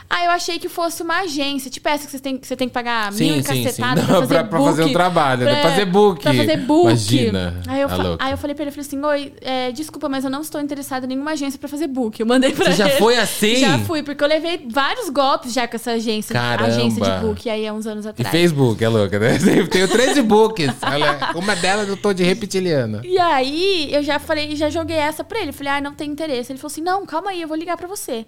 Ah, 0.08 0.24
eu 0.24 0.30
achei 0.30 0.58
que 0.58 0.68
fosse 0.68 1.02
uma 1.02 1.20
agência. 1.20 1.70
Tipo 1.70 1.88
essa 1.88 2.04
que 2.06 2.12
você 2.12 2.18
tem, 2.18 2.36
que 2.38 2.46
você 2.46 2.54
tem 2.56 2.68
que 2.68 2.74
pagar 2.74 3.10
mil 3.12 3.18
Sim, 3.18 3.38
e 3.38 3.42
sim, 3.42 3.54
sim. 3.54 3.64
cacetada 3.64 4.02
pra 4.02 4.14
fazer 4.14 4.26
pra, 4.26 4.42
book. 4.42 4.50
pra 4.50 4.60
fazer 4.64 4.84
um 4.84 4.92
trabalho, 4.92 5.44
né? 5.44 5.52
pra- 5.52 5.60
Pra 5.62 5.70
fazer 5.70 5.84
book. 5.86 6.22
Pra 6.22 6.34
fazer 6.34 6.56
book. 6.58 6.86
Imagina. 6.86 7.60
Aí 7.66 7.80
eu, 7.80 7.86
a 7.86 7.90
fa- 7.90 8.16
aí 8.18 8.30
eu 8.32 8.38
falei 8.38 8.54
pra 8.54 8.62
ele, 8.64 8.70
eu 8.70 8.74
falei 8.74 8.86
assim, 8.86 9.04
oi, 9.04 9.32
é, 9.40 9.72
desculpa, 9.72 10.08
mas 10.08 10.24
eu 10.24 10.30
não 10.30 10.40
estou 10.42 10.60
interessada 10.60 11.06
em 11.06 11.08
nenhuma 11.10 11.32
agência 11.32 11.58
pra 11.58 11.68
fazer 11.68 11.86
book. 11.86 12.18
Eu 12.20 12.26
mandei 12.26 12.52
pra 12.52 12.66
Você 12.66 12.72
já 12.72 12.88
ele. 12.88 12.98
foi 12.98 13.16
assim? 13.18 13.56
Já 13.56 13.78
fui, 13.80 14.02
porque 14.02 14.22
eu 14.22 14.28
levei 14.28 14.66
vários 14.70 15.08
golpes 15.08 15.52
já 15.52 15.66
com 15.66 15.76
essa 15.76 15.92
agência, 15.92 16.32
Caramba. 16.32 16.68
agência 16.70 17.02
de 17.02 17.10
book, 17.26 17.48
aí 17.50 17.66
há 17.66 17.72
uns 17.72 17.86
anos 17.86 18.04
E 18.04 18.08
atrás. 18.08 18.30
Facebook, 18.30 18.82
é 18.84 18.88
louca, 18.88 19.18
né? 19.18 19.38
Tenho 19.70 19.88
13 19.88 20.22
books. 20.22 20.70
Olha, 20.82 21.30
uma 21.34 21.56
delas 21.56 21.88
eu 21.88 21.96
tô 21.96 22.12
de 22.12 22.22
reptiliana. 22.22 23.00
E 23.04 23.18
aí, 23.18 23.88
eu 23.92 24.02
já 24.02 24.18
falei, 24.18 24.54
já 24.56 24.68
joguei 24.70 24.96
essa 24.96 25.24
pra 25.24 25.40
ele. 25.40 25.52
Falei, 25.52 25.72
ah, 25.72 25.80
não 25.80 25.94
tem 25.94 26.10
interesse. 26.10 26.52
Ele 26.52 26.58
falou 26.58 26.70
assim: 26.70 26.80
não, 26.82 27.04
calma 27.06 27.30
aí, 27.30 27.40
eu 27.42 27.48
vou 27.48 27.56
ligar 27.56 27.76
pra 27.76 27.86
você. 27.88 28.26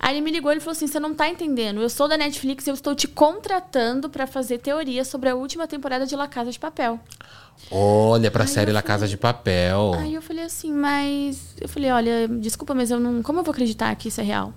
Aí 0.00 0.14
ele 0.14 0.22
me 0.22 0.30
ligou 0.30 0.50
e 0.50 0.58
falou 0.60 0.72
assim: 0.72 0.86
você 0.86 0.98
não 0.98 1.14
tá 1.14 1.28
entendendo. 1.28 1.80
Eu 1.80 1.90
sou 1.90 2.08
da 2.08 2.16
Netflix 2.16 2.66
e 2.66 2.70
eu 2.70 2.74
estou 2.74 2.94
te 2.94 3.06
contratando 3.06 4.08
pra 4.08 4.26
fazer 4.26 4.58
teoria 4.58 5.04
sobre 5.04 5.28
a 5.28 5.34
última 5.34 5.66
temporada 5.66 6.06
de 6.06 6.16
La 6.16 6.26
Casa 6.26 6.50
de 6.50 6.58
Papel. 6.58 6.98
Olha 7.70 8.30
pra 8.30 8.44
Aí 8.44 8.48
série 8.48 8.72
La 8.72 8.80
Casa 8.80 9.06
de 9.06 9.18
Papel. 9.18 9.92
Aí 9.98 10.14
eu 10.14 10.22
falei 10.22 10.44
assim, 10.44 10.72
mas. 10.72 11.54
Eu 11.60 11.68
falei, 11.68 11.90
olha, 11.90 12.26
desculpa, 12.26 12.74
mas 12.74 12.90
eu 12.90 12.98
não. 12.98 13.22
Como 13.22 13.40
eu 13.40 13.44
vou 13.44 13.52
acreditar 13.52 13.94
que 13.94 14.08
isso 14.08 14.20
é 14.20 14.24
real? 14.24 14.54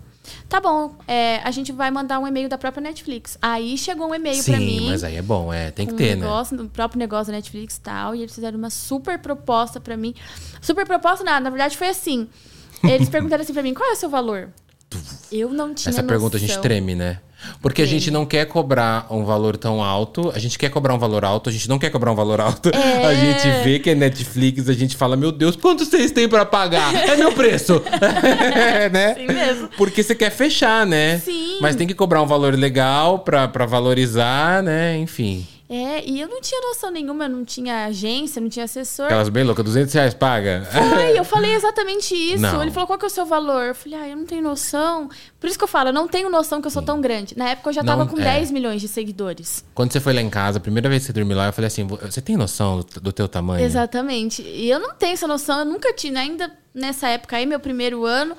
Tá 0.47 0.61
bom, 0.61 0.95
é, 1.05 1.41
a 1.43 1.51
gente 1.51 1.73
vai 1.73 1.91
mandar 1.91 2.17
um 2.19 2.25
e-mail 2.25 2.47
da 2.47 2.57
própria 2.57 2.81
Netflix. 2.81 3.37
Aí 3.41 3.77
chegou 3.77 4.09
um 4.09 4.15
e-mail 4.15 4.41
pra 4.41 4.57
mim. 4.57 4.79
Sim, 4.79 4.89
mas 4.89 5.03
aí 5.03 5.17
é 5.17 5.21
bom, 5.21 5.51
é. 5.51 5.71
Tem 5.71 5.85
que 5.85 5.93
um 5.93 5.97
ter, 5.97 6.15
né? 6.15 6.21
negócio, 6.21 6.55
do 6.55 6.69
próprio 6.69 6.97
negócio 6.97 7.27
da 7.27 7.33
Netflix 7.37 7.75
e 7.75 7.81
tal. 7.81 8.15
E 8.15 8.21
eles 8.21 8.33
fizeram 8.33 8.57
uma 8.57 8.69
super 8.69 9.19
proposta 9.19 9.81
pra 9.81 9.97
mim. 9.97 10.15
Super 10.61 10.85
proposta 10.85 11.25
nada, 11.25 11.41
na 11.41 11.49
verdade 11.49 11.75
foi 11.75 11.89
assim. 11.89 12.29
Eles 12.81 13.09
perguntaram 13.11 13.43
assim 13.43 13.53
pra 13.53 13.61
mim, 13.61 13.73
qual 13.73 13.89
é 13.89 13.93
o 13.93 13.97
seu 13.97 14.09
valor? 14.09 14.49
Eu 15.31 15.49
não 15.49 15.73
tinha 15.73 15.91
Essa 15.91 16.03
pergunta 16.03 16.37
a 16.37 16.39
gente 16.39 16.49
noção. 16.49 16.63
treme, 16.63 16.95
né? 16.95 17.19
Porque 17.61 17.81
a 17.81 17.85
gente 17.85 18.09
não 18.09 18.25
quer 18.25 18.45
cobrar 18.45 19.07
um 19.09 19.25
valor 19.25 19.57
tão 19.57 19.83
alto. 19.83 20.31
A 20.33 20.39
gente 20.39 20.57
quer 20.57 20.69
cobrar 20.69 20.93
um 20.93 20.97
valor 20.97 21.25
alto, 21.25 21.49
a 21.49 21.53
gente 21.53 21.67
não 21.67 21.77
quer 21.77 21.89
cobrar 21.89 22.11
um 22.11 22.15
valor 22.15 22.39
alto. 22.39 22.69
É. 22.69 23.03
A 23.05 23.13
gente 23.13 23.63
vê 23.63 23.79
que 23.79 23.89
é 23.89 23.95
Netflix, 23.95 24.69
a 24.69 24.73
gente 24.73 24.95
fala, 24.95 25.15
meu 25.15 25.31
Deus, 25.31 25.55
quanto 25.55 25.85
vocês 25.85 26.11
têm 26.11 26.27
pra 26.27 26.45
pagar? 26.45 26.93
É 26.95 27.15
meu 27.15 27.31
preço. 27.33 27.81
né? 28.91 29.11
Assim 29.11 29.27
mesmo. 29.27 29.69
Porque 29.77 30.01
você 30.01 30.15
quer 30.15 30.29
fechar, 30.29 30.85
né? 30.85 31.19
Sim. 31.19 31.57
Mas 31.61 31.75
tem 31.75 31.85
que 31.85 31.93
cobrar 31.93 32.21
um 32.21 32.25
valor 32.25 32.55
legal 32.55 33.19
pra 33.19 33.47
valorizar, 33.65 34.63
né? 34.63 34.97
Enfim. 34.97 35.45
É, 35.93 36.03
e 36.07 36.19
eu 36.19 36.27
não 36.27 36.41
tinha 36.41 36.59
noção 36.61 36.89
nenhuma, 36.89 37.25
eu 37.25 37.29
não 37.29 37.45
tinha 37.45 37.85
agência, 37.85 38.41
não 38.41 38.49
tinha 38.49 38.65
assessor. 38.65 39.05
Aquelas 39.05 39.29
bem 39.29 39.43
loucas, 39.43 39.63
200 39.63 39.93
reais 39.93 40.13
paga. 40.15 40.67
Foi, 40.71 41.13
eu 41.17 41.23
falei 41.23 41.53
exatamente 41.53 42.15
isso. 42.15 42.41
Não. 42.41 42.61
Ele 42.63 42.71
falou, 42.71 42.87
qual 42.87 42.97
que 42.97 43.05
é 43.05 43.07
o 43.07 43.11
seu 43.11 43.25
valor? 43.25 43.65
Eu 43.65 43.75
falei, 43.75 43.99
ah, 43.99 44.09
eu 44.09 44.17
não 44.17 44.25
tenho 44.25 44.41
noção. 44.41 45.07
Por 45.39 45.47
isso 45.47 45.57
que 45.57 45.63
eu 45.63 45.67
falo, 45.67 45.89
eu 45.89 45.93
não 45.93 46.07
tenho 46.07 46.31
noção 46.31 46.61
que 46.61 46.67
eu 46.67 46.71
sou 46.71 46.81
tão 46.81 46.99
grande. 46.99 47.37
Na 47.37 47.49
época 47.49 47.69
eu 47.69 47.73
já 47.73 47.83
Não, 47.83 47.97
tava 47.97 48.09
com 48.09 48.19
é. 48.19 48.23
10 48.23 48.49
milhões 48.49 48.81
de 48.81 48.87
seguidores. 48.87 49.63
Quando 49.75 49.93
você 49.93 49.99
foi 49.99 50.13
lá 50.13 50.21
em 50.21 50.29
casa, 50.29 50.57
a 50.57 50.61
primeira 50.61 50.89
vez 50.89 51.03
que 51.03 51.07
você 51.07 51.13
dormiu 51.13 51.37
lá, 51.37 51.47
eu 51.47 51.53
falei 51.53 51.67
assim: 51.67 51.85
você 51.85 52.21
tem 52.21 52.35
noção 52.35 52.79
do, 52.79 53.01
do 53.01 53.13
teu 53.13 53.27
tamanho? 53.27 53.63
Exatamente. 53.63 54.41
E 54.41 54.69
eu 54.69 54.79
não 54.79 54.95
tenho 54.95 55.13
essa 55.13 55.27
noção, 55.27 55.59
eu 55.59 55.65
nunca 55.65 55.93
tinha, 55.93 56.19
ainda 56.19 56.51
nessa 56.73 57.07
época 57.07 57.37
aí, 57.37 57.45
meu 57.45 57.59
primeiro 57.59 58.03
ano, 58.03 58.35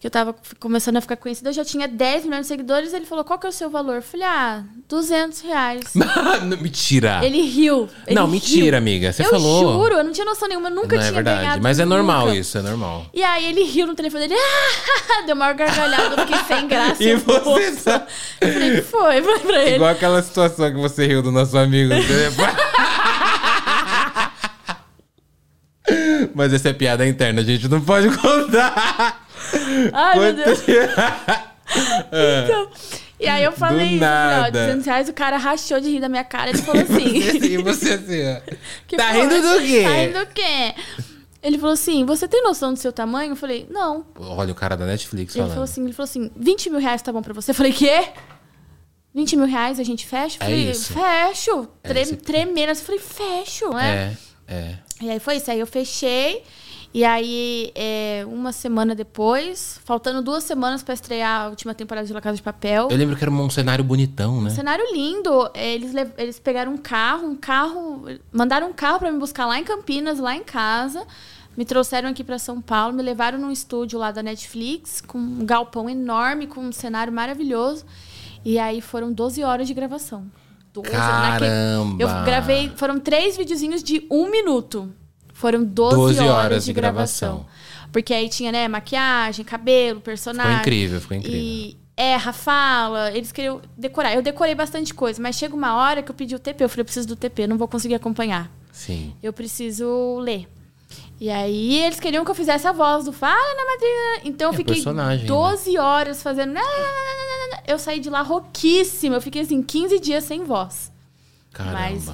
que 0.00 0.06
eu 0.06 0.10
tava 0.12 0.32
começando 0.60 0.96
a 0.96 1.00
ficar 1.00 1.16
conhecida, 1.16 1.48
eu 1.50 1.52
já 1.52 1.64
tinha 1.64 1.88
10 1.88 2.24
milhões 2.24 2.42
de 2.42 2.46
seguidores. 2.46 2.92
Ele 2.92 3.04
falou, 3.04 3.24
qual 3.24 3.36
que 3.36 3.46
é 3.46 3.48
o 3.48 3.52
seu 3.52 3.68
valor? 3.68 3.96
Eu 3.96 4.02
falei, 4.02 4.26
ah, 4.26 4.62
200 4.88 5.40
reais. 5.40 5.80
Não, 5.94 6.56
mentira. 6.56 7.20
Ele 7.24 7.42
riu. 7.42 7.88
ele 8.06 8.14
não, 8.14 8.22
riu. 8.22 8.32
mentira, 8.32 8.78
amiga. 8.78 9.12
Você 9.12 9.24
eu 9.24 9.30
falou. 9.30 9.82
juro, 9.82 9.96
eu 9.96 10.04
não 10.04 10.12
tinha 10.12 10.24
noção 10.24 10.48
nenhuma, 10.48 10.68
eu 10.68 10.74
nunca 10.74 10.94
não 10.94 11.02
tinha 11.02 11.08
é 11.08 11.12
verdade. 11.12 11.40
ganhado. 11.40 11.62
Mas 11.62 11.80
é 11.80 11.84
normal 11.84 12.26
nunca. 12.26 12.38
isso, 12.38 12.56
é 12.58 12.62
normal. 12.62 13.06
E 13.12 13.22
aí 13.24 13.44
ele 13.46 13.64
riu 13.64 13.86
no 13.88 13.94
telefone 13.94 14.28
dele, 14.28 14.40
ah, 14.40 15.22
deu 15.26 15.34
maior 15.34 15.54
gargalhada, 15.54 16.14
eu 16.14 16.26
fiquei 16.26 16.44
sem 16.44 16.68
graça. 16.68 17.02
E 17.02 17.08
eu 17.10 17.18
você 17.18 17.72
tá- 17.82 18.06
Eu 18.40 18.52
falei, 18.52 18.70
que 18.76 18.82
foi? 18.82 19.22
Falei 19.22 19.38
pra 19.40 19.64
ele. 19.64 19.76
Igual 19.76 19.90
aquela 19.90 20.22
situação 20.22 20.70
que 20.70 20.76
você 20.78 21.06
riu 21.06 21.22
do 21.22 21.32
nosso 21.32 21.56
amigo. 21.58 21.92
Mas 26.34 26.52
essa 26.52 26.68
é 26.68 26.72
piada 26.72 27.06
interna, 27.06 27.40
a 27.40 27.44
gente 27.44 27.66
não 27.68 27.80
pode 27.80 28.08
contar. 28.16 29.27
Ai, 29.92 30.18
meu 30.18 30.34
Deus. 30.34 30.60
Quanto- 30.60 31.48
Então, 32.44 32.70
e 33.20 33.26
aí 33.26 33.44
eu 33.44 33.52
falei, 33.52 33.88
isso, 33.88 33.96
ó, 33.96 34.00
nada. 34.06 34.50
200 34.66 34.86
reais, 34.86 35.08
o 35.08 35.12
cara 35.12 35.36
rachou 35.36 35.78
de 35.80 35.90
rir 35.90 36.00
da 36.00 36.08
minha 36.08 36.24
cara. 36.24 36.48
Ele 36.50 36.58
falou 36.62 36.82
assim... 36.82 37.04
E 37.44 37.56
você 37.58 37.92
assim, 37.94 38.22
ó. 38.26 38.40
Tá 38.96 39.12
foi? 39.12 39.20
rindo 39.20 39.34
do 39.42 39.60
quê? 39.60 39.82
Tá 39.82 39.90
rindo 39.90 40.18
do 40.18 40.26
quê? 40.32 40.74
Ele 41.42 41.58
falou 41.58 41.74
assim, 41.74 42.04
você 42.06 42.26
tem 42.26 42.42
noção 42.42 42.72
do 42.72 42.78
seu 42.78 42.90
tamanho? 42.92 43.32
Eu 43.32 43.36
falei, 43.36 43.66
não. 43.70 44.06
Olha 44.18 44.50
o 44.52 44.54
cara 44.54 44.76
da 44.76 44.86
Netflix 44.86 45.34
Ele 45.34 45.40
falando. 45.42 45.50
falou 45.54 45.64
assim, 45.64 45.84
ele 45.84 45.92
falou 45.92 46.08
assim, 46.08 46.30
20 46.36 46.70
mil 46.70 46.80
reais 46.80 47.02
tá 47.02 47.12
bom 47.12 47.20
pra 47.22 47.34
você? 47.34 47.50
Eu 47.50 47.54
falei, 47.54 47.72
quê? 47.72 48.08
20 49.14 49.36
mil 49.36 49.46
reais 49.46 49.78
a 49.78 49.84
gente 49.84 50.06
fecha? 50.06 50.38
Eu 50.40 50.46
É 50.46 50.50
falei, 50.50 50.70
isso. 50.70 50.92
fecho. 50.92 51.68
É 51.82 51.88
Tre. 51.88 52.16
Tremendo. 52.16 52.70
Eu 52.70 52.76
falei, 52.76 53.00
fecho, 53.00 53.68
né? 53.70 54.16
É, 54.48 54.54
é. 54.54 54.74
E 55.02 55.10
aí 55.10 55.20
foi 55.20 55.36
isso. 55.36 55.50
Aí 55.50 55.60
eu 55.60 55.66
fechei. 55.66 56.42
E 56.92 57.04
aí, 57.04 57.70
é, 57.74 58.24
uma 58.26 58.50
semana 58.50 58.94
depois, 58.94 59.78
faltando 59.84 60.22
duas 60.22 60.42
semanas 60.44 60.82
pra 60.82 60.94
estrear 60.94 61.42
a 61.42 61.48
última 61.48 61.74
temporada 61.74 62.06
de 62.06 62.12
La 62.12 62.20
Casa 62.20 62.36
de 62.36 62.42
Papel. 62.42 62.88
Eu 62.90 62.96
lembro 62.96 63.14
que 63.14 63.22
era 63.22 63.30
um 63.30 63.50
cenário 63.50 63.84
bonitão, 63.84 64.40
né? 64.40 64.50
Um 64.50 64.54
cenário 64.54 64.84
lindo. 64.92 65.50
É, 65.52 65.74
Eles, 65.74 65.92
eles 66.16 66.38
pegaram 66.40 66.72
um 66.72 66.78
carro, 66.78 67.28
um 67.28 67.36
carro. 67.36 68.04
Mandaram 68.32 68.68
um 68.68 68.72
carro 68.72 68.98
pra 68.98 69.12
me 69.12 69.18
buscar 69.18 69.46
lá 69.46 69.58
em 69.58 69.64
Campinas, 69.64 70.18
lá 70.18 70.34
em 70.34 70.42
casa. 70.42 71.06
Me 71.56 71.64
trouxeram 71.64 72.08
aqui 72.08 72.22
pra 72.24 72.38
São 72.38 72.60
Paulo, 72.60 72.94
me 72.94 73.02
levaram 73.02 73.36
num 73.38 73.50
estúdio 73.50 73.98
lá 73.98 74.12
da 74.12 74.22
Netflix, 74.22 75.00
com 75.00 75.18
um 75.18 75.44
galpão 75.44 75.90
enorme, 75.90 76.46
com 76.46 76.60
um 76.60 76.72
cenário 76.72 77.12
maravilhoso. 77.12 77.84
E 78.44 78.58
aí 78.58 78.80
foram 78.80 79.12
12 79.12 79.42
horas 79.42 79.66
de 79.66 79.74
gravação. 79.74 80.30
12, 80.72 80.88
Caramba! 80.90 81.96
Eu 81.98 82.08
gravei. 82.24 82.70
Foram 82.76 83.00
três 83.00 83.36
videozinhos 83.36 83.82
de 83.82 84.06
um 84.10 84.30
minuto. 84.30 84.92
Foram 85.38 85.62
12, 85.62 85.94
12 85.96 86.18
horas, 86.20 86.34
horas 86.34 86.64
de 86.64 86.72
gravação. 86.72 87.28
gravação. 87.36 87.58
Porque 87.92 88.12
aí 88.12 88.28
tinha, 88.28 88.50
né, 88.50 88.66
maquiagem, 88.66 89.44
cabelo, 89.44 90.00
personagem. 90.00 90.50
Ficou 90.50 90.60
incrível, 90.62 91.00
ficou 91.00 91.16
incrível. 91.16 91.38
E 91.40 91.76
erra, 91.96 92.32
fala. 92.32 93.12
Eles 93.12 93.30
queriam 93.30 93.60
decorar. 93.76 94.12
Eu 94.14 94.20
decorei 94.20 94.56
bastante 94.56 94.92
coisa, 94.92 95.22
mas 95.22 95.36
chega 95.36 95.54
uma 95.54 95.76
hora 95.76 96.02
que 96.02 96.10
eu 96.10 96.14
pedi 96.14 96.34
o 96.34 96.40
TP. 96.40 96.64
Eu 96.64 96.68
falei, 96.68 96.80
eu 96.80 96.84
preciso 96.86 97.06
do 97.06 97.14
TP, 97.14 97.46
não 97.46 97.56
vou 97.56 97.68
conseguir 97.68 97.94
acompanhar. 97.94 98.50
Sim. 98.72 99.14
Eu 99.22 99.32
preciso 99.32 100.18
ler. 100.18 100.48
E 101.20 101.30
aí 101.30 101.78
eles 101.84 102.00
queriam 102.00 102.24
que 102.24 102.30
eu 102.32 102.34
fizesse 102.34 102.66
a 102.66 102.72
voz 102.72 103.04
do 103.04 103.12
Fala 103.12 103.54
na 103.54 103.64
Madrinha. 103.64 104.20
Então 104.24 104.48
eu 104.48 104.54
É 104.54 104.56
fiquei 104.56 104.74
personagem, 104.74 105.24
12 105.24 105.78
horas 105.78 106.20
fazendo. 106.20 106.58
Eu 107.64 107.78
saí 107.78 108.00
de 108.00 108.10
lá 108.10 108.22
rouquíssima. 108.22 109.14
Eu 109.14 109.20
fiquei 109.22 109.42
assim, 109.42 109.62
15 109.62 110.00
dias 110.00 110.24
sem 110.24 110.42
voz. 110.42 110.90
Caramba. 111.52 111.78
Mas 111.78 112.10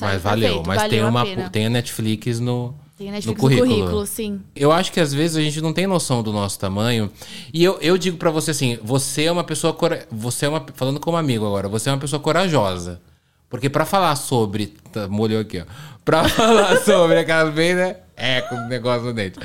Mas, 0.00 0.22
valeu. 0.22 0.40
perfeito, 0.48 0.66
Mas 0.66 0.76
valeu 0.76 0.90
tem, 0.90 1.00
a 1.00 1.08
uma, 1.08 1.24
pena. 1.24 1.50
tem 1.50 1.66
a 1.66 1.70
Netflix 1.70 2.40
no, 2.40 2.74
Tem 2.96 3.08
a 3.08 3.10
no 3.10 3.14
Netflix 3.16 3.40
currículo. 3.40 3.68
no 3.68 3.74
currículo, 3.76 4.06
sim. 4.06 4.40
Eu 4.54 4.72
acho 4.72 4.92
que 4.92 5.00
às 5.00 5.12
vezes 5.12 5.36
a 5.36 5.40
gente 5.40 5.60
não 5.60 5.72
tem 5.72 5.86
noção 5.86 6.22
do 6.22 6.32
nosso 6.32 6.58
tamanho. 6.58 7.10
E 7.52 7.62
eu, 7.62 7.78
eu 7.80 7.96
digo 7.98 8.16
pra 8.16 8.30
você 8.30 8.50
assim, 8.50 8.78
você 8.82 9.24
é 9.24 9.32
uma 9.32 9.44
pessoa 9.44 9.76
você 10.10 10.46
é 10.46 10.48
uma 10.48 10.64
falando 10.74 11.00
como 11.00 11.16
amigo 11.16 11.46
agora, 11.46 11.68
você 11.68 11.88
é 11.88 11.92
uma 11.92 11.98
pessoa 11.98 12.20
corajosa. 12.20 13.00
Porque 13.48 13.70
pra 13.70 13.84
falar 13.84 14.16
sobre, 14.16 14.68
tá, 14.92 15.06
molhou 15.08 15.40
aqui, 15.40 15.60
ó. 15.60 15.64
Pra 16.04 16.26
falar 16.28 16.76
sobre 16.78 17.18
aquelas 17.18 17.52
bem, 17.54 17.74
né? 17.74 17.96
É, 18.18 18.40
com 18.40 18.54
o 18.54 18.68
negócio 18.68 19.04
no 19.04 19.12
dente. 19.12 19.38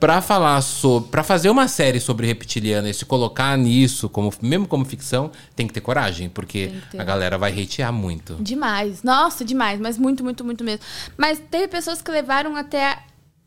Pra 0.00 0.20
falar 0.20 0.60
sobre, 0.60 1.08
Pra 1.08 1.22
fazer 1.22 1.50
uma 1.50 1.68
série 1.68 2.00
sobre 2.00 2.26
reptiliana 2.26 2.90
e 2.90 2.94
se 2.94 3.04
colocar 3.04 3.56
nisso 3.56 4.08
como 4.08 4.32
mesmo 4.42 4.66
como 4.66 4.84
ficção, 4.84 5.30
tem 5.54 5.68
que 5.68 5.72
ter 5.72 5.80
coragem, 5.80 6.28
porque 6.28 6.72
ter. 6.90 7.00
a 7.00 7.04
galera 7.04 7.38
vai 7.38 7.52
hatear 7.52 7.92
muito. 7.92 8.34
Demais. 8.40 9.04
Nossa, 9.04 9.44
demais. 9.44 9.78
Mas 9.78 9.96
muito, 9.96 10.24
muito, 10.24 10.44
muito 10.44 10.64
mesmo. 10.64 10.84
Mas 11.16 11.40
teve 11.50 11.68
pessoas 11.68 12.02
que 12.02 12.10
levaram 12.10 12.56
até 12.56 12.98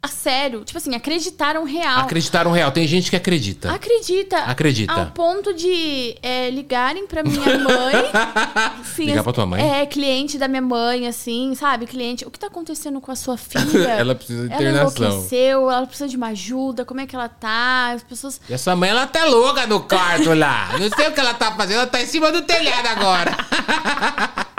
a 0.04 0.08
sério. 0.08 0.64
Tipo 0.66 0.80
assim, 0.80 0.96
acreditaram 0.96 1.64
real. 1.64 2.00
Acreditaram 2.00 2.52
real, 2.52 2.72
tem 2.72 2.88
gente 2.88 3.12
que 3.12 3.16
acredita. 3.16 3.72
Acredita. 3.72 4.38
Acredita. 4.40 4.94
Ao 4.94 5.06
ponto 5.12 5.54
de 5.54 6.18
é, 6.24 6.50
ligarem 6.50 7.06
pra 7.06 7.22
minha 7.22 7.60
mãe. 7.60 7.94
Sim, 8.96 9.06
Ligar 9.06 9.24
pra 9.24 9.32
tua 9.32 9.46
mãe? 9.46 9.62
É, 9.82 9.86
cliente 9.86 10.40
da 10.40 10.48
minha 10.48 10.62
mãe, 10.62 11.08
assim, 11.08 11.54
sabe? 11.54 11.86
Cliente, 11.86 12.26
o 12.26 12.32
que 12.32 12.40
tá 12.40 12.48
acontecendo 12.48 13.00
com 13.00 13.12
a 13.12 13.16
sua 13.16 13.38
filha? 13.38 13.90
Ela 13.90 14.16
precisa 14.16 14.48
de 14.48 14.54
Ela 14.54 14.62
internação. 14.64 15.06
enlouqueceu, 15.06 15.70
ela 15.70 15.86
precisa 15.86 16.10
de 16.10 16.18
uma 16.18 16.28
ajuda, 16.30 16.84
como 16.84 17.00
é 17.00 17.06
que 17.06 17.16
ela 17.16 17.30
tá? 17.30 17.92
As 17.92 18.02
pessoas. 18.02 18.42
E 18.50 18.54
essa 18.54 18.76
mãe, 18.76 18.90
ela 18.90 19.06
tá 19.06 19.26
louca 19.26 19.68
no 19.68 19.82
quarto 19.82 20.34
lá. 20.34 20.70
Não 20.80 20.90
sei 20.96 21.10
o 21.10 21.12
que 21.14 21.20
ela 21.20 21.36
tá 21.36 21.52
fazendo, 21.52 21.78
ela 21.78 21.88
tá 21.88 22.02
em 22.02 22.08
cima 22.08 22.32
do 22.32 22.42
telhado 22.42 22.88
agora. 22.88 23.38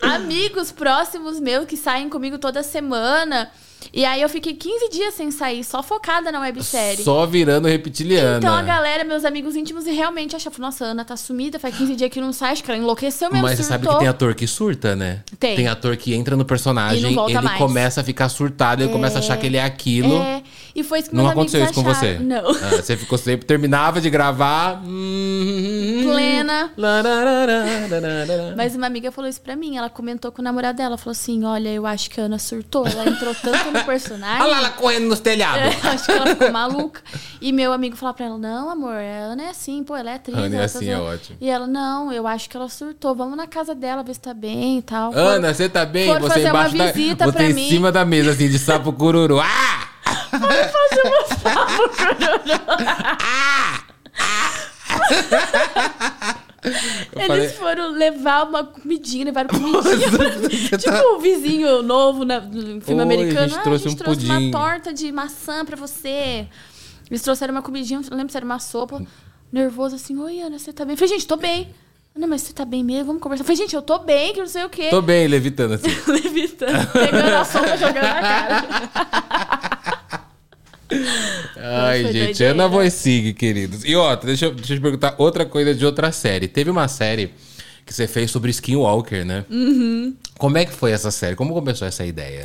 Amigos 0.00 0.72
próximos 0.72 1.38
meus 1.38 1.66
que 1.66 1.76
saem 1.76 2.08
comigo 2.08 2.38
toda 2.38 2.62
semana. 2.62 3.50
E 3.92 4.04
aí 4.04 4.20
eu 4.20 4.28
fiquei 4.28 4.54
15 4.54 4.90
dias 4.90 5.14
sem 5.14 5.30
sair, 5.30 5.64
só 5.64 5.82
focada 5.82 6.30
na 6.30 6.40
websérie. 6.40 7.02
Só 7.02 7.24
virando 7.26 7.68
reptiliana. 7.68 8.38
Então 8.38 8.54
a 8.54 8.62
galera, 8.62 9.04
meus 9.04 9.24
amigos 9.24 9.56
íntimos, 9.56 9.86
e 9.86 9.92
realmente 9.92 10.36
achavam, 10.36 10.60
nossa, 10.60 10.84
a 10.84 10.88
Ana 10.88 11.04
tá 11.04 11.16
sumida, 11.16 11.58
faz 11.58 11.76
15 11.76 11.96
dias 11.96 12.10
que 12.10 12.20
não 12.20 12.32
sai, 12.32 12.52
acho 12.52 12.64
que 12.64 12.70
ela 12.70 12.80
enlouqueceu 12.80 13.30
mesmo, 13.30 13.46
Mas 13.46 13.58
você 13.58 13.64
sabe 13.64 13.84
surtou. 13.84 13.98
que 13.98 14.04
tem 14.04 14.08
ator 14.08 14.34
que 14.34 14.46
surta, 14.46 14.94
né? 14.94 15.22
Tem. 15.38 15.56
Tem 15.56 15.68
ator 15.68 15.96
que 15.96 16.14
entra 16.14 16.36
no 16.36 16.44
personagem, 16.44 17.04
ele 17.04 17.40
mais. 17.40 17.58
começa 17.58 18.00
a 18.00 18.04
ficar 18.04 18.28
surtado, 18.28 18.82
ele 18.82 18.92
começa 18.92 19.18
a 19.18 19.20
achar 19.20 19.36
que 19.36 19.46
ele 19.46 19.56
é 19.56 19.64
aquilo. 19.64 20.16
É, 20.16 20.42
E 20.74 20.82
foi 20.82 20.98
isso 21.00 21.10
que 21.10 21.16
Não 21.16 21.24
meus 21.24 21.32
amigos 21.34 21.54
aconteceu 21.54 21.64
isso 21.72 21.74
com 21.74 21.94
você? 21.94 22.18
Não. 22.18 22.50
Ah, 22.50 22.82
você 22.82 22.96
ficou 22.96 23.16
sempre, 23.18 23.46
terminava 23.46 24.00
de 24.00 24.08
gravar. 24.10 24.80
hum, 24.86 26.02
Plena. 26.04 26.70
Mas 28.56 28.74
uma 28.74 28.86
amiga 28.86 29.10
falou 29.10 29.28
isso 29.28 29.40
pra 29.40 29.56
mim. 29.56 29.76
Ela 29.76 29.90
comentou 29.90 30.30
com 30.32 30.40
o 30.40 30.44
namorado 30.44 30.78
dela. 30.78 30.96
Falou 30.96 31.12
assim: 31.12 31.44
Olha, 31.44 31.68
eu 31.68 31.86
acho 31.86 32.10
que 32.10 32.20
a 32.20 32.24
Ana 32.24 32.38
surtou. 32.38 32.86
Ela 32.86 33.08
entrou 33.08 33.34
tanto 33.34 33.70
no 33.70 33.84
personagem. 33.84 34.42
Olha 34.42 34.50
lá 34.50 34.58
ela 34.58 34.70
correndo 34.70 35.06
nos 35.08 35.20
telhados. 35.20 35.74
Acho 35.84 36.04
que 36.06 36.12
ela 36.12 36.26
ficou 36.26 36.50
maluca. 36.52 37.00
E 37.40 37.52
meu 37.52 37.72
amigo 37.72 37.96
falou 37.96 38.14
pra 38.14 38.26
ela: 38.26 38.38
Não, 38.38 38.70
amor, 38.70 38.94
a 38.94 39.32
Ana 39.32 39.44
é 39.44 39.50
assim, 39.50 39.82
pô, 39.82 39.96
ela 39.96 40.10
é 40.10 40.14
atriz. 40.14 40.36
Ana 40.36 40.46
é 40.54 40.56
ela 40.56 40.64
assim, 40.64 40.86
tá- 40.86 40.92
é 40.92 40.98
ótimo. 40.98 41.38
E 41.40 41.48
ela: 41.48 41.66
Não, 41.66 42.12
eu 42.12 42.26
acho 42.26 42.48
que 42.48 42.56
ela 42.56 42.68
surtou. 42.68 43.14
Vamos 43.14 43.36
na 43.36 43.46
casa 43.46 43.74
dela 43.74 44.02
ver 44.02 44.14
se 44.14 44.20
tá 44.20 44.34
bem 44.34 44.78
e 44.78 44.82
tal. 44.82 45.12
Ana, 45.14 45.52
você 45.54 45.68
tá 45.68 45.84
bem? 45.84 46.06
Foram 46.08 46.20
Você 46.22 46.28
fazer 46.28 46.44
uma 46.44 46.50
embaixo 46.50 46.76
da. 46.76 46.92
visita 46.92 47.24
Você 47.26 47.32
pra 47.32 47.44
em 47.44 47.54
mim. 47.54 47.68
cima 47.68 47.92
da 47.92 48.04
mesa, 48.04 48.30
assim, 48.32 48.48
de 48.48 48.58
sapo 48.58 48.92
cururu. 48.92 49.38
Ah! 49.40 49.87
Eu 57.12 57.20
Eles 57.20 57.26
falei- 57.26 57.48
foram 57.50 57.90
levar 57.92 58.44
uma 58.48 58.64
comidinha, 58.64 59.24
levaram 59.26 59.48
comidinha. 59.48 60.78
Tipo 60.78 60.90
tá- 60.92 61.02
um 61.14 61.18
vizinho 61.18 61.82
novo 61.82 62.24
na, 62.24 62.40
no 62.40 62.80
filme 62.80 63.00
Oi, 63.00 63.02
americano. 63.02 63.40
a 63.40 63.46
gente 63.48 63.58
ah, 63.58 63.62
trouxe 63.62 63.86
a 63.86 63.90
gente 63.90 64.00
um 64.00 64.04
trouxe 64.04 64.20
pudim." 64.26 64.48
uma 64.48 64.50
torta 64.50 64.92
de 64.92 65.12
maçã 65.12 65.64
pra 65.64 65.76
você. 65.76 66.46
Eles 67.08 67.22
trouxeram 67.22 67.54
uma 67.54 67.62
comidinha, 67.62 68.00
não 68.10 68.16
lembro 68.16 68.30
se 68.32 68.36
era 68.36 68.44
uma 68.44 68.58
sopa. 68.58 69.00
Nervoso 69.50 69.96
assim, 69.96 70.18
oi 70.18 70.40
Ana, 70.40 70.58
você 70.58 70.72
tá 70.72 70.84
bem? 70.84 70.92
Eu 70.92 70.98
falei, 70.98 71.14
gente, 71.14 71.26
tô 71.26 71.36
bem. 71.36 71.72
Ana, 72.14 72.26
mas 72.26 72.42
você 72.42 72.52
tá 72.52 72.64
bem 72.66 72.84
mesmo? 72.84 73.06
Vamos 73.06 73.22
conversar. 73.22 73.42
Eu 73.42 73.46
falei, 73.46 73.56
gente, 73.56 73.74
eu 73.74 73.80
tô 73.80 73.98
bem, 74.00 74.34
que 74.34 74.40
não 74.40 74.46
sei 74.46 74.64
o 74.64 74.68
quê. 74.68 74.88
Tô 74.90 75.00
bem, 75.00 75.26
levitando 75.26 75.72
assim. 75.74 75.88
Levitando, 76.10 76.86
pegando 76.92 77.34
a 77.34 77.44
sopa 77.44 77.76
jogando 77.76 77.94
na 78.02 78.20
cara. 78.20 79.88
Ai, 81.56 82.04
gente, 82.04 82.12
doideira. 82.24 82.52
Ana 82.52 82.68
Voicig, 82.68 83.34
queridos. 83.34 83.84
E 83.84 83.94
outra, 83.96 84.26
deixa, 84.26 84.46
eu- 84.46 84.54
deixa 84.54 84.72
eu 84.74 84.78
te 84.78 84.82
perguntar 84.82 85.14
outra 85.18 85.44
coisa 85.44 85.74
de 85.74 85.84
outra 85.84 86.12
série. 86.12 86.48
Teve 86.48 86.70
uma 86.70 86.88
série 86.88 87.32
que 87.84 87.92
você 87.92 88.06
fez 88.06 88.30
sobre 88.30 88.50
Skinwalker, 88.50 89.24
né? 89.24 89.44
Uhum. 89.50 90.14
Como 90.38 90.58
é 90.58 90.64
que 90.64 90.72
foi 90.72 90.92
essa 90.92 91.10
série? 91.10 91.34
Como 91.36 91.54
começou 91.54 91.86
essa 91.88 92.04
ideia? 92.04 92.44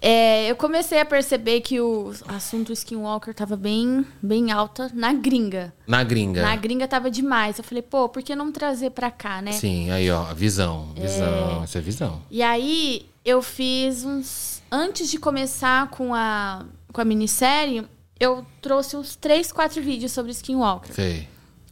É, 0.00 0.48
eu 0.50 0.56
comecei 0.56 1.00
a 1.00 1.04
perceber 1.06 1.62
que 1.62 1.80
o 1.80 2.12
assunto 2.28 2.70
Skinwalker 2.72 3.32
tava 3.34 3.56
bem, 3.56 4.04
bem 4.22 4.52
alta 4.52 4.90
na 4.94 5.12
gringa. 5.14 5.72
Na 5.86 6.04
gringa. 6.04 6.42
Na 6.42 6.54
gringa 6.54 6.86
tava 6.86 7.10
demais. 7.10 7.56
Eu 7.58 7.64
falei, 7.64 7.82
pô, 7.82 8.08
por 8.08 8.22
que 8.22 8.36
não 8.36 8.52
trazer 8.52 8.90
pra 8.90 9.10
cá, 9.10 9.40
né? 9.40 9.52
Sim, 9.52 9.90
aí 9.90 10.10
ó, 10.10 10.22
visão, 10.34 10.92
visão, 10.94 11.64
isso 11.64 11.78
é 11.78 11.80
visão. 11.80 12.22
E 12.30 12.42
aí 12.42 13.06
eu 13.24 13.40
fiz 13.40 14.04
uns. 14.04 14.56
Antes 14.70 15.08
de 15.10 15.18
começar 15.18 15.88
com 15.90 16.12
a, 16.14 16.64
com 16.96 17.02
a 17.02 17.04
minissérie, 17.04 17.86
eu 18.18 18.46
trouxe 18.62 18.96
uns 18.96 19.14
três, 19.16 19.52
quatro 19.52 19.82
vídeos 19.82 20.12
sobre 20.12 20.32
Skinwalker. 20.32 20.94
Sei. 20.94 21.28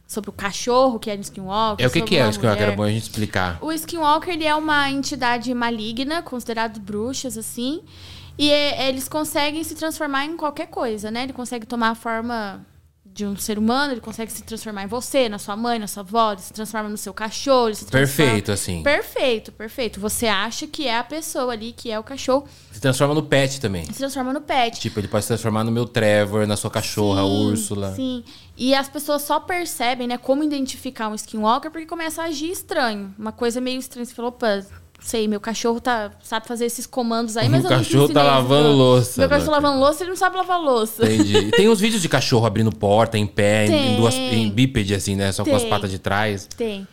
Sobre 0.07 0.29
o 0.29 0.33
cachorro 0.33 0.99
que 0.99 1.09
era 1.09 1.19
Skinwalker. 1.19 1.83
É 1.83 1.89
o 1.89 1.91
que 1.91 2.03
que 2.03 2.15
é 2.15 2.27
o 2.27 2.29
Skinwalker? 2.29 2.61
mulher. 2.61 2.67
Era 2.67 2.77
bom 2.77 2.83
a 2.83 2.91
gente 2.91 3.01
explicar. 3.01 3.57
O 3.59 3.71
Skinwalker 3.71 4.35
ele 4.35 4.45
é 4.45 4.53
uma 4.53 4.87
entidade 4.91 5.51
maligna, 5.51 6.21
considerado 6.21 6.79
bruxas, 6.79 7.39
assim. 7.39 7.81
E 8.37 8.51
é- 8.51 8.87
eles 8.87 9.07
conseguem 9.07 9.63
se 9.63 9.73
transformar 9.73 10.25
em 10.25 10.37
qualquer 10.37 10.67
coisa, 10.67 11.09
né? 11.09 11.23
Ele 11.23 11.33
consegue 11.33 11.65
tomar 11.65 11.89
a 11.89 11.95
forma 11.95 12.63
de 13.15 13.25
um 13.25 13.37
ser 13.37 13.57
humano, 13.57 13.93
ele 13.93 14.01
consegue 14.01 14.29
se 14.29 14.43
transformar 14.43 14.83
em 14.83 14.87
você, 14.87 15.29
na 15.29 15.39
sua 15.39 15.55
mãe, 15.55 15.79
na 15.79 15.87
sua 15.87 16.01
avó, 16.03 16.33
ele 16.33 16.41
se 16.41 16.51
transforma 16.51 16.89
no 16.89 16.97
seu 16.97 17.13
cachorro, 17.13 17.69
ele 17.69 17.75
se 17.75 17.85
transforma... 17.85 18.25
Perfeito, 18.25 18.51
assim. 18.51 18.83
Perfeito, 18.83 19.51
perfeito. 19.53 20.01
Você 20.01 20.27
acha 20.27 20.67
que 20.67 20.85
é 20.85 20.97
a 20.97 21.03
pessoa 21.03 21.53
ali, 21.53 21.71
que 21.71 21.89
é 21.89 21.97
o 21.97 22.03
cachorro, 22.03 22.45
Se 22.73 22.81
transforma 22.81 23.13
no 23.13 23.23
pet 23.23 23.61
também. 23.61 23.85
se 23.85 23.93
transforma 23.93 24.33
no 24.33 24.41
pet. 24.41 24.81
Tipo, 24.81 24.99
ele 24.99 25.07
pode 25.07 25.23
se 25.23 25.29
transformar 25.29 25.63
no 25.63 25.71
meu 25.71 25.85
Trevor, 25.85 26.45
na 26.45 26.57
sua 26.57 26.69
cachorra, 26.69 27.21
Sim, 27.21 27.45
Úrsula. 27.45 27.95
Sim. 27.95 28.21
E 28.57 28.75
as 28.75 28.89
pessoas 28.89 29.21
só 29.21 29.39
percebem, 29.39 30.07
né, 30.07 30.17
como 30.17 30.43
identificar 30.43 31.07
um 31.07 31.15
skinwalker 31.15 31.71
porque 31.71 31.85
começa 31.85 32.21
a 32.21 32.25
agir 32.25 32.51
estranho. 32.51 33.15
Uma 33.17 33.31
coisa 33.31 33.61
meio 33.61 33.79
estranha. 33.79 34.05
Você 34.05 34.13
falou, 34.13 34.29
opa, 34.29 34.61
sei, 35.05 35.27
meu 35.27 35.39
cachorro 35.39 35.79
tá, 35.79 36.11
sabe 36.23 36.47
fazer 36.47 36.65
esses 36.65 36.87
comandos 36.87 37.37
aí, 37.37 37.47
mas 37.47 37.63
eu 37.63 37.69
cachorro 37.69 38.09
tá 38.09 38.21
isso. 38.21 38.29
lavando 38.31 38.69
louça, 38.71 39.21
Meu 39.21 39.29
cachorro 39.29 39.51
tá 39.51 39.59
lavando 39.59 39.79
louça, 39.79 40.03
ele 40.03 40.09
não 40.09 40.17
sabe 40.17 40.35
lavar 40.35 40.59
louça. 40.59 41.05
Entendi. 41.05 41.51
Tem 41.51 41.69
uns 41.69 41.79
vídeos 41.79 42.01
de 42.01 42.09
cachorro 42.09 42.45
abrindo 42.45 42.71
porta 42.71 43.17
em 43.17 43.27
pé, 43.27 43.67
em, 43.67 43.69
em 43.69 43.69
Tem. 43.69 43.95
duas, 43.97 44.15
em 44.15 44.49
bípede, 44.49 44.95
assim, 44.95 45.15
né? 45.15 45.31
Só 45.31 45.45
com 45.45 45.55
as 45.55 45.61
Tem. 45.61 45.69
patas 45.69 45.91
de 45.91 45.99
trás. 45.99 46.47
Tem. 46.57 46.87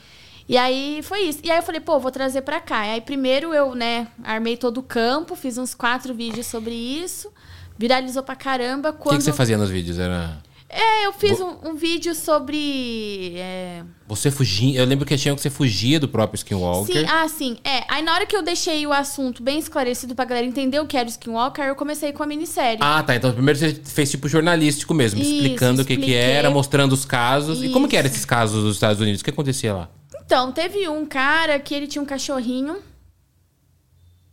E 0.49 0.59
aí 0.59 1.01
foi 1.03 1.21
isso. 1.21 1.39
E 1.43 1.51
aí 1.51 1.57
eu 1.57 1.63
falei, 1.63 1.81
pô, 1.81 1.99
vou 1.99 2.11
trazer 2.11 2.43
pra 2.43 2.61
cá. 2.61 2.87
E 2.87 2.91
aí 2.91 3.01
primeiro 3.01 3.55
eu, 3.55 3.75
né, 3.75 4.07
armei 4.23 4.57
todo 4.57 4.79
o 4.79 4.83
campo, 4.83 5.35
fiz 5.35 5.57
uns 5.57 5.75
quatro 5.75 6.13
vídeos 6.13 6.47
sobre 6.47 6.75
isso. 6.75 7.31
Viralizou 7.79 8.23
pra 8.23 8.37
caramba. 8.37 8.91
O 8.91 8.93
que, 8.93 8.99
Quando... 8.99 9.17
que 9.17 9.25
você 9.25 9.33
fazia 9.33 9.57
nos 9.57 9.71
vídeos? 9.71 9.99
Era. 9.99 10.39
É, 10.75 11.05
eu 11.05 11.13
fiz 11.13 11.39
um, 11.39 11.55
um 11.65 11.75
vídeo 11.75 12.15
sobre. 12.15 13.35
é, 13.37 13.83
Você 14.09 14.31
fugia. 14.31 14.81
Eu 14.81 14.87
lembro 14.87 15.05
que 15.05 15.15
tinha 15.19 15.35
que 15.35 15.41
você 15.43 15.51
fugia 15.51 16.01
do 16.01 16.09
próprio 16.09 16.37
Skinwalker. 16.39 17.01
Sim, 17.01 17.07
ah, 17.07 17.29
sim. 17.29 17.59
É, 17.63 17.85
aí 17.89 18.03
na 18.03 18.15
hora 18.15 18.25
que 18.25 18.35
eu 18.35 18.43
deixei 18.43 18.87
o 18.87 18.93
assunto 18.93 19.43
bem 19.43 19.59
esclarecido 19.59 20.15
pra 20.15 20.25
galera 20.25 20.47
entender 20.47 20.81
o 20.81 20.87
que 20.87 20.97
era 20.97 21.07
o 21.07 21.11
Skinwalker, 21.11 21.67
eu 21.67 21.75
comecei 21.75 22.11
com 22.13 22.23
a 22.23 22.27
minissérie. 22.27 22.79
Ah, 22.81 23.03
tá. 23.03 23.15
Então 23.15 23.31
primeiro 23.33 23.59
você 23.59 23.75
fez 23.85 24.11
tipo 24.11 24.27
jornalístico 24.29 24.95
mesmo, 24.95 25.21
Isso, 25.21 25.31
explicando 25.31 25.83
o 25.83 25.85
que, 25.85 25.95
que 25.99 26.15
era, 26.15 26.49
mostrando 26.51 26.93
os 26.93 27.05
casos. 27.05 27.63
E 27.63 27.69
como 27.69 27.87
que 27.87 27.95
eram 27.97 28.07
Isso. 28.07 28.17
esses 28.17 28.25
casos 28.25 28.65
dos 28.65 28.77
Estados 28.77 28.99
Unidos? 29.01 29.21
O 29.21 29.25
que 29.25 29.31
acontecia 29.31 29.75
lá? 29.75 29.91
Então, 30.25 30.51
teve 30.53 30.89
um 30.89 31.05
cara 31.05 31.59
que 31.59 31.75
ele 31.75 31.87
tinha 31.87 32.01
um 32.01 32.07
cachorrinho. 32.07 32.79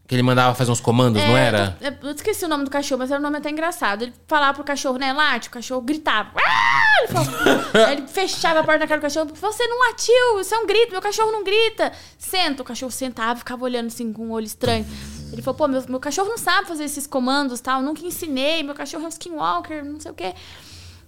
Que 0.09 0.15
ele 0.15 0.23
mandava 0.23 0.55
fazer 0.55 0.71
uns 0.71 0.81
comandos, 0.81 1.21
não 1.21 1.37
É, 1.37 1.45
era? 1.45 1.77
Eu, 1.79 2.09
eu 2.09 2.15
esqueci 2.15 2.43
o 2.43 2.47
nome 2.47 2.63
do 2.63 2.71
cachorro, 2.71 2.97
mas 2.97 3.11
era 3.11 3.19
um 3.19 3.23
nome 3.23 3.37
até 3.37 3.51
engraçado. 3.51 4.01
Ele 4.01 4.13
falava 4.27 4.55
pro 4.55 4.63
cachorro, 4.63 4.97
né, 4.97 5.13
late, 5.13 5.49
o 5.49 5.51
cachorro 5.51 5.81
gritava. 5.81 6.31
Ah! 6.35 7.03
Ele, 7.03 7.07
falava, 7.13 7.91
ele 7.93 8.07
fechava 8.07 8.59
a 8.61 8.63
porta 8.63 8.79
na 8.79 8.87
cara 8.87 8.99
do 8.99 9.03
cachorro. 9.03 9.29
Você 9.35 9.67
não 9.67 9.79
latiu, 9.87 10.41
isso 10.41 10.55
é 10.55 10.57
um 10.57 10.65
grito, 10.65 10.91
meu 10.91 10.99
cachorro 10.99 11.31
não 11.31 11.43
grita. 11.43 11.91
Senta, 12.17 12.63
o 12.63 12.65
cachorro 12.65 12.91
sentava, 12.91 13.37
ficava 13.37 13.63
olhando 13.63 13.85
assim 13.85 14.11
com 14.11 14.25
um 14.25 14.31
olho 14.31 14.47
estranho. 14.47 14.83
Ele 15.31 15.43
falou, 15.43 15.55
pô, 15.55 15.67
meu, 15.67 15.83
meu 15.87 15.99
cachorro 15.99 16.27
não 16.27 16.39
sabe 16.39 16.67
fazer 16.67 16.85
esses 16.85 17.05
comandos, 17.05 17.59
tal, 17.61 17.83
nunca 17.83 18.03
ensinei, 18.03 18.63
meu 18.63 18.73
cachorro 18.73 19.03
é 19.03 19.05
um 19.05 19.09
skinwalker, 19.09 19.85
não 19.85 19.99
sei 19.99 20.09
o 20.09 20.15
quê. 20.15 20.33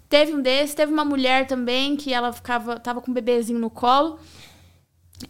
Teve 0.08 0.32
um 0.32 0.42
desses, 0.44 0.76
teve 0.76 0.94
uma 0.94 1.04
mulher 1.04 1.48
também 1.48 1.96
que 1.96 2.14
ela 2.14 2.32
ficava, 2.32 2.80
tava 2.80 3.02
com 3.02 3.10
um 3.10 3.14
bebezinho 3.16 3.58
no 3.58 3.72
colo. 3.72 4.20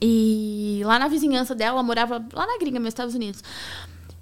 E 0.01 0.81
lá 0.85 0.99
na 0.99 1.07
vizinhança 1.07 1.55
dela, 1.55 1.71
ela 1.71 1.83
morava 1.83 2.23
lá 2.33 2.45
na 2.45 2.57
gringa, 2.57 2.79
nos 2.79 2.89
Estados 2.89 3.15
Unidos. 3.15 3.43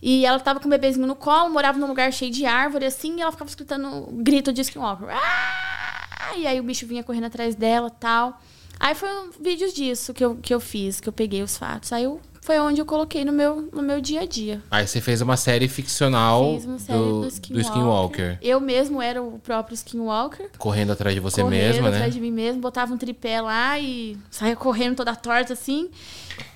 E 0.01 0.25
ela 0.25 0.39
tava 0.39 0.59
com 0.59 0.67
o 0.67 0.69
bebezinho 0.69 1.05
no 1.05 1.15
colo, 1.15 1.49
morava 1.49 1.77
num 1.77 1.87
lugar 1.87 2.11
cheio 2.13 2.31
de 2.31 2.45
árvore, 2.45 2.85
assim, 2.85 3.17
e 3.17 3.21
ela 3.21 3.31
ficava 3.31 3.49
escutando 3.49 4.07
grito 4.23 4.53
de 4.53 4.61
Skinwalker. 4.61 5.09
Ah! 5.11 6.37
E 6.37 6.47
aí 6.47 6.59
o 6.59 6.63
bicho 6.63 6.87
vinha 6.87 7.03
correndo 7.03 7.25
atrás 7.25 7.55
dela 7.55 7.89
tal. 7.89 8.39
Aí 8.79 8.95
foi 8.95 9.09
um 9.09 9.31
vídeos 9.41 9.73
disso 9.73 10.13
que 10.13 10.23
eu, 10.23 10.35
que 10.37 10.53
eu 10.53 10.59
fiz, 10.59 11.01
que 11.01 11.09
eu 11.09 11.13
peguei 11.13 11.43
os 11.43 11.57
fatos. 11.57 11.91
Aí 11.91 12.05
eu, 12.05 12.21
foi 12.49 12.59
onde 12.59 12.81
eu 12.81 12.85
coloquei 12.85 13.23
no 13.23 13.31
meu, 13.31 13.69
no 13.71 13.83
meu 13.83 14.01
dia 14.01 14.21
a 14.21 14.25
dia. 14.25 14.59
Aí 14.71 14.87
você 14.87 14.99
fez 14.99 15.21
uma 15.21 15.37
série 15.37 15.67
ficcional 15.67 16.55
Fiz 16.55 16.65
uma 16.65 16.79
série 16.79 16.97
do, 16.97 17.05
do, 17.05 17.21
do 17.21 17.27
Skinwalker. 17.27 17.69
Skinwalker. 17.69 18.37
Eu 18.41 18.59
mesmo 18.59 18.99
era 18.99 19.21
o 19.21 19.37
próprio 19.37 19.75
Skinwalker. 19.75 20.49
Correndo 20.57 20.91
atrás 20.91 21.13
de 21.13 21.21
você 21.21 21.43
correndo 21.43 21.61
mesma, 21.61 21.89
atrás 21.89 22.05
né? 22.05 22.09
de 22.09 22.19
mim 22.19 22.31
mesmo, 22.31 22.59
botava 22.59 22.91
um 22.91 22.97
tripé 22.97 23.39
lá 23.39 23.77
e 23.77 24.17
saía 24.31 24.55
correndo 24.55 24.95
toda 24.95 25.15
torta 25.15 25.53
assim. 25.53 25.91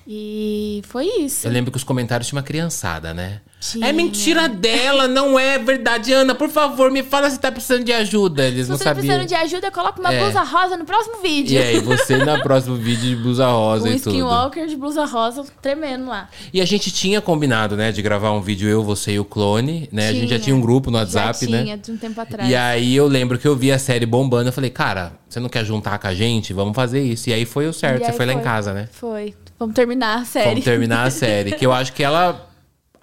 E 0.08 0.82
foi 0.86 1.06
isso. 1.20 1.46
Eu 1.46 1.52
lembro 1.52 1.72
que 1.72 1.78
os 1.78 1.84
comentários 1.84 2.28
tinham 2.28 2.40
uma 2.40 2.44
criançada, 2.44 3.14
né? 3.14 3.42
Tinha. 3.72 3.88
É 3.88 3.94
mentira 3.94 4.50
dela, 4.50 5.08
não 5.08 5.40
é 5.40 5.58
verdade. 5.58 6.12
Ana, 6.12 6.36
por 6.36 6.50
favor, 6.50 6.92
me 6.92 7.02
fala 7.02 7.30
se 7.30 7.40
tá 7.40 7.52
precisando 7.52 7.84
de 7.84 7.94
ajuda. 7.94 8.46
Eles 8.46 8.66
Se 8.66 8.70
não 8.72 8.78
você 8.78 8.84
tá 8.84 8.90
sabiam. 8.94 9.06
precisando 9.06 9.28
de 9.28 9.36
ajuda, 9.36 9.72
coloca 9.72 10.00
uma 10.02 10.14
É. 10.14 10.20
blusa 10.24 10.42
rosa 10.44 10.76
no 10.76 10.86
próximo 10.86 11.22
vídeo. 11.22 11.54
E 11.56 11.58
aí, 11.58 11.80
você 11.80 12.18
no 12.18 12.42
próximo 12.44 12.76
vídeo 12.76 13.10
de 13.10 13.16
blusa 13.16 13.48
rosa 13.48 13.90
e 13.90 14.00
tudo. 14.00 14.10
skinwalker 14.12 14.68
de 14.68 14.76
blusa 14.76 15.06
rosa 15.06 15.44
tremendo 15.62 16.08
lá. 16.08 16.28
E 16.54 16.60
a 16.60 16.66
gente 16.66 16.92
tinha 16.92 17.22
combinado, 17.22 17.78
né, 17.78 17.92
de 17.92 18.02
gravar 18.02 18.32
um 18.32 18.42
vídeo 18.42 18.68
eu, 18.68 18.84
você 18.84 19.14
e 19.14 19.20
o 19.20 19.26
clone, 19.26 19.88
né? 19.92 20.10
A 20.10 20.12
gente 20.12 20.22
já 20.24 20.28
Tinha. 20.28 20.40
tinha 20.40 20.56
um 20.56 20.62
grupo 20.62 20.92
no 20.92 20.98
WhatsApp, 20.98 21.40
Já 21.40 21.48
tinha, 21.48 21.64
né? 21.76 21.78
de 21.82 21.92
um 21.92 21.98
tempo 21.98 22.20
atrás. 22.20 22.50
E 22.50 22.56
aí 22.56 22.96
eu 22.96 23.08
lembro 23.08 23.38
que 23.38 23.48
eu 23.48 23.56
vi 23.56 23.72
a 23.72 23.80
série 23.80 24.06
bombando, 24.06 24.50
eu 24.50 24.54
falei, 24.54 24.70
cara, 24.70 25.14
você 25.30 25.40
não 25.40 25.48
quer 25.50 25.64
juntar 25.66 25.98
com 26.00 26.08
a 26.08 26.14
gente? 26.14 26.52
Vamos 26.54 26.76
fazer 26.76 27.02
isso. 27.02 27.30
E 27.30 27.34
aí 27.34 27.46
foi 27.46 27.68
o 27.68 27.74
certo, 27.74 28.00
você 28.04 28.12
aí 28.12 28.18
foi 28.18 28.26
lá 28.26 28.34
em 28.34 28.42
casa, 28.42 28.74
né? 28.74 28.88
Foi. 28.92 29.34
Vamos 29.58 29.74
terminar 29.76 30.20
a 30.20 30.26
série. 30.26 30.50
Vamos 30.50 30.64
terminar 30.66 31.08
a 31.08 31.10
série, 31.10 31.52
que 31.54 31.66
eu 31.66 31.72
acho 31.72 31.94
que 31.94 32.04
ela 32.04 32.50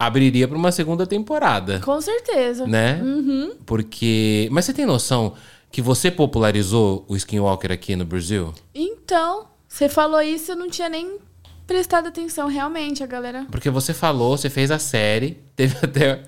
abriria 0.00 0.48
pra 0.48 0.56
uma 0.56 0.72
segunda 0.72 1.06
temporada, 1.06 1.78
Com 1.80 2.00
certeza. 2.00 2.66
né? 2.66 2.98
Uhum. 3.02 3.52
Porque, 3.66 4.48
mas 4.50 4.64
você 4.64 4.72
tem 4.72 4.86
noção 4.86 5.34
que 5.70 5.82
você 5.82 6.10
popularizou 6.10 7.04
o 7.06 7.14
Skinwalker 7.14 7.70
aqui 7.70 7.94
no 7.94 8.06
Brasil? 8.06 8.54
Então, 8.74 9.48
você 9.68 9.90
falou 9.90 10.22
isso, 10.22 10.52
eu 10.52 10.56
não 10.56 10.70
tinha 10.70 10.88
nem 10.88 11.18
prestado 11.66 12.08
atenção. 12.08 12.48
Realmente, 12.48 13.04
a 13.04 13.06
galera... 13.06 13.46
Porque 13.50 13.68
você 13.68 13.92
falou, 13.92 14.38
você 14.38 14.48
fez 14.48 14.70
a 14.70 14.78
série, 14.78 15.38
teve 15.54 15.76
até 15.82 16.22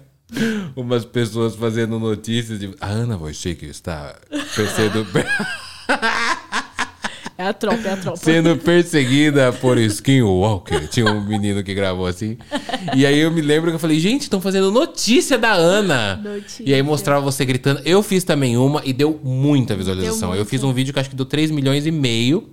umas 0.76 1.06
pessoas 1.06 1.56
fazendo 1.56 1.98
notícias 1.98 2.60
de 2.60 2.74
a 2.78 2.88
Ana 2.88 3.16
Wojcik 3.16 3.64
está 3.66 4.18
sendo 4.76 5.06
É 7.42 7.48
a 7.48 7.52
tropa, 7.52 7.88
é 7.88 7.92
a 7.92 7.96
tropa. 7.96 8.16
sendo 8.18 8.56
perseguida 8.56 9.52
por 9.52 9.76
Skinwalker. 9.76 10.86
Tinha 10.86 11.06
um 11.06 11.20
menino 11.20 11.64
que 11.64 11.74
gravou 11.74 12.06
assim. 12.06 12.38
E 12.94 13.04
aí 13.04 13.18
eu 13.18 13.32
me 13.32 13.40
lembro 13.40 13.70
que 13.70 13.74
eu 13.74 13.80
falei, 13.80 13.98
gente, 13.98 14.22
estão 14.22 14.40
fazendo 14.40 14.70
notícia 14.70 15.36
da 15.36 15.52
Ana. 15.52 16.20
Notícia. 16.22 16.62
E 16.64 16.72
aí 16.72 16.80
mostrava 16.82 17.20
você 17.20 17.44
gritando. 17.44 17.80
Eu 17.84 18.00
fiz 18.00 18.22
também 18.22 18.56
uma 18.56 18.80
e 18.84 18.92
deu 18.92 19.18
muita 19.24 19.74
visualização. 19.74 20.30
Deu 20.30 20.38
Eu 20.38 20.46
fiz 20.46 20.62
um 20.62 20.72
vídeo 20.72 20.94
que 20.94 21.00
acho 21.00 21.10
que 21.10 21.16
deu 21.16 21.26
3 21.26 21.50
milhões 21.50 21.84
e 21.84 21.90
meio. 21.90 22.48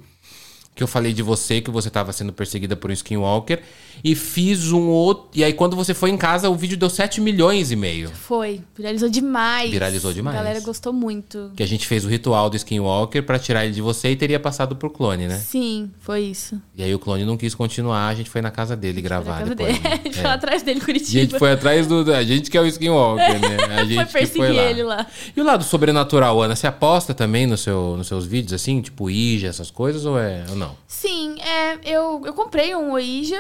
Que 0.80 0.84
eu 0.84 0.88
falei 0.88 1.12
de 1.12 1.22
você, 1.22 1.60
que 1.60 1.70
você 1.70 1.90
estava 1.90 2.14
sendo 2.14 2.32
perseguida 2.32 2.74
por 2.74 2.90
um 2.90 2.94
Skinwalker. 2.94 3.62
E 4.02 4.16
fiz 4.16 4.72
um 4.72 4.88
outro. 4.88 5.28
E 5.36 5.44
aí, 5.44 5.52
quando 5.52 5.76
você 5.76 5.94
foi 5.94 6.10
em 6.10 6.16
casa, 6.16 6.50
o 6.50 6.56
vídeo 6.56 6.78
deu 6.78 6.90
7 6.90 7.20
milhões 7.20 7.70
e 7.70 7.76
meio. 7.76 8.10
Foi. 8.14 8.62
Viralizou 8.78 9.10
demais. 9.10 9.70
Viralizou 9.72 10.14
demais. 10.14 10.38
A 10.38 10.42
galera 10.42 10.62
gostou 10.62 10.94
muito. 10.94 11.52
Que 11.54 11.62
a 11.64 11.68
gente 11.68 11.86
fez 11.86 12.06
o 12.06 12.08
ritual 12.08 12.50
do 12.50 12.56
Skinwalker 12.56 13.22
pra 13.24 13.38
tirar 13.38 13.66
ele 13.66 13.74
de 13.74 13.82
você 13.82 14.12
e 14.12 14.16
teria 14.16 14.40
passado 14.40 14.74
pro 14.74 14.90
clone, 14.90 15.28
né? 15.28 15.36
Sim, 15.38 15.92
foi 16.00 16.22
isso. 16.22 16.58
E 16.78 16.82
aí 16.82 16.96
o 16.96 17.00
clone 17.00 17.26
não 17.26 17.36
quis 17.36 17.54
continuar, 17.54 18.08
a 18.08 18.16
gente 18.16 18.30
foi 18.30 18.42
na 18.42 18.50
casa 18.52 18.74
dele 18.78 19.02
gravar 19.02 19.40
casa 19.40 19.54
depois. 19.56 19.78
dele. 19.78 19.84
né? 19.84 20.00
A 20.00 20.08
gente 20.08 20.18
É. 20.18 20.22
foi 20.22 20.32
atrás 20.32 20.64
dele 20.64 20.80
em 20.80 20.82
A 20.82 20.86
Curitiba. 20.86 21.20
gente 21.20 21.38
foi 21.38 21.52
atrás 21.52 21.88
do. 21.88 22.14
A 22.14 22.24
gente 22.24 22.50
que 22.50 22.58
é 22.58 22.62
o 22.62 22.66
Skinwalker, 22.68 23.38
né? 23.42 23.58
A 23.76 23.84
gente 23.84 23.96
Foi 23.96 24.06
perseguir 24.06 24.48
foi 24.48 24.56
lá. 24.56 24.62
ele 24.64 24.84
lá. 24.84 25.06
E 25.36 25.42
o 25.42 25.44
lado 25.44 25.62
sobrenatural, 25.66 26.42
Ana, 26.42 26.56
você 26.56 26.68
aposta 26.68 27.14
também 27.14 27.46
no 27.46 27.58
seu, 27.58 27.98
nos 27.98 28.08
seus 28.08 28.26
vídeos, 28.26 28.54
assim? 28.54 28.80
Tipo, 28.82 29.10
Ija, 29.10 29.48
essas 29.50 29.70
coisas, 29.70 30.06
ou 30.06 30.18
é 30.18 30.46
ou 30.50 30.56
não? 30.56 30.69
Sim, 30.88 31.36
é, 31.42 31.80
eu, 31.84 32.22
eu 32.26 32.34
comprei 32.34 32.76
um 32.76 32.92
Ouija 32.92 33.40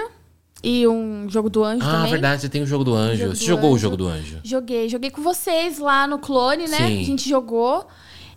e 0.63 0.87
um 0.87 1.27
jogo 1.29 1.49
do 1.49 1.63
anjo 1.63 1.85
Ah, 1.85 1.91
também. 1.91 2.11
verdade, 2.11 2.41
você 2.41 2.49
tem 2.49 2.61
o 2.61 2.65
jogo 2.67 2.83
do 2.83 2.93
anjo. 2.95 3.17
Jogo 3.23 3.35
você 3.35 3.39
do 3.43 3.47
jogou 3.47 3.69
o 3.69 3.73
anjo. 3.73 3.81
jogo 3.81 3.97
do 3.97 4.07
anjo? 4.07 4.39
Joguei, 4.43 4.89
joguei 4.89 5.09
com 5.11 5.21
vocês 5.21 5.79
lá 5.79 6.05
no 6.07 6.19
Clone, 6.19 6.67
né? 6.67 6.77
Sim. 6.77 7.01
A 7.01 7.03
gente 7.05 7.27
jogou. 7.29 7.87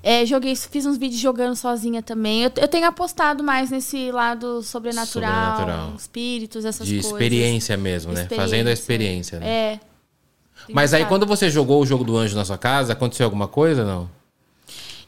É, 0.04 0.26
joguei, 0.26 0.56
fiz 0.56 0.84
uns 0.84 0.96
vídeos 0.98 1.20
jogando 1.20 1.54
sozinha 1.54 2.02
também. 2.02 2.42
Eu, 2.42 2.52
eu 2.56 2.66
tenho 2.66 2.86
apostado 2.86 3.44
mais 3.44 3.70
nesse 3.70 4.10
lado 4.10 4.60
sobrenatural, 4.62 5.56
Sobrenatural. 5.58 5.94
espíritos, 5.96 6.64
essas 6.64 6.86
De 6.86 6.94
coisas. 6.94 7.12
experiência 7.12 7.76
mesmo, 7.76 8.12
né? 8.12 8.26
Fazendo 8.34 8.66
a 8.66 8.72
experiência, 8.72 9.38
né? 9.38 9.46
É. 9.48 9.80
Mas 10.72 10.92
aí, 10.92 11.04
quando 11.06 11.24
você 11.26 11.48
jogou 11.50 11.80
o 11.82 11.86
jogo 11.86 12.02
do 12.02 12.16
anjo 12.16 12.34
na 12.36 12.44
sua 12.44 12.58
casa, 12.58 12.92
aconteceu 12.94 13.24
alguma 13.26 13.46
coisa, 13.46 13.84
não? 13.84 14.08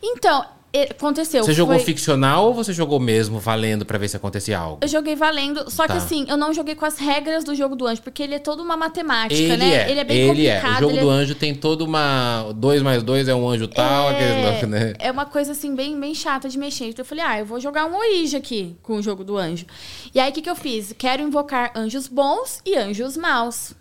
Então, 0.03 0.45
aconteceu. 0.83 1.45
Você 1.45 1.53
jogou 1.53 1.77
foi- 1.77 1.85
ficcional 1.85 2.47
ou 2.47 2.55
você 2.55 2.73
jogou 2.73 2.99
mesmo 3.01 3.39
valendo 3.39 3.85
pra 3.87 3.99
ver 3.99 4.09
se 4.09 4.17
acontecia 4.17 4.59
algo? 4.59 4.79
Eu 4.81 4.89
joguei 4.89 5.15
valendo, 5.15 5.71
só 5.71 5.87
Tá. 5.87 5.93
que 5.93 5.99
assim, 5.99 6.27
eu 6.29 6.37
não 6.37 6.53
joguei 6.53 6.75
com 6.75 6.85
as 6.85 6.99
regras 6.99 7.45
do 7.45 7.55
jogo 7.55 7.77
do 7.77 7.87
anjo, 7.87 8.03
porque 8.03 8.23
ele 8.23 8.35
é 8.35 8.39
toda 8.39 8.63
uma 8.63 8.77
matemática, 8.77 9.35
Ele 9.41 9.57
né? 9.57 9.75
é, 9.87 9.91
ele 9.91 10.01
é 10.01 10.05
bem 10.05 10.17
ele 10.31 10.47
é. 10.47 10.55
complicado. 10.61 10.77
O 10.85 10.91
jogo 10.91 11.01
do 11.01 11.11
é... 11.11 11.15
anjo 11.15 11.35
tem 11.35 11.55
toda 11.55 11.85
uma. 11.85 12.53
2 12.55 12.83
mais 12.83 13.03
2 13.03 13.29
é 13.29 13.35
um 13.35 13.49
anjo 13.49 13.69
tal, 13.69 14.09
aquele 14.09 14.43
louco, 14.43 14.67
né? 14.67 14.95
É 14.99 15.11
uma 15.11 15.27
coisa 15.27 15.53
assim, 15.53 15.75
bem, 15.75 15.99
bem 15.99 16.15
chata 16.15 16.49
de 16.49 16.59
mexer. 16.59 16.87
Então 16.87 17.03
eu 17.03 17.07
falei, 17.07 17.25
ah, 17.25 17.39
eu 17.39 17.47
vou 17.47 17.61
jogar 17.61 17.87
um 17.87 17.95
Ouija 17.97 18.39
aqui 18.39 18.77
com 18.83 18.97
o 18.97 19.03
jogo 19.03 19.23
do 19.25 19.37
anjo. 19.37 19.67
E 20.15 20.21
aí 20.21 20.31
o 20.31 20.33
que, 20.33 20.43
que 20.43 20.51
eu 20.51 20.57
fiz? 20.57 20.95
Quero 20.97 21.23
invocar 21.23 21.71
anjos 21.75 22.09
bons 22.09 22.61
e 22.65 22.77
anjos 22.77 23.17
maus. 23.17 23.73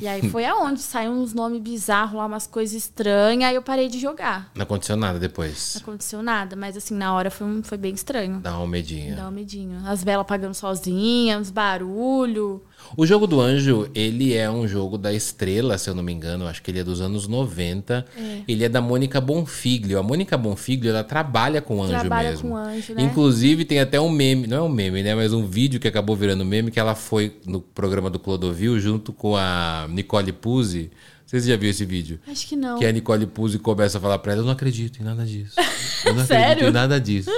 E 0.00 0.08
aí 0.08 0.28
foi 0.30 0.44
aonde 0.44 0.80
saiu 0.80 1.12
uns 1.12 1.34
nomes 1.34 1.60
bizarros 1.60 2.14
lá, 2.16 2.26
umas 2.26 2.46
coisas 2.46 2.74
estranhas, 2.74 3.50
aí 3.50 3.54
eu 3.54 3.62
parei 3.62 3.88
de 3.88 3.98
jogar. 3.98 4.50
Não 4.54 4.62
aconteceu 4.62 4.96
nada 4.96 5.18
depois. 5.18 5.72
Não 5.74 5.82
aconteceu 5.82 6.22
nada, 6.22 6.56
mas 6.56 6.76
assim, 6.76 6.94
na 6.94 7.12
hora 7.14 7.30
foi, 7.30 7.46
um- 7.46 7.62
foi 7.62 7.76
bem 7.78 7.92
estranho. 7.94 8.40
Dá 8.40 8.56
uma 8.56 8.66
medinha. 8.66 9.14
Dá 9.16 9.28
um 9.28 9.30
medinho. 9.30 9.80
As 9.86 10.02
velas 10.02 10.22
apagando 10.22 10.54
sozinhas, 10.54 11.40
uns 11.40 11.50
barulho. 11.50 12.62
O 12.96 13.06
jogo 13.06 13.26
do 13.26 13.40
anjo, 13.40 13.90
ele 13.94 14.34
é 14.34 14.50
um 14.50 14.66
jogo 14.66 14.96
da 14.96 15.12
estrela, 15.12 15.76
se 15.76 15.90
eu 15.90 15.94
não 15.94 16.02
me 16.02 16.12
engano. 16.12 16.46
Acho 16.46 16.62
que 16.62 16.70
ele 16.70 16.80
é 16.80 16.84
dos 16.84 17.00
anos 17.02 17.28
90. 17.28 18.06
Ele 18.48 18.64
é 18.64 18.68
da 18.70 18.80
Mônica 18.80 19.20
Bonfiglio. 19.20 19.98
A 19.98 20.02
Mônica 20.02 20.36
Bonfiglio, 20.38 20.90
ela 20.90 21.04
trabalha 21.04 21.60
com 21.60 21.82
anjo 21.82 21.90
Trabalha 21.92 22.30
mesmo. 22.30 22.48
com 22.50 22.56
anjo, 22.56 22.94
né? 22.94 23.02
Inclusive, 23.02 23.64
tem 23.66 23.80
até 23.80 24.00
um 24.00 24.08
meme, 24.08 24.46
não 24.46 24.56
é 24.56 24.62
um 24.62 24.68
meme, 24.68 25.02
né? 25.02 25.14
Mas 25.14 25.32
um 25.34 25.44
vídeo 25.46 25.78
que 25.78 25.86
acabou 25.86 26.16
virando 26.16 26.42
meme, 26.44 26.70
que 26.70 26.80
ela 26.80 26.94
foi 26.94 27.36
no 27.46 27.60
programa 27.60 28.08
do 28.08 28.18
Clodovil 28.18 28.78
junto 28.80 29.12
com 29.12 29.36
a 29.36 29.86
Nicole 29.90 30.32
Puzzi. 30.32 30.90
Vocês 31.26 31.44
já 31.44 31.56
viram 31.56 31.70
esse 31.70 31.84
vídeo? 31.84 32.18
Acho 32.26 32.46
que 32.46 32.56
não. 32.56 32.78
Que 32.78 32.86
a 32.86 32.90
Nicole 32.90 33.26
Puzzi 33.26 33.58
começa 33.58 33.98
a 33.98 34.00
falar 34.00 34.18
pra 34.18 34.32
ela, 34.32 34.40
eu 34.40 34.44
não 34.46 34.52
acredito 34.52 35.00
em 35.00 35.04
nada 35.04 35.24
disso. 35.24 35.54
Eu 36.02 36.14
não 36.14 36.22
acredito 36.22 36.46
Sério? 36.48 36.68
em 36.68 36.72
nada 36.72 36.98
disso. 36.98 37.30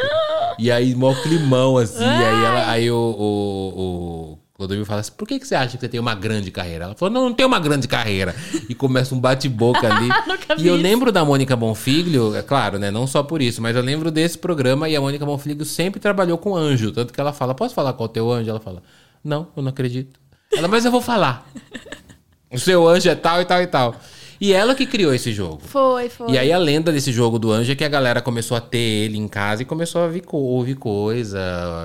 E 0.56 0.70
aí, 0.70 0.94
mó 0.94 1.12
climão, 1.16 1.76
assim. 1.76 2.04
Aí, 2.04 2.44
ela, 2.44 2.70
aí 2.70 2.90
o, 2.92 2.96
o, 2.96 4.32
o 4.32 4.38
Clodovil 4.54 4.84
fala 4.86 5.00
assim, 5.00 5.12
por 5.16 5.26
que, 5.26 5.38
que 5.40 5.46
você 5.46 5.56
acha 5.56 5.76
que 5.76 5.80
você 5.80 5.88
tem 5.88 5.98
uma 5.98 6.14
grande 6.14 6.50
carreira? 6.50 6.84
Ela 6.84 6.94
falou, 6.94 7.12
não, 7.12 7.28
não 7.28 7.34
tenho 7.34 7.48
uma 7.48 7.58
grande 7.58 7.88
carreira. 7.88 8.34
E 8.68 8.74
começa 8.74 9.14
um 9.14 9.20
bate-boca 9.20 9.92
ali. 9.92 10.08
E 10.58 10.66
eu 10.66 10.76
lembro 10.76 11.10
da 11.10 11.24
Mônica 11.24 11.56
Bonfiglio, 11.56 12.36
é 12.36 12.42
claro, 12.42 12.78
né? 12.78 12.90
Não 12.90 13.06
só 13.06 13.22
por 13.22 13.40
isso, 13.40 13.62
mas 13.62 13.74
eu 13.74 13.82
lembro 13.82 14.10
desse 14.10 14.36
programa 14.36 14.86
e 14.86 14.94
a 14.94 15.00
Mônica 15.00 15.24
Bonfiglio 15.24 15.64
sempre 15.64 15.98
trabalhou 15.98 16.36
com 16.36 16.54
anjo. 16.54 16.92
Tanto 16.92 17.12
que 17.12 17.18
ela 17.18 17.32
fala, 17.32 17.54
posso 17.54 17.74
falar 17.74 17.94
qual 17.94 18.06
é 18.06 18.10
o 18.10 18.12
teu 18.12 18.30
anjo? 18.30 18.50
Ela 18.50 18.60
fala, 18.60 18.82
não, 19.24 19.48
eu 19.56 19.62
não 19.62 19.70
acredito. 19.70 20.20
Ela, 20.54 20.68
mas 20.68 20.84
eu 20.84 20.90
vou 20.90 21.00
falar. 21.00 21.50
O 22.52 22.58
seu 22.58 22.86
anjo 22.86 23.08
é 23.08 23.14
tal 23.14 23.40
e 23.40 23.44
tal 23.44 23.62
e 23.62 23.66
tal. 23.66 23.96
E 24.40 24.52
ela 24.52 24.74
que 24.74 24.86
criou 24.86 25.14
esse 25.14 25.32
jogo. 25.32 25.60
Foi, 25.64 26.08
foi. 26.08 26.32
E 26.32 26.36
aí 26.38 26.50
a 26.52 26.58
lenda 26.58 26.90
desse 26.90 27.12
jogo 27.12 27.38
do 27.38 27.52
anjo 27.52 27.70
é 27.70 27.76
que 27.76 27.84
a 27.84 27.88
galera 27.88 28.20
começou 28.20 28.56
a 28.56 28.60
ter 28.60 28.76
ele 28.78 29.16
em 29.16 29.28
casa 29.28 29.62
e 29.62 29.64
começou 29.64 30.00
a 30.00 30.04
ouvir, 30.06 30.22
co- 30.22 30.36
ouvir 30.36 30.74
coisa. 30.74 31.38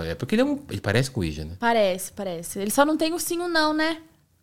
É 0.08 0.16
porque 0.16 0.34
ele 0.34 0.42
é 0.42 0.46
um. 0.46 0.60
Ele 0.70 0.82
parece 0.82 1.12
com 1.12 1.20
o 1.20 1.24
Ouija, 1.24 1.46
né? 1.46 1.52
Parece, 1.60 2.12
parece. 2.14 2.58
Ele 2.60 2.72
só 2.72 2.84
não 2.84 2.98
tem 2.98 3.14
o 3.14 3.20
sim 3.20 3.40
ou 3.40 3.48
não, 3.48 3.74
né? 3.74 3.98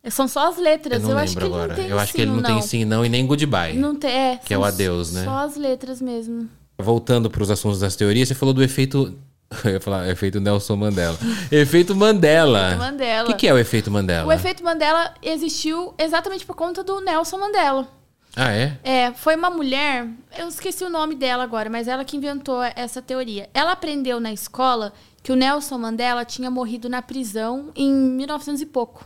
São 0.09 0.27
só 0.29 0.47
as 0.49 0.57
letras. 0.57 1.01
Eu 1.03 1.09
Eu, 1.09 1.15
não 1.15 1.21
acho 1.21 1.33
que 1.35 1.43
lembro 1.43 1.57
ele 1.57 1.63
agora. 1.63 1.73
não 1.75 1.83
tem 1.83 1.91
Eu 1.91 1.99
acho 1.99 2.11
que 2.13 2.17
sim 2.19 2.21
ele 2.21 2.31
ou 2.31 2.37
não 2.37 2.43
tem 2.43 2.61
sim 2.61 2.85
não 2.85 3.05
e 3.05 3.09
nem 3.09 3.25
goodbye. 3.27 3.73
Não 3.75 3.95
tem, 3.95 4.11
é, 4.11 4.39
Que 4.45 4.53
é 4.53 4.57
o 4.57 4.63
adeus, 4.63 5.11
né? 5.11 5.25
Só 5.25 5.37
as 5.39 5.57
letras 5.57 5.99
mesmo. 5.99 6.47
Voltando 6.77 7.29
para 7.29 7.43
os 7.43 7.51
assuntos 7.51 7.79
das 7.79 7.95
teorias, 7.97 8.27
você 8.29 8.35
falou 8.35 8.53
do 8.53 8.63
efeito. 8.63 9.13
Eu 9.63 9.71
ia 9.71 9.79
falar 9.79 10.09
efeito 10.09 10.39
Nelson 10.39 10.75
Mandela. 10.75 11.17
efeito 11.51 11.95
Mandela. 11.95 12.67
Efeito 12.67 12.79
Mandela. 12.79 13.23
O 13.23 13.31
que, 13.31 13.39
que 13.39 13.47
é 13.47 13.53
o 13.53 13.57
efeito 13.57 13.91
Mandela? 13.91 14.27
O 14.27 14.31
efeito 14.31 14.63
Mandela 14.63 15.13
existiu 15.21 15.93
exatamente 15.97 16.45
por 16.45 16.55
conta 16.55 16.83
do 16.83 16.99
Nelson 16.99 17.37
Mandela. 17.37 17.87
Ah, 18.35 18.51
é? 18.51 18.77
É, 18.83 19.13
foi 19.13 19.35
uma 19.35 19.49
mulher, 19.49 20.09
eu 20.37 20.49
esqueci 20.49 20.83
o 20.83 20.89
nome 20.89 21.15
dela 21.15 21.43
agora, 21.43 21.69
mas 21.69 21.87
ela 21.87 22.03
que 22.03 22.17
inventou 22.17 22.61
essa 22.61 23.01
teoria. 23.01 23.49
Ela 23.53 23.71
aprendeu 23.71 24.19
na 24.19 24.33
escola 24.33 24.91
que 25.23 25.31
o 25.31 25.35
Nelson 25.35 25.77
Mandela 25.77 26.25
tinha 26.25 26.51
morrido 26.51 26.89
na 26.89 27.01
prisão 27.01 27.71
em 27.75 27.89
1900 27.89 28.61
e 28.61 28.65
pouco. 28.65 29.05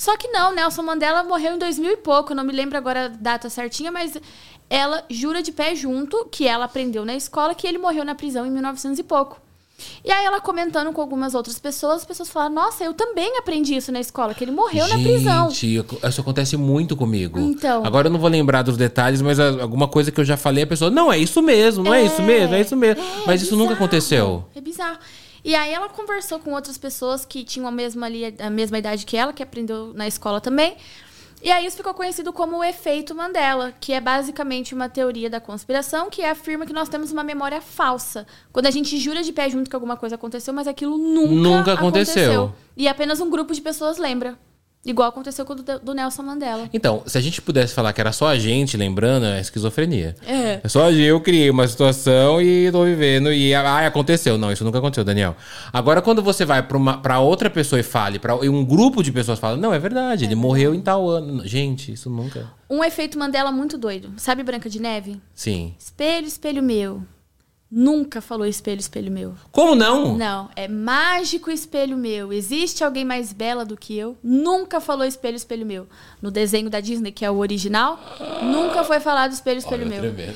Só 0.00 0.16
que 0.16 0.28
não, 0.28 0.54
Nelson 0.54 0.82
Mandela 0.82 1.22
morreu 1.22 1.56
em 1.56 1.58
2000 1.58 1.92
e 1.92 1.96
pouco, 1.98 2.34
não 2.34 2.42
me 2.42 2.54
lembro 2.54 2.78
agora 2.78 3.04
a 3.04 3.08
data 3.08 3.50
certinha, 3.50 3.92
mas 3.92 4.16
ela 4.70 5.04
jura 5.10 5.42
de 5.42 5.52
pé 5.52 5.74
junto 5.74 6.26
que 6.30 6.48
ela 6.48 6.64
aprendeu 6.64 7.04
na 7.04 7.14
escola 7.14 7.54
que 7.54 7.66
ele 7.66 7.76
morreu 7.76 8.02
na 8.02 8.14
prisão 8.14 8.46
em 8.46 8.50
1900 8.50 8.98
e 8.98 9.02
pouco. 9.02 9.38
E 10.02 10.10
aí 10.10 10.24
ela 10.24 10.40
comentando 10.40 10.90
com 10.90 11.02
algumas 11.02 11.34
outras 11.34 11.58
pessoas, 11.58 11.96
as 11.96 12.04
pessoas 12.06 12.30
falaram: 12.30 12.54
"Nossa, 12.54 12.82
eu 12.82 12.94
também 12.94 13.36
aprendi 13.36 13.76
isso 13.76 13.92
na 13.92 14.00
escola, 14.00 14.32
que 14.32 14.42
ele 14.42 14.52
morreu 14.52 14.88
na 14.88 14.94
prisão". 14.94 15.50
Gente, 15.50 15.84
isso 16.08 16.20
acontece 16.22 16.56
muito 16.56 16.96
comigo. 16.96 17.38
Então. 17.38 17.84
Agora 17.84 18.08
eu 18.08 18.10
não 18.10 18.18
vou 18.18 18.30
lembrar 18.30 18.62
dos 18.62 18.78
detalhes, 18.78 19.20
mas 19.20 19.38
alguma 19.38 19.86
coisa 19.86 20.10
que 20.10 20.18
eu 20.18 20.24
já 20.24 20.38
falei, 20.38 20.64
a 20.64 20.66
pessoa, 20.66 20.90
não, 20.90 21.12
é 21.12 21.18
isso 21.18 21.42
mesmo, 21.42 21.84
não 21.84 21.92
é, 21.92 22.04
isso 22.04 22.22
mesmo, 22.22 22.54
é 22.54 22.60
isso 22.62 22.74
mesmo. 22.74 23.02
É, 23.02 23.26
mas 23.26 23.42
isso 23.42 23.54
nunca 23.54 23.74
aconteceu. 23.74 24.46
É 24.54 24.62
bizarro. 24.62 24.98
E 25.44 25.54
aí 25.54 25.72
ela 25.72 25.88
conversou 25.88 26.38
com 26.38 26.52
outras 26.52 26.76
pessoas 26.76 27.24
que 27.24 27.44
tinham 27.44 27.66
a 27.66 27.70
mesma, 27.70 28.06
ali, 28.06 28.34
a 28.38 28.50
mesma 28.50 28.78
idade 28.78 29.06
que 29.06 29.16
ela, 29.16 29.32
que 29.32 29.42
aprendeu 29.42 29.92
na 29.94 30.06
escola 30.06 30.40
também. 30.40 30.76
E 31.42 31.50
aí 31.50 31.64
isso 31.64 31.78
ficou 31.78 31.94
conhecido 31.94 32.32
como 32.34 32.58
o 32.58 32.64
efeito 32.64 33.14
Mandela, 33.14 33.72
que 33.80 33.94
é 33.94 34.00
basicamente 34.00 34.74
uma 34.74 34.90
teoria 34.90 35.30
da 35.30 35.40
conspiração 35.40 36.10
que 36.10 36.22
afirma 36.22 36.66
que 36.66 36.72
nós 36.72 36.88
temos 36.88 37.10
uma 37.12 37.24
memória 37.24 37.62
falsa. 37.62 38.26
Quando 38.52 38.66
a 38.66 38.70
gente 38.70 38.98
jura 38.98 39.22
de 39.22 39.32
pé 39.32 39.48
junto 39.48 39.70
que 39.70 39.74
alguma 39.74 39.96
coisa 39.96 40.16
aconteceu, 40.16 40.52
mas 40.52 40.66
aquilo 40.68 40.98
nunca, 40.98 41.32
Nunca 41.32 41.72
aconteceu. 41.72 42.52
E 42.76 42.86
apenas 42.86 43.20
um 43.20 43.30
grupo 43.30 43.54
de 43.54 43.62
pessoas 43.62 43.96
lembra. 43.96 44.38
Igual 44.84 45.10
aconteceu 45.10 45.44
com 45.44 45.52
o 45.52 45.56
do, 45.56 45.78
do 45.78 45.94
Nelson 45.94 46.22
Mandela. 46.22 46.68
Então, 46.72 47.02
se 47.04 47.18
a 47.18 47.20
gente 47.20 47.42
pudesse 47.42 47.74
falar 47.74 47.92
que 47.92 48.00
era 48.00 48.12
só 48.12 48.28
a 48.28 48.38
gente 48.38 48.78
lembrando, 48.78 49.26
é 49.26 49.38
esquizofrenia. 49.38 50.16
É. 50.26 50.60
É 50.64 50.68
só 50.68 50.90
eu 50.90 51.20
criei 51.20 51.50
uma 51.50 51.68
situação 51.68 52.40
e 52.40 52.72
tô 52.72 52.84
vivendo 52.84 53.30
e 53.30 53.54
ah, 53.54 53.86
aconteceu. 53.86 54.38
Não, 54.38 54.50
isso 54.50 54.64
nunca 54.64 54.78
aconteceu, 54.78 55.04
Daniel. 55.04 55.36
Agora, 55.70 56.00
quando 56.00 56.22
você 56.22 56.46
vai 56.46 56.62
pra 56.62 57.20
outra 57.20 57.50
pessoa 57.50 57.78
e 57.78 57.82
fale, 57.82 58.18
pra, 58.18 58.38
e 58.42 58.48
um 58.48 58.64
grupo 58.64 59.02
de 59.02 59.12
pessoas 59.12 59.38
fala, 59.38 59.56
não, 59.56 59.74
é 59.74 59.78
verdade, 59.78 60.24
ele 60.24 60.34
morreu 60.34 60.74
em 60.74 60.80
tal 60.80 61.06
ano. 61.08 61.46
Gente, 61.46 61.92
isso 61.92 62.08
nunca. 62.08 62.50
Um 62.68 62.82
efeito 62.82 63.18
Mandela 63.18 63.52
muito 63.52 63.76
doido. 63.76 64.10
Sabe 64.16 64.42
Branca 64.42 64.70
de 64.70 64.80
Neve? 64.80 65.20
Sim. 65.34 65.74
Espelho, 65.78 66.26
espelho 66.26 66.62
meu. 66.62 67.02
Nunca 67.72 68.20
falou 68.20 68.44
espelho, 68.44 68.80
espelho 68.80 69.12
meu. 69.12 69.34
Como 69.52 69.76
não? 69.76 70.16
Não, 70.18 70.50
é 70.56 70.66
mágico 70.66 71.52
espelho 71.52 71.96
meu. 71.96 72.32
Existe 72.32 72.82
alguém 72.82 73.04
mais 73.04 73.32
bela 73.32 73.64
do 73.64 73.76
que 73.76 73.96
eu? 73.96 74.18
Nunca 74.24 74.80
falou 74.80 75.06
espelho, 75.06 75.36
espelho 75.36 75.64
meu. 75.64 75.86
No 76.20 76.32
desenho 76.32 76.68
da 76.68 76.80
Disney, 76.80 77.12
que 77.12 77.24
é 77.24 77.30
o 77.30 77.36
original, 77.36 77.96
nunca 78.42 78.82
foi 78.82 78.98
falado 78.98 79.30
espelho, 79.32 79.58
espelho 79.58 79.86
meu. 79.86 80.00
tremendo. 80.00 80.32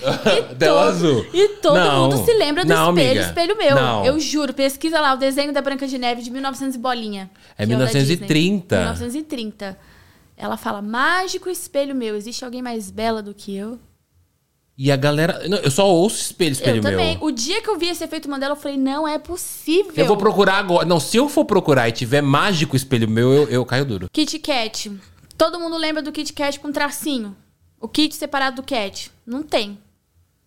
E 0.52 0.54
todo- 0.54 0.78
azul. 0.78 1.26
E 1.34 1.48
todo 1.60 1.74
Não. 1.76 2.02
mundo 2.10 2.24
se 2.24 2.32
lembra 2.34 2.64
do 2.64 2.68
Não, 2.68 2.90
espelho, 2.90 3.10
amiga. 3.10 3.26
espelho 3.26 3.58
meu. 3.58 3.74
Não. 3.74 4.04
Eu 4.04 4.20
juro, 4.20 4.54
pesquisa 4.54 5.00
lá 5.00 5.14
o 5.14 5.16
desenho 5.16 5.52
da 5.52 5.60
Branca 5.60 5.88
de 5.88 5.98
Neve 5.98 6.22
de 6.22 6.30
1900 6.30 6.76
e 6.76 6.78
bolinha. 6.78 7.28
É 7.58 7.66
que 7.66 7.74
o 7.74 7.78
da 7.78 7.84
1930. 7.86 8.76
Disney. 8.76 8.78
1930. 8.78 9.76
Ela 10.36 10.56
fala: 10.56 10.80
mágico 10.80 11.50
espelho 11.50 11.96
meu. 11.96 12.14
Existe 12.14 12.44
alguém 12.44 12.62
mais 12.62 12.92
bela 12.92 13.20
do 13.20 13.34
que 13.34 13.56
eu? 13.56 13.76
E 14.76 14.90
a 14.90 14.96
galera. 14.96 15.46
Não, 15.48 15.58
eu 15.58 15.70
só 15.70 15.88
ouço 15.88 16.16
espelho, 16.16 16.52
espelho 16.52 16.78
eu 16.78 16.82
meu. 16.82 16.92
também. 16.92 17.18
O 17.20 17.30
dia 17.30 17.62
que 17.62 17.70
eu 17.70 17.78
vi 17.78 17.88
esse 17.88 18.02
efeito 18.02 18.28
Mandela, 18.28 18.52
eu 18.52 18.56
falei, 18.56 18.76
não 18.76 19.06
é 19.06 19.18
possível. 19.18 19.92
Eu 19.96 20.06
vou 20.06 20.16
procurar 20.16 20.54
agora. 20.54 20.84
Não, 20.84 20.98
se 20.98 21.16
eu 21.16 21.28
for 21.28 21.44
procurar 21.44 21.88
e 21.88 21.92
tiver 21.92 22.20
mágico 22.22 22.74
espelho 22.74 23.08
meu, 23.08 23.32
eu, 23.32 23.48
eu 23.48 23.64
caio 23.64 23.84
duro. 23.84 24.08
Kit 24.12 24.38
Kat. 24.40 24.90
Todo 25.38 25.60
mundo 25.60 25.76
lembra 25.76 26.02
do 26.02 26.10
Kit 26.10 26.32
Kat 26.32 26.58
com 26.58 26.72
tracinho. 26.72 27.36
O 27.80 27.88
kit 27.88 28.14
separado 28.14 28.56
do 28.56 28.62
cat. 28.62 29.10
Não 29.26 29.42
tem. 29.42 29.78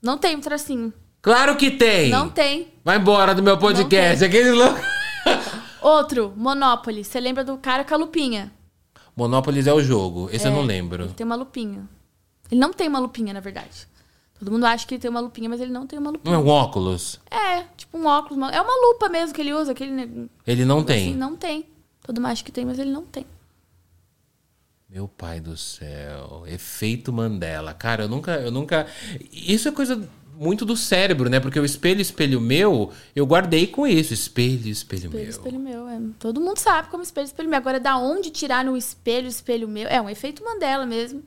Não 0.01 0.17
tem 0.17 0.35
um 0.35 0.41
tracinho. 0.41 0.91
Claro 1.21 1.55
que 1.55 1.69
tem! 1.71 2.09
Não 2.09 2.29
tem. 2.29 2.69
Vai 2.83 2.97
embora 2.97 3.35
do 3.35 3.43
meu 3.43 3.57
podcast. 3.57 4.23
Aquele 4.23 4.51
louco. 4.51 4.79
Outro, 5.81 6.33
Monopoly. 6.35 7.03
Você 7.03 7.19
lembra 7.19 7.43
do 7.43 7.57
cara 7.57 7.83
com 7.83 7.93
a 7.93 7.97
lupinha? 7.97 8.51
Monopolis 9.15 9.67
é 9.67 9.73
o 9.73 9.81
jogo. 9.83 10.29
Esse 10.31 10.47
eu 10.47 10.51
não 10.51 10.59
Ele 10.59 10.67
lembro. 10.67 11.07
tem 11.09 11.25
uma 11.25 11.35
lupinha. 11.35 11.87
Ele 12.51 12.59
não 12.59 12.71
tem 12.71 12.87
uma 12.87 12.99
lupinha, 12.99 13.33
na 13.33 13.39
verdade. 13.39 13.87
Todo 14.39 14.51
mundo 14.51 14.65
acha 14.65 14.85
que 14.85 14.93
ele 14.95 15.01
tem 15.01 15.09
uma 15.09 15.19
lupinha, 15.19 15.49
mas 15.49 15.59
ele 15.59 15.71
não 15.71 15.87
tem 15.87 15.97
uma 15.97 16.11
lupinha. 16.11 16.35
Não 16.35 16.41
é 16.41 16.43
um 16.43 16.47
óculos? 16.47 17.19
É, 17.31 17.63
tipo 17.75 17.97
um 17.97 18.05
óculos. 18.05 18.37
uma- 18.37 18.51
É 18.51 18.61
uma 18.61 18.87
lupa 18.89 19.09
mesmo 19.09 19.33
que 19.33 19.41
ele 19.41 19.53
usa. 19.53 19.71
Aquele, 19.71 19.91
ne- 19.91 20.29
Ele 20.45 20.63
não 20.65 20.77
assim, 20.77 20.85
tem. 20.85 21.15
não 21.15 21.35
tem. 21.35 21.65
Todo 22.03 22.17
mundo 22.21 22.27
acha 22.31 22.43
que 22.43 22.51
tem, 22.51 22.63
mas 22.65 22.77
ele 22.79 22.91
não 22.91 23.03
tem. 23.03 23.25
Meu 24.89 25.07
pai 25.07 25.39
do 25.39 25.57
céu. 25.57 26.43
Efeito 26.47 27.11
Mandela. 27.11 27.73
Cara, 27.73 28.03
eu 28.03 28.07
nunca, 28.09 28.35
eu 28.39 28.51
nunca. 28.51 28.87
Isso 29.31 29.67
é 29.67 29.71
coisa 29.71 30.07
muito 30.37 30.63
do 30.65 30.77
cérebro, 30.77 31.29
né? 31.29 31.39
Porque 31.39 31.59
o 31.59 31.65
espelho, 31.65 31.99
espelho 31.99 32.39
meu, 32.39 32.91
eu 33.15 33.25
guardei 33.25 33.67
com 33.67 33.85
isso. 33.85 34.13
Espelho, 34.13 34.67
espelho, 34.67 35.05
Espelho, 35.07 35.11
meu. 35.23 35.29
espelho 35.29 35.59
meu. 35.59 35.87
É. 35.89 35.99
Todo 36.19 36.39
mundo 36.39 36.57
sabe 36.59 36.87
como 36.89 37.03
espelho, 37.03 37.25
espelho 37.25 37.49
meu. 37.49 37.57
Agora, 37.57 37.79
da 37.79 37.97
onde 37.97 38.29
tirar 38.29 38.63
no 38.63 38.77
espelho, 38.77 39.27
espelho 39.27 39.67
meu? 39.67 39.87
É 39.89 39.99
um 39.99 40.09
efeito 40.09 40.43
Mandela 40.43 40.85
mesmo. 40.85 41.21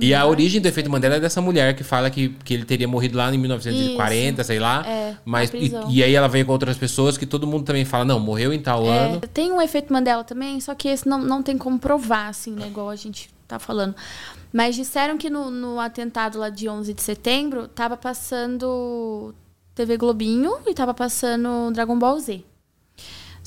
E 0.00 0.14
a 0.14 0.26
origem 0.26 0.60
do 0.60 0.66
efeito 0.68 0.90
Mandela 0.90 1.16
é 1.16 1.20
dessa 1.20 1.40
mulher 1.40 1.74
que 1.74 1.82
fala 1.82 2.10
que, 2.10 2.30
que 2.44 2.54
ele 2.54 2.64
teria 2.64 2.86
morrido 2.88 3.16
lá 3.16 3.32
em 3.34 3.38
1940, 3.38 4.44
sei 4.44 4.58
lá. 4.58 4.84
É, 4.86 5.16
mas 5.24 5.50
e, 5.52 5.72
e 5.88 6.02
aí 6.02 6.14
ela 6.14 6.28
veio 6.28 6.44
com 6.46 6.52
outras 6.52 6.76
pessoas 6.76 7.16
que 7.16 7.26
todo 7.26 7.46
mundo 7.46 7.64
também 7.64 7.84
fala, 7.84 8.04
não, 8.04 8.20
morreu 8.20 8.52
em 8.52 8.60
tal 8.60 8.84
É, 8.86 8.98
ano. 8.98 9.20
tem 9.32 9.50
um 9.52 9.60
efeito 9.60 9.92
Mandela 9.92 10.24
também, 10.24 10.60
só 10.60 10.74
que 10.74 10.88
esse 10.88 11.08
não, 11.08 11.18
não 11.18 11.42
tem 11.42 11.56
como 11.56 11.78
provar, 11.78 12.28
assim, 12.28 12.52
né? 12.52 12.66
Igual 12.66 12.90
a 12.90 12.96
gente 12.96 13.30
tá 13.46 13.58
falando. 13.58 13.94
Mas 14.52 14.74
disseram 14.74 15.16
que 15.16 15.30
no, 15.30 15.50
no 15.50 15.78
atentado 15.80 16.38
lá 16.38 16.50
de 16.50 16.68
11 16.68 16.92
de 16.92 17.02
setembro, 17.02 17.68
tava 17.68 17.96
passando 17.96 19.34
TV 19.74 19.96
Globinho 19.96 20.56
e 20.66 20.74
tava 20.74 20.92
passando 20.92 21.70
Dragon 21.72 21.98
Ball 21.98 22.18
Z. 22.18 22.42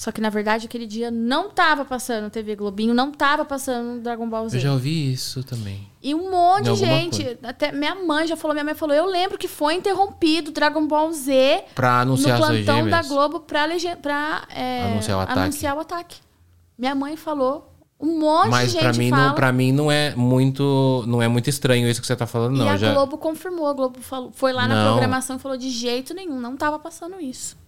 Só 0.04 0.12
que, 0.12 0.20
na 0.20 0.30
verdade, 0.30 0.66
aquele 0.66 0.86
dia 0.86 1.10
não 1.10 1.50
tava 1.50 1.86
passando 1.86 2.30
TV 2.30 2.58
Globinho, 2.58 2.94
não 2.94 3.10
tava 3.10 3.46
passando 3.46 4.02
Dragon 4.02 4.28
Ball 4.28 4.50
Z. 4.50 4.58
Eu 4.58 4.62
já 4.62 4.74
ouvi 4.74 5.14
isso 5.14 5.46
também. 5.46 5.88
E 6.02 6.14
um 6.14 6.30
monte 6.30 6.66
de 6.66 6.76
gente, 6.76 7.38
até 7.42 7.72
minha 7.72 7.96
mãe 7.96 8.28
já 8.28 8.36
falou, 8.36 8.54
minha 8.54 8.66
mãe 8.66 8.74
falou, 8.74 8.94
eu 8.94 9.06
lembro 9.06 9.38
que 9.38 9.48
foi 9.48 9.76
interrompido 9.76 10.52
Dragon 10.52 10.86
Ball 10.86 11.10
Z 11.14 11.64
Pra 11.74 12.02
anunciar 12.02 12.38
no 12.38 12.46
plantão 12.48 12.90
da. 12.90 13.02
Globo 13.02 13.40
pra, 13.40 13.66
pra 14.02 14.46
é, 14.54 14.92
Anunciar 14.92 15.20
o 15.20 15.22
ataque. 15.22 15.40
anunciar 15.40 15.78
o 15.78 15.80
ataque. 15.80 16.18
Minha 16.78 16.96
mãe 16.96 17.16
falou, 17.16 17.74
um 17.98 18.20
monte 18.20 18.50
Mas 18.50 18.74
de 18.74 18.80
pra 18.80 18.92
gente 18.92 19.06
mim, 19.06 19.10
fala. 19.10 19.28
não, 19.28 19.36
pra 19.36 19.54
mim 19.54 19.72
não 19.72 19.90
é 19.90 20.14
muito. 20.18 21.06
Não 21.08 21.22
é 21.22 21.30
muito 21.30 21.50
estranho 21.50 21.88
isso 21.88 22.02
que 22.02 22.08
você 22.08 22.16
tá 22.18 22.28
falando, 22.28 22.58
não. 22.58 22.66
e 22.66 22.70
a 22.70 22.76
já... 22.76 22.92
Globo 22.94 23.18
confirmou, 23.18 23.68
a 23.68 23.74
Globo 23.74 24.02
falou, 24.02 24.34
foi 24.34 24.52
lá 24.52 24.68
na 24.68 24.76
Não. 24.76 24.92
programação 24.92 25.38
e 25.38 25.40
falou 25.40 25.58
de 25.58 25.70
jeito 25.70 26.14
nenhum, 26.14 26.42
não 26.42 26.58
tava 26.58 26.78
passando 26.78 27.22
isso. 27.22 27.63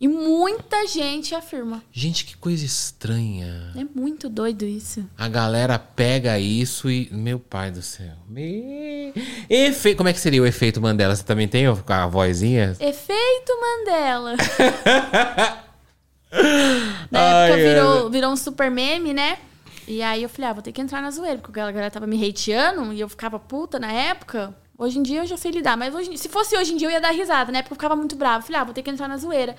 E 0.00 0.06
muita 0.06 0.86
gente 0.86 1.34
afirma. 1.34 1.82
Gente, 1.90 2.24
que 2.24 2.36
coisa 2.36 2.64
estranha. 2.64 3.72
É 3.74 3.84
muito 3.98 4.28
doido 4.28 4.64
isso. 4.64 5.04
A 5.18 5.28
galera 5.28 5.76
pega 5.76 6.38
isso 6.38 6.88
e. 6.88 7.08
Meu 7.10 7.40
pai 7.40 7.72
do 7.72 7.82
céu. 7.82 8.14
Me... 8.28 9.12
Efe... 9.50 9.96
Como 9.96 10.08
é 10.08 10.12
que 10.12 10.20
seria 10.20 10.40
o 10.40 10.46
efeito 10.46 10.80
Mandela? 10.80 11.16
Você 11.16 11.24
também 11.24 11.48
tem 11.48 11.66
a 11.66 12.06
vozinha? 12.06 12.76
Efeito 12.78 13.52
Mandela. 13.60 14.36
Na 17.10 17.20
Ai, 17.20 17.50
época 17.50 17.68
virou, 17.68 18.10
virou 18.10 18.32
um 18.32 18.36
super 18.36 18.70
meme, 18.70 19.12
né? 19.12 19.38
E 19.86 20.02
aí 20.02 20.22
eu 20.22 20.28
falei, 20.28 20.50
ah, 20.50 20.52
vou 20.52 20.62
ter 20.62 20.70
que 20.70 20.80
entrar 20.80 21.00
na 21.00 21.10
zoeira, 21.10 21.38
porque 21.38 21.58
a 21.58 21.72
galera 21.72 21.90
tava 21.90 22.06
me 22.06 22.28
hateando 22.28 22.92
e 22.92 23.00
eu 23.00 23.08
ficava 23.08 23.38
puta 23.38 23.78
na 23.78 23.90
época. 23.90 24.54
Hoje 24.76 24.98
em 24.98 25.02
dia 25.02 25.22
eu 25.22 25.26
já 25.26 25.36
sei 25.36 25.50
lidar, 25.50 25.76
mas 25.76 25.92
hoje, 25.94 26.16
se 26.16 26.28
fosse 26.28 26.56
hoje 26.56 26.72
em 26.72 26.76
dia 26.76 26.86
eu 26.86 26.92
ia 26.92 27.00
dar 27.00 27.10
risada, 27.10 27.50
né? 27.50 27.62
Porque 27.62 27.72
eu 27.72 27.76
ficava 27.76 27.96
muito 27.96 28.14
brava. 28.14 28.44
Falei, 28.44 28.60
ah, 28.60 28.64
vou 28.64 28.74
ter 28.74 28.82
que 28.82 28.90
entrar 28.90 29.08
na 29.08 29.16
zoeira. 29.16 29.56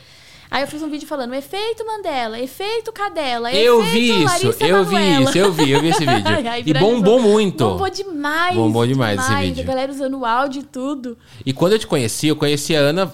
Aí 0.52 0.64
eu 0.64 0.68
fiz 0.68 0.82
um 0.82 0.89
vídeo 0.89 1.08
falando, 1.08 1.36
efeito 1.36 1.86
Mandela, 1.86 2.39
efeito 2.39 2.91
Cadela, 2.91 3.54
Eu 3.54 3.82
efeito 3.82 3.93
vi 3.93 4.10
isso, 4.24 4.26
Larissa 4.26 4.66
eu 4.66 4.84
vi 4.84 4.93
Manoela. 4.95 5.30
isso, 5.30 5.38
eu 5.38 5.52
vi, 5.52 5.72
eu 5.72 5.82
vi 5.82 5.88
esse 5.89 6.06
vídeo. 6.06 6.50
Aí 6.50 6.64
e 6.66 6.74
bombou 6.74 7.22
muito. 7.22 7.64
Bombou 7.64 7.89
demais. 7.89 8.56
Bombou 8.56 8.88
demais 8.88 9.20
esse 9.22 9.36
vídeo. 9.36 9.64
A 9.64 9.68
galera 9.68 9.91
usando 9.91 10.18
o 10.18 10.26
áudio 10.26 10.62
e 10.62 10.66
tudo. 10.66 11.18
E 11.45 11.54
quando 11.54 11.74
eu 11.74 11.80
te 11.80 11.86
conheci, 11.86 12.28
eu 12.28 12.36
conheci 12.36 12.76
a 12.76 12.80
Ana 12.80 13.12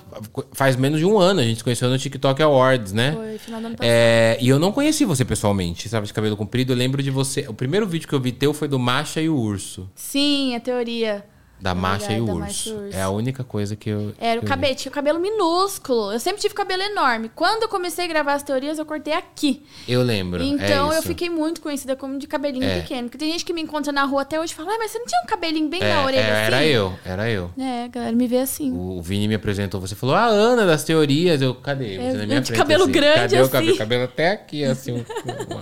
faz 0.53 0.77
menos 0.77 0.99
de 0.99 1.05
um 1.05 1.17
ano. 1.19 1.41
A 1.41 1.43
gente 1.43 1.57
se 1.57 1.63
conheceu 1.63 1.89
no 1.89 1.97
TikTok 1.97 2.41
Awards, 2.41 2.93
né? 2.93 3.11
Foi 3.11 3.37
final 3.37 3.59
do 3.59 3.67
ano 3.67 3.75
passado. 3.75 3.91
É, 3.91 4.37
e 4.39 4.47
eu 4.47 4.57
não 4.57 4.71
conheci 4.71 5.03
você 5.03 5.25
pessoalmente, 5.25 5.89
sabe, 5.89 6.07
de 6.07 6.13
cabelo 6.13 6.37
comprido. 6.37 6.71
Eu 6.71 6.77
lembro 6.77 7.03
de 7.03 7.11
você. 7.11 7.45
O 7.49 7.53
primeiro 7.53 7.85
vídeo 7.85 8.07
que 8.07 8.15
eu 8.15 8.19
vi 8.21 8.31
teu 8.31 8.53
foi 8.53 8.69
do 8.69 8.79
Macha 8.79 9.19
e 9.19 9.27
o 9.27 9.35
Urso. 9.35 9.89
Sim, 9.93 10.55
a 10.55 10.59
teoria. 10.61 11.25
Da 11.59 11.71
É 11.71 11.73
verdade, 11.73 12.13
e 12.13 12.19
o 12.21 12.25
Urso. 12.35 12.75
O. 12.75 12.89
É 12.93 13.01
a 13.01 13.09
única 13.09 13.43
coisa 13.43 13.75
que 13.75 13.89
eu. 13.89 14.13
Era 14.19 14.39
o 14.39 14.41
que 14.41 14.45
eu 14.45 14.49
cabelo, 14.49 14.75
tinha 14.75 14.91
o 14.91 14.93
cabelo 14.93 15.19
minúsculo. 15.19 16.11
Eu 16.11 16.19
sempre 16.19 16.41
tive 16.41 16.53
cabelo 16.53 16.83
enorme. 16.83 17.31
Quando 17.33 17.63
eu 17.63 17.69
comecei 17.69 18.05
a 18.05 18.07
gravar 18.07 18.33
as 18.33 18.43
teorias, 18.43 18.77
eu 18.77 18.85
cortei 18.85 19.13
aqui. 19.13 19.63
Eu 19.87 20.03
lembro. 20.03 20.43
Então 20.43 20.91
é 20.91 20.97
eu 20.97 21.01
fiquei 21.01 21.29
muito 21.29 21.61
conhecida 21.61 21.95
como 21.95 22.19
de 22.19 22.27
cabelinho 22.27 22.65
É. 22.65 22.81
pequeno. 22.81 23.03
Porque 23.03 23.17
tem 23.17 23.31
gente 23.31 23.45
que 23.45 23.53
me 23.53 23.61
encontra 23.61 23.91
na 23.93 24.03
rua 24.03 24.23
até 24.23 24.39
hoje 24.39 24.51
e 24.51 24.55
fala, 24.55 24.73
ah, 24.73 24.77
mas 24.77 24.91
você 24.91 24.99
não 24.99 25.05
tinha 25.05 25.21
um 25.23 25.27
cabelinho 25.27 25.69
bem 25.69 25.81
É, 25.81 25.93
na 25.93 26.03
orelha 26.05 26.19
é, 26.21 26.31
assim? 26.31 26.45
Era 26.53 26.65
eu, 26.65 26.93
era 27.05 27.29
eu. 27.29 27.51
É, 27.57 27.83
a 27.85 27.87
galera 27.87 28.15
me 28.15 28.27
vê 28.27 28.39
assim. 28.39 28.71
O 28.77 29.01
Vini 29.01 29.27
me 29.27 29.35
apresentou, 29.35 29.79
você 29.79 29.95
falou, 29.95 30.15
ah, 30.15 30.25
Ana 30.25 30.65
das 30.65 30.83
teorias. 30.83 31.41
Eu, 31.41 31.55
cadê? 31.55 31.95
Você 31.95 32.01
É, 32.01 32.13
na 32.13 32.25
minha 32.25 32.41
de 32.41 32.47
frente, 32.47 32.57
cabelo 32.59 32.83
assim. 32.83 32.91
grande, 32.91 33.15
Cadê 33.21 33.37
o 33.37 33.41
assim. 33.41 33.51
cabelo? 33.51 33.77
Cabelo 33.77 34.03
até 34.03 34.31
aqui, 34.33 34.63
assim, 34.65 34.91
um, 34.91 34.97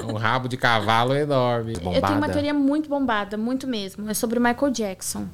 um- 0.09 0.13
um 0.13 0.17
rabo 0.17 0.47
de 0.49 0.57
cavalo 0.57 1.13
enorme. 1.15 1.73
Eu 1.73 1.79
tenho 1.79 1.91
uma 1.93 2.01
Bombada. 2.13 2.33
teoria 2.33 2.53
muito 2.53 2.89
bombada, 2.89 3.37
muito 3.37 3.67
mesmo. 3.67 4.09
É 4.09 4.13
sobre 4.13 4.39
o 4.39 4.41
Michael 4.41 4.71
Jackson. 4.71 5.27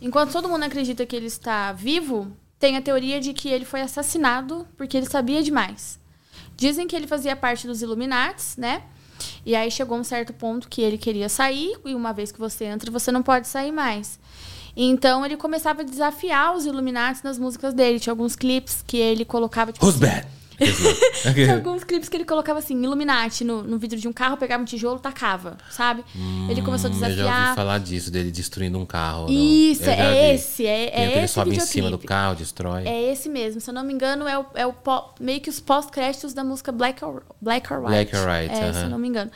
Enquanto 0.00 0.32
todo 0.32 0.48
mundo 0.48 0.64
acredita 0.64 1.06
que 1.06 1.16
ele 1.16 1.26
está 1.26 1.72
vivo, 1.72 2.30
tem 2.58 2.76
a 2.76 2.82
teoria 2.82 3.20
de 3.20 3.32
que 3.32 3.48
ele 3.48 3.64
foi 3.64 3.80
assassinado 3.80 4.66
porque 4.76 4.96
ele 4.96 5.06
sabia 5.06 5.42
demais. 5.42 5.98
Dizem 6.56 6.86
que 6.86 6.96
ele 6.96 7.06
fazia 7.06 7.36
parte 7.36 7.66
dos 7.66 7.82
Illuminates, 7.82 8.56
né? 8.56 8.82
E 9.44 9.54
aí 9.54 9.70
chegou 9.70 9.98
um 9.98 10.04
certo 10.04 10.32
ponto 10.32 10.68
que 10.68 10.82
ele 10.82 10.98
queria 10.98 11.28
sair, 11.28 11.78
e 11.84 11.94
uma 11.94 12.12
vez 12.12 12.32
que 12.32 12.38
você 12.38 12.64
entra, 12.64 12.90
você 12.90 13.10
não 13.12 13.22
pode 13.22 13.48
sair 13.48 13.72
mais. 13.72 14.18
Então 14.76 15.24
ele 15.24 15.36
começava 15.36 15.80
a 15.80 15.84
desafiar 15.84 16.54
os 16.54 16.66
Illuminates 16.66 17.22
nas 17.22 17.38
músicas 17.38 17.72
dele. 17.72 17.98
Tinha 17.98 18.12
alguns 18.12 18.36
clipes 18.36 18.84
que 18.86 18.98
ele 18.98 19.24
colocava. 19.24 19.72
Tipo, 19.72 19.86
Who's 19.86 19.96
assim, 19.96 20.04
bad? 20.04 20.35
Tinha 20.58 21.54
alguns 21.56 21.84
clipes 21.84 22.08
que 22.08 22.16
ele 22.16 22.24
colocava 22.24 22.58
assim, 22.58 22.80
Illuminati 22.82 23.44
no, 23.44 23.62
no 23.62 23.78
vidro 23.78 23.98
de 23.98 24.08
um 24.08 24.12
carro, 24.12 24.36
pegava 24.36 24.62
um 24.62 24.66
tijolo, 24.66 24.98
tacava, 24.98 25.56
sabe? 25.70 26.04
ele 26.48 26.62
começou 26.62 26.90
a 26.90 26.92
Hum, 26.92 26.96
Eu 26.96 27.00
já 27.00 27.06
ouvi 27.06 27.16
desafiar. 27.16 27.54
falar 27.54 27.78
disso, 27.78 28.10
dele 28.10 28.30
destruindo 28.30 28.78
um 28.78 28.86
carro. 28.86 29.26
Isso, 29.30 29.84
é 29.88 30.34
esse, 30.34 30.66
é, 30.66 30.90
Tem 30.90 31.02
é 31.02 31.24
esse 31.24 31.34
sobe 31.34 31.56
em 31.56 31.60
cima 31.60 31.90
do 31.90 31.98
carro, 31.98 32.34
destrói. 32.36 32.86
É 32.86 33.12
esse 33.12 33.28
mesmo, 33.28 33.60
se 33.60 33.68
eu 33.70 33.74
não 33.74 33.84
me 33.84 33.92
engano, 33.92 34.26
é, 34.26 34.38
o, 34.38 34.46
é 34.54 34.66
o 34.66 34.74
meio 35.20 35.40
que 35.40 35.50
os 35.50 35.60
pós-créditos 35.60 36.32
da 36.32 36.42
música 36.44 36.72
Black 36.72 37.04
or, 37.04 37.22
Black 37.40 37.72
or 37.72 37.80
White. 37.80 37.90
Black 37.90 38.16
or 38.16 38.28
White, 38.28 38.54
É, 38.54 38.64
aham. 38.64 38.72
se 38.72 38.82
eu 38.84 38.90
não 38.90 38.98
me 38.98 39.08
engano. 39.08 39.30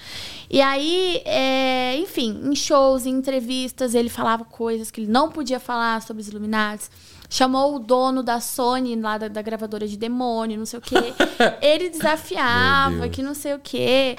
E 0.48 0.60
aí, 0.60 1.22
é, 1.24 1.96
enfim, 1.98 2.40
em 2.44 2.54
shows, 2.54 3.06
em 3.06 3.10
entrevistas, 3.10 3.94
ele 3.94 4.08
falava 4.08 4.44
coisas 4.44 4.90
que 4.90 5.00
ele 5.00 5.10
não 5.10 5.30
podia 5.30 5.60
falar 5.60 6.00
sobre 6.02 6.22
os 6.22 6.28
Illuminates. 6.28 6.90
Chamou 7.33 7.76
o 7.76 7.78
dono 7.78 8.24
da 8.24 8.41
Sony, 8.41 8.97
lá 8.97 9.16
da, 9.16 9.28
da 9.28 9.41
gravadora 9.41 9.87
de 9.87 9.97
demônio, 9.97 10.59
não 10.59 10.66
sei 10.66 10.81
o 10.81 10.83
quê. 10.83 10.97
Ele 11.62 11.89
desafiava 11.89 13.09
que 13.09 13.22
não 13.22 13.35
sei 13.35 13.55
o 13.55 13.61
quê. 13.61 14.16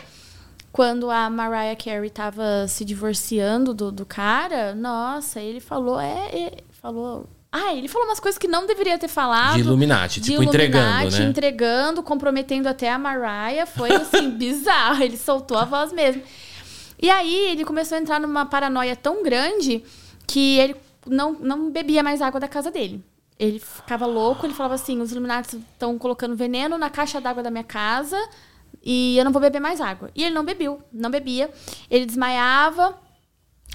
Quando 0.72 1.12
a 1.12 1.30
Mariah 1.30 1.76
Carey 1.76 2.10
tava 2.10 2.66
se 2.70 2.86
divorciando 2.86 3.74
do, 3.74 3.92
do 3.92 4.06
cara, 4.06 4.74
nossa, 4.74 5.42
ele 5.42 5.60
falou, 5.60 6.00
é, 6.00 6.30
é, 6.34 6.58
falou. 6.82 7.30
Ah, 7.52 7.74
ele 7.76 7.90
falou 7.90 8.08
umas 8.08 8.22
coisas 8.22 8.40
que 8.40 8.48
não 8.48 8.66
deveria 8.66 8.98
ter 8.98 9.10
falado. 9.10 9.56
De 9.56 9.60
Illuminati, 9.60 10.22
tipo, 10.22 10.42
entregando, 10.42 11.12
né? 11.12 11.26
entregando, 11.26 12.02
comprometendo 12.02 12.68
até 12.68 12.90
a 12.90 12.98
Mariah. 12.98 13.66
Foi, 13.66 13.92
assim, 13.92 14.30
bizarro. 14.40 15.04
Ele 15.04 15.18
soltou 15.18 15.58
a 15.58 15.66
voz 15.66 15.92
mesmo. 15.92 16.24
E 17.02 17.10
aí, 17.10 17.50
ele 17.50 17.66
começou 17.66 17.98
a 17.98 18.02
entrar 18.02 18.22
numa 18.22 18.46
paranoia 18.46 18.96
tão 18.96 19.22
grande 19.22 19.84
que 20.26 20.58
ele 20.60 20.78
não, 21.06 21.34
não 21.34 21.72
bebia 21.72 22.04
mais 22.04 22.22
água 22.22 22.40
da 22.40 22.48
casa 22.48 22.72
dele. 22.72 23.04
Ele 23.40 23.60
ficava 23.60 24.06
louco, 24.06 24.46
ele 24.46 24.54
falava 24.54 24.76
assim: 24.76 25.00
os 25.02 25.12
Illuminati 25.12 25.58
estão 25.58 25.98
colocando 25.98 26.36
veneno 26.36 26.78
na 26.78 26.90
caixa 26.90 27.20
d'água 27.20 27.42
da 27.42 27.50
minha 27.50 27.64
casa 27.64 28.18
e 28.84 29.18
eu 29.18 29.26
não 29.26 29.32
vou 29.32 29.42
beber 29.42 29.60
mais 29.60 29.82
água. 29.82 30.12
E 30.16 30.24
ele 30.24 30.36
não 30.36 30.46
bebeu, 30.46 30.82
não 30.92 31.10
bebia. 31.10 31.50
Ele 31.90 32.06
desmaiava. 32.06 33.00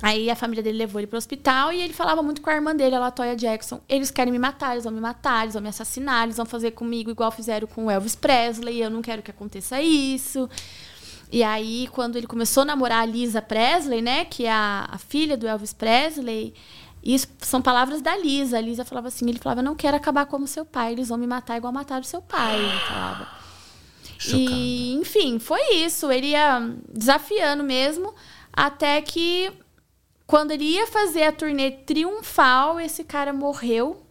Aí 0.02 0.28
a 0.28 0.36
família 0.36 0.62
dele 0.62 0.76
levou 0.76 1.00
ele 1.00 1.06
pro 1.06 1.16
hospital 1.16 1.72
e 1.72 1.80
ele 1.80 1.94
falava 1.94 2.22
muito 2.22 2.42
com 2.42 2.50
a 2.50 2.54
irmã 2.54 2.76
dele, 2.76 2.94
a 2.94 3.00
Latoya 3.00 3.34
Jackson. 3.34 3.80
Eles 3.88 4.10
querem 4.10 4.30
me 4.30 4.38
matar, 4.38 4.72
eles 4.72 4.84
vão 4.84 4.92
me 4.92 5.00
matar, 5.00 5.42
eles 5.42 5.54
vão 5.54 5.62
me 5.62 5.70
assassinar, 5.70 6.24
eles 6.24 6.36
vão 6.36 6.44
fazer 6.44 6.72
comigo 6.72 7.10
igual 7.10 7.30
fizeram 7.32 7.66
com 7.66 7.86
o 7.86 7.90
Elvis 7.90 8.14
Presley. 8.14 8.82
Eu 8.82 8.90
não 8.90 9.00
quero 9.00 9.22
que 9.22 9.30
aconteça 9.30 9.80
isso. 9.80 10.50
E 11.32 11.42
aí, 11.42 11.88
quando 11.92 12.16
ele 12.16 12.26
começou 12.26 12.62
a 12.62 12.66
namorar 12.66 13.02
a 13.02 13.06
Lisa 13.06 13.40
Presley, 13.40 14.02
né? 14.02 14.26
Que 14.26 14.44
é 14.44 14.52
a, 14.52 14.86
a 14.92 14.98
filha 14.98 15.36
do 15.36 15.46
Elvis 15.46 15.72
Presley. 15.72 16.54
Isso 17.06 17.28
são 17.38 17.62
palavras 17.62 18.02
da 18.02 18.16
Lisa. 18.16 18.58
A 18.58 18.60
Lisa 18.60 18.84
falava 18.84 19.08
assim: 19.08 19.28
ele 19.28 19.38
falava, 19.38 19.60
eu 19.60 19.64
não 19.64 19.76
quero 19.76 19.96
acabar 19.96 20.26
como 20.26 20.46
seu 20.46 20.64
pai, 20.64 20.92
eles 20.92 21.08
vão 21.08 21.16
me 21.16 21.26
matar 21.26 21.56
igual 21.56 21.72
mataram 21.72 22.02
seu 22.02 22.20
pai. 22.20 22.58
Ele 22.58 22.78
falava. 22.80 23.28
Chocado. 24.18 24.42
E, 24.42 24.94
enfim, 24.94 25.38
foi 25.38 25.74
isso. 25.74 26.10
Ele 26.10 26.28
ia 26.28 26.58
desafiando 26.92 27.62
mesmo, 27.62 28.12
até 28.52 29.00
que 29.02 29.52
quando 30.26 30.50
ele 30.50 30.64
ia 30.64 30.86
fazer 30.88 31.22
a 31.22 31.32
turnê 31.32 31.70
triunfal, 31.70 32.80
esse 32.80 33.04
cara 33.04 33.32
morreu 33.32 34.05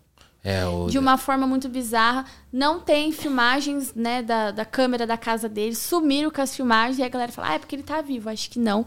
É, 0.48 0.64
o... 0.68 0.86
de 0.88 1.00
uma 1.00 1.18
forma 1.18 1.48
muito 1.48 1.68
bizarra. 1.68 2.24
Não 2.54 2.80
tem 2.80 3.12
filmagens, 3.12 3.96
né, 3.96 4.22
da, 4.22 4.52
da 4.52 4.64
câmera 4.64 5.08
da 5.08 5.18
casa 5.18 5.50
dele. 5.50 5.74
Sumiram 5.74 6.30
com 6.30 6.40
as 6.40 6.56
filmagens 6.56 7.00
e 7.00 7.04
a 7.04 7.10
galera 7.10 7.32
fala, 7.32 7.50
ah, 7.50 7.54
é 7.56 7.60
porque 7.60 7.76
ele 7.76 7.82
tá 7.82 8.00
vivo. 8.00 8.30
Acho 8.30 8.52
que 8.52 8.60
não. 8.60 8.86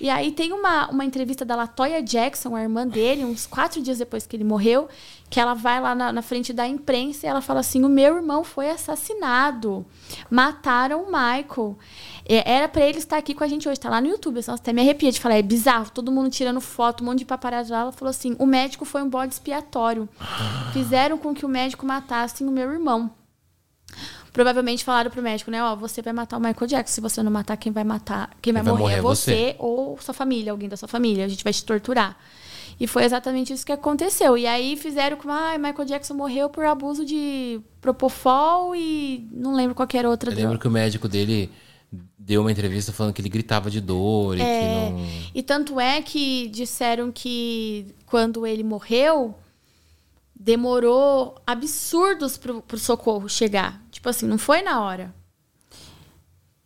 E 0.00 0.08
aí 0.08 0.30
tem 0.30 0.52
uma, 0.52 0.88
uma 0.90 1.04
entrevista 1.04 1.44
da 1.44 1.56
Latoya 1.56 2.00
Jackson, 2.00 2.54
a 2.54 2.62
irmã 2.62 2.86
dele, 2.86 3.24
uns 3.24 3.48
quatro 3.48 3.82
dias 3.82 3.98
depois 3.98 4.26
que 4.26 4.36
ele 4.36 4.44
morreu, 4.44 4.88
que 5.32 5.40
ela 5.40 5.54
vai 5.54 5.80
lá 5.80 5.94
na, 5.94 6.12
na 6.12 6.20
frente 6.20 6.52
da 6.52 6.68
imprensa 6.68 7.24
e 7.24 7.28
ela 7.30 7.40
fala 7.40 7.60
assim, 7.60 7.82
o 7.82 7.88
meu 7.88 8.16
irmão 8.16 8.44
foi 8.44 8.68
assassinado. 8.68 9.82
Mataram 10.28 11.04
o 11.04 11.06
Michael. 11.06 11.78
Era 12.26 12.68
pra 12.68 12.82
ele 12.82 12.98
estar 12.98 13.16
aqui 13.16 13.32
com 13.32 13.42
a 13.42 13.48
gente 13.48 13.66
hoje. 13.66 13.80
Tá 13.80 13.88
lá 13.88 13.98
no 13.98 14.08
YouTube. 14.08 14.36
Nossa, 14.36 14.52
até 14.52 14.74
me 14.74 14.82
arrepia 14.82 15.10
de 15.10 15.18
falar. 15.18 15.36
É 15.36 15.42
bizarro. 15.42 15.88
Todo 15.88 16.12
mundo 16.12 16.28
tirando 16.28 16.60
foto, 16.60 17.02
um 17.02 17.06
monte 17.06 17.20
de 17.20 17.24
paparazzi 17.24 17.72
lá. 17.72 17.80
Ela 17.80 17.92
falou 17.92 18.10
assim, 18.10 18.36
o 18.38 18.44
médico 18.44 18.84
foi 18.84 19.02
um 19.02 19.08
bode 19.08 19.32
expiatório. 19.32 20.06
Fizeram 20.74 21.16
com 21.16 21.32
que 21.32 21.46
o 21.46 21.48
médico 21.48 21.86
matasse 21.86 22.44
o 22.44 22.50
meu 22.50 22.70
irmão. 22.70 23.10
Provavelmente 24.34 24.84
falaram 24.84 25.10
pro 25.10 25.22
médico, 25.22 25.50
né? 25.50 25.64
Ó, 25.64 25.74
você 25.74 26.02
vai 26.02 26.12
matar 26.12 26.36
o 26.36 26.40
Michael 26.40 26.66
Jackson. 26.66 26.94
Se 26.94 27.00
você 27.00 27.22
não 27.22 27.32
matar, 27.32 27.56
quem 27.56 27.72
vai 27.72 27.84
matar, 27.84 28.36
quem 28.42 28.52
vai, 28.52 28.62
vai 28.62 28.70
morrer, 28.70 28.82
morrer 28.82 28.94
é 28.96 28.98
é 28.98 29.00
você, 29.00 29.30
você. 29.30 29.56
ou 29.58 29.96
sua 29.98 30.12
família, 30.12 30.52
alguém 30.52 30.68
da 30.68 30.76
sua 30.76 30.88
família. 30.88 31.24
A 31.24 31.28
gente 31.28 31.42
vai 31.42 31.54
te 31.54 31.64
torturar. 31.64 32.18
E 32.82 32.86
foi 32.88 33.04
exatamente 33.04 33.52
isso 33.52 33.64
que 33.64 33.70
aconteceu. 33.70 34.36
E 34.36 34.44
aí 34.44 34.76
fizeram 34.76 35.16
com, 35.16 35.30
ah, 35.30 35.56
Michael 35.56 35.84
Jackson 35.84 36.14
morreu 36.14 36.50
por 36.50 36.64
abuso 36.64 37.04
de 37.04 37.60
propofol 37.80 38.74
e 38.74 39.28
não 39.30 39.54
lembro 39.54 39.72
qual 39.72 39.86
que 39.86 39.96
era 39.96 40.10
outra 40.10 40.32
Eu 40.32 40.36
lembro 40.36 40.58
que 40.58 40.66
o 40.66 40.70
médico 40.70 41.06
dele 41.06 41.48
deu 42.18 42.40
uma 42.40 42.50
entrevista 42.50 42.92
falando 42.92 43.12
que 43.14 43.22
ele 43.22 43.28
gritava 43.28 43.70
de 43.70 43.80
dor 43.80 44.36
e 44.36 44.42
É. 44.42 44.58
que 44.58 44.66
não. 44.66 45.06
E 45.32 45.42
tanto 45.44 45.78
é 45.78 46.02
que 46.02 46.48
disseram 46.48 47.12
que 47.12 47.86
quando 48.04 48.44
ele 48.44 48.64
morreu, 48.64 49.32
demorou 50.34 51.36
absurdos 51.46 52.36
pro, 52.36 52.62
pro 52.62 52.78
socorro 52.78 53.28
chegar. 53.28 53.80
Tipo 53.92 54.08
assim, 54.08 54.26
não 54.26 54.38
foi 54.38 54.60
na 54.60 54.82
hora. 54.82 55.14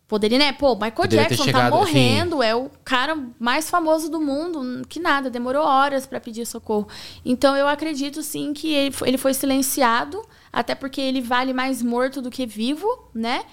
Poderia, 0.07 0.39
né? 0.39 0.53
Pô, 0.53 0.73
Michael 0.75 0.93
Poderia 0.93 1.23
Jackson 1.27 1.43
chegado, 1.43 1.71
tá 1.71 1.77
morrendo, 1.77 2.41
é 2.41 2.55
o 2.55 2.71
cara 2.85 3.17
mais 3.37 3.69
famoso 3.69 4.09
do 4.09 4.21
mundo, 4.21 4.87
que 4.87 5.01
nada, 5.01 5.29
demorou 5.29 5.63
horas 5.63 6.05
pra 6.05 6.19
pedir 6.19 6.45
socorro. 6.45 6.87
Então 7.25 7.57
eu 7.57 7.67
acredito 7.67 8.23
sim 8.23 8.53
que 8.53 8.73
ele 8.73 8.91
foi, 8.91 9.09
ele 9.09 9.17
foi 9.17 9.33
silenciado, 9.33 10.25
até 10.51 10.73
porque 10.73 11.01
ele 11.01 11.19
vale 11.19 11.51
mais 11.51 11.83
morto 11.83 12.21
do 12.21 12.29
que 12.29 12.45
vivo, 12.45 12.87
né? 13.13 13.43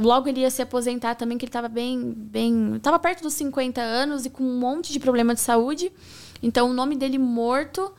Logo 0.00 0.28
ele 0.28 0.40
ia 0.40 0.50
se 0.50 0.62
aposentar 0.62 1.16
também, 1.16 1.36
que 1.36 1.44
ele 1.44 1.50
estava 1.50 1.68
bem, 1.68 2.14
bem. 2.16 2.78
Tava 2.82 2.98
perto 2.98 3.22
dos 3.22 3.34
50 3.34 3.80
anos 3.80 4.24
e 4.24 4.30
com 4.30 4.42
um 4.42 4.58
monte 4.58 4.92
de 4.92 5.00
problema 5.00 5.34
de 5.34 5.40
saúde. 5.40 5.92
Então 6.42 6.70
o 6.70 6.72
nome 6.72 6.96
dele 6.96 7.18
morto 7.18 7.92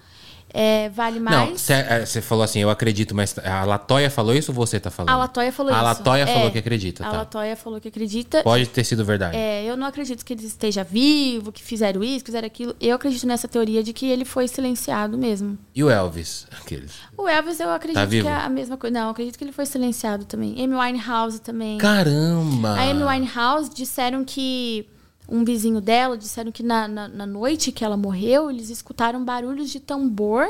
é, 0.54 0.90
vale 0.90 1.20
mais. 1.20 1.36
Não, 1.38 1.58
você 2.06 2.22
falou 2.22 2.44
assim, 2.44 2.60
eu 2.60 2.70
acredito, 2.70 3.16
mas 3.16 3.36
a 3.40 3.64
Latoya 3.64 4.10
falou 4.10 4.36
isso 4.36 4.52
ou 4.52 4.56
você 4.56 4.80
tá 4.80 4.90
falando? 4.92 5.10
A 5.10 5.18
Latoya 5.18 5.52
falou 5.52 5.72
A 5.72 5.76
isso. 5.76 5.84
Latoya 5.86 6.28
falou 6.28 6.48
É, 6.48 6.52
que 6.52 6.58
acredita, 6.58 7.06
A 7.06 7.10
tá? 7.12 7.18
Latoya 7.18 7.56
falou 7.56 7.80
que 7.80 7.88
acredita. 7.88 8.44
Pode 8.44 8.66
ter 8.68 8.84
sido 8.84 9.06
verdade. 9.06 9.36
É, 9.38 9.64
eu 9.66 9.78
não 9.78 9.88
acredito 9.88 10.26
que 10.26 10.34
ele 10.34 10.46
esteja 10.46 10.84
vivo, 10.84 11.52
que 11.52 11.64
fizeram 11.64 12.04
isso, 12.04 12.20
que 12.20 12.26
fizeram 12.26 12.48
aquilo. 12.48 12.76
Eu 12.82 12.96
acredito 12.96 13.26
nessa 13.26 13.48
teoria 13.48 13.82
de 13.84 13.94
que 13.94 14.06
ele 14.06 14.26
foi 14.26 14.48
silenciado 14.48 15.18
mesmo. 15.18 15.58
E 15.74 15.84
o 15.84 15.90
Elvis? 15.90 16.48
Aqueles. 16.62 16.92
O 17.18 17.28
Elvis, 17.28 17.60
eu 17.60 17.70
acredito 17.72 18.02
Tá 18.02 18.08
que 18.08 18.28
é 18.28 18.32
a 18.46 18.50
mesma 18.50 18.78
coisa. 18.78 18.94
Não, 18.94 19.06
eu 19.06 19.12
acredito 19.12 19.38
que 19.38 19.44
ele 19.44 19.52
foi 19.52 19.66
silenciado 19.66 20.26
também. 20.26 20.52
Amy 20.64 20.76
Winehouse 20.76 21.40
também. 21.40 21.78
Caramba! 21.78 22.70
A 22.78 22.84
Amy 22.90 23.04
Winehouse 23.04 23.70
disseram 23.74 24.24
que 24.26 24.86
um 25.32 25.46
vizinho 25.46 25.80
dela 25.80 26.18
disseram 26.18 26.52
que 26.52 26.62
na, 26.62 26.88
na, 26.90 27.08
na 27.08 27.26
noite 27.26 27.72
que 27.72 27.86
ela 27.86 27.96
morreu, 27.96 28.52
eles 28.52 28.70
escutaram 28.70 29.24
barulhos 29.24 29.70
de 29.72 29.80
tambor 29.80 30.46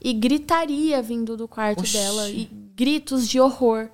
e 0.00 0.12
gritaria 0.12 1.00
vindo 1.00 1.36
do 1.36 1.48
quarto 1.48 1.80
Oxi. 1.80 1.94
dela 1.94 2.28
e 2.28 2.48
gritos 2.76 3.26
de 3.26 3.40
horror. 3.40 3.88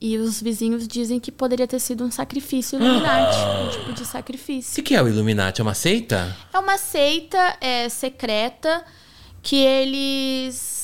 E 0.00 0.16
os 0.18 0.40
vizinhos 0.42 0.86
dizem 0.88 1.20
que 1.20 1.30
poderia 1.32 1.66
ter 1.66 1.78
sido 1.78 2.04
um 2.04 2.10
sacrifício 2.10 2.78
Illuminati, 2.78 3.36
um 3.64 3.70
tipo 3.70 3.92
de 3.92 4.02
O 4.02 4.06
sacrifício. 4.06 4.74
que, 4.74 4.82
que 4.82 4.94
é 4.94 5.02
o 5.02 5.08
Illuminati? 5.08 5.60
É 5.60 5.64
uma 5.64 5.74
seita? 5.74 6.36
É 6.52 6.58
uma 6.58 6.78
seita 6.78 7.56
é, 7.60 7.88
secreta 7.88 8.84
que 9.42 9.56
eles. 9.56 10.75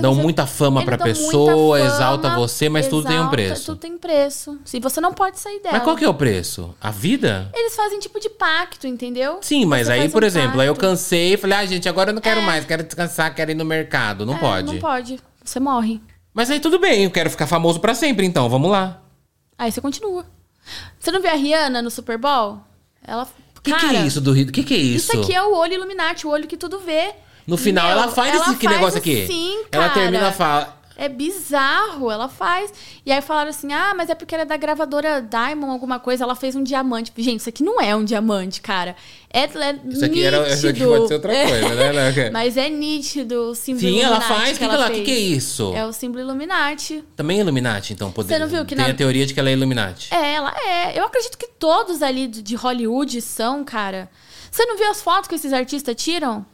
Dão 0.00 0.14
muita 0.14 0.46
fama 0.46 0.84
pra 0.84 0.96
pessoa, 0.98 1.78
muita 1.78 1.86
exalta 1.86 2.28
fama, 2.28 2.40
você, 2.40 2.68
mas 2.68 2.86
tudo 2.88 3.06
tem 3.06 3.16
um 3.16 3.20
exalta, 3.20 3.30
preço. 3.30 3.64
Tudo 3.66 3.78
tem 3.78 3.98
preço. 3.98 4.58
Se 4.64 4.80
você 4.80 5.00
não 5.00 5.12
pode 5.12 5.38
sair 5.38 5.60
dela. 5.60 5.74
Mas 5.74 5.82
qual 5.82 5.96
que 5.96 6.04
é 6.04 6.08
o 6.08 6.14
preço? 6.14 6.74
A 6.80 6.90
vida? 6.90 7.50
Eles 7.54 7.74
fazem 7.76 7.98
tipo 7.98 8.18
de 8.20 8.28
pacto, 8.30 8.86
entendeu? 8.86 9.38
Sim, 9.40 9.64
mas 9.64 9.86
Você 9.86 9.92
aí, 9.92 10.08
por 10.08 10.22
um 10.22 10.26
exemplo, 10.26 10.60
aí 10.60 10.66
eu 10.68 10.74
pacto. 10.74 10.88
cansei 10.88 11.34
e 11.34 11.36
falei, 11.36 11.58
ah, 11.58 11.66
gente, 11.66 11.88
agora 11.88 12.10
eu 12.10 12.14
não 12.14 12.22
quero 12.22 12.42
mais, 12.42 12.64
quero 12.64 12.82
descansar, 12.82 13.34
quero 13.34 13.50
ir 13.50 13.54
no 13.54 13.64
mercado. 13.64 14.24
Não 14.26 14.34
É, 14.34 14.38
pode. 14.38 14.72
Não 14.74 14.80
pode. 14.80 15.20
Você 15.44 15.60
morre. 15.60 16.00
Mas 16.32 16.50
aí 16.50 16.60
tudo 16.60 16.78
bem, 16.78 17.04
eu 17.04 17.10
quero 17.10 17.30
ficar 17.30 17.46
famoso 17.46 17.80
pra 17.80 17.94
sempre, 17.94 18.26
então, 18.26 18.48
vamos 18.48 18.70
lá. 18.70 19.02
Aí 19.58 19.72
você 19.72 19.80
continua. 19.80 20.26
Você 20.98 21.10
não 21.10 21.20
viu 21.20 21.30
a 21.30 21.34
Rihanna 21.34 21.80
no 21.80 21.90
Super 21.90 22.18
Bowl? 22.18 22.60
Ela. 23.06 23.26
O 23.56 23.60
que, 23.60 23.72
que 23.74 23.86
é 23.96 24.02
isso 24.06 24.20
do 24.20 24.32
Rio? 24.32 24.48
O 24.48 24.52
que, 24.52 24.62
que 24.62 24.74
é 24.74 24.78
isso? 24.78 25.12
Isso 25.12 25.20
aqui 25.22 25.34
é 25.34 25.42
o 25.42 25.54
olho 25.56 25.74
Illuminati, 25.74 26.26
o 26.26 26.30
olho 26.30 26.46
que 26.46 26.56
tudo 26.56 26.78
vê. 26.78 27.14
No 27.46 27.56
final, 27.56 27.86
Meu, 27.88 27.98
ela 27.98 28.08
faz 28.08 28.34
ela 28.34 28.42
esse 28.44 28.56
faz 28.56 28.76
negócio 28.76 28.98
aqui. 28.98 29.22
assim, 29.24 29.58
ela 29.70 29.88
cara. 29.88 30.00
termina 30.00 30.28
e 30.28 30.32
fala. 30.32 30.76
É 30.98 31.10
bizarro, 31.10 32.10
ela 32.10 32.26
faz. 32.26 32.72
E 33.04 33.12
aí 33.12 33.20
falaram 33.20 33.50
assim: 33.50 33.70
ah, 33.70 33.92
mas 33.94 34.08
é 34.08 34.14
porque 34.14 34.34
ela 34.34 34.42
é 34.42 34.46
da 34.46 34.56
gravadora 34.56 35.20
Diamond, 35.20 35.70
alguma 35.70 36.00
coisa, 36.00 36.24
ela 36.24 36.34
fez 36.34 36.56
um 36.56 36.62
diamante. 36.62 37.12
Gente, 37.18 37.40
isso 37.40 37.48
aqui 37.50 37.62
não 37.62 37.78
é 37.78 37.94
um 37.94 38.02
diamante, 38.02 38.62
cara. 38.62 38.96
É, 39.30 39.40
é 39.42 39.78
Isso 39.84 40.04
aqui, 40.04 40.22
era, 40.24 40.48
isso 40.48 40.66
aqui 40.66 40.80
nítido. 40.80 40.88
pode 40.88 41.08
ser 41.08 41.14
outra 41.14 41.32
coisa, 41.34 41.74
né? 41.74 42.12
né? 42.12 42.30
Mas 42.32 42.56
é 42.56 42.70
nítido 42.70 43.50
o 43.50 43.54
símbolo 43.54 43.86
Sim, 43.86 44.00
ela 44.00 44.16
Illuminati 44.16 44.40
faz. 44.40 44.48
O 44.48 44.52
que, 44.60 44.68
que, 44.68 44.74
ela, 44.74 44.90
que, 44.90 45.02
que 45.02 45.10
é 45.10 45.18
isso? 45.18 45.72
É 45.74 45.84
o 45.84 45.92
símbolo 45.92 46.24
Illuminati. 46.24 47.04
Também 47.14 47.38
é 47.38 47.40
Illuminati, 47.42 47.92
então. 47.92 48.10
Poder... 48.10 48.28
Você 48.32 48.38
não 48.38 48.48
viu 48.48 48.64
que 48.64 48.74
Tem 48.74 48.86
na- 48.86 48.90
a 48.90 48.94
teoria 48.94 49.26
de 49.26 49.34
que 49.34 49.40
ela 49.40 49.50
é 49.50 49.52
Illuminati. 49.52 50.08
É, 50.14 50.32
ela 50.34 50.54
é. 50.58 50.98
Eu 50.98 51.04
acredito 51.04 51.36
que 51.36 51.46
todos 51.46 52.00
ali 52.00 52.26
de 52.26 52.54
Hollywood 52.56 53.20
são, 53.20 53.62
cara. 53.62 54.08
Você 54.50 54.64
não 54.64 54.78
viu 54.78 54.90
as 54.90 55.02
fotos 55.02 55.28
que 55.28 55.34
esses 55.34 55.52
artistas 55.52 55.94
tiram? 55.94 56.46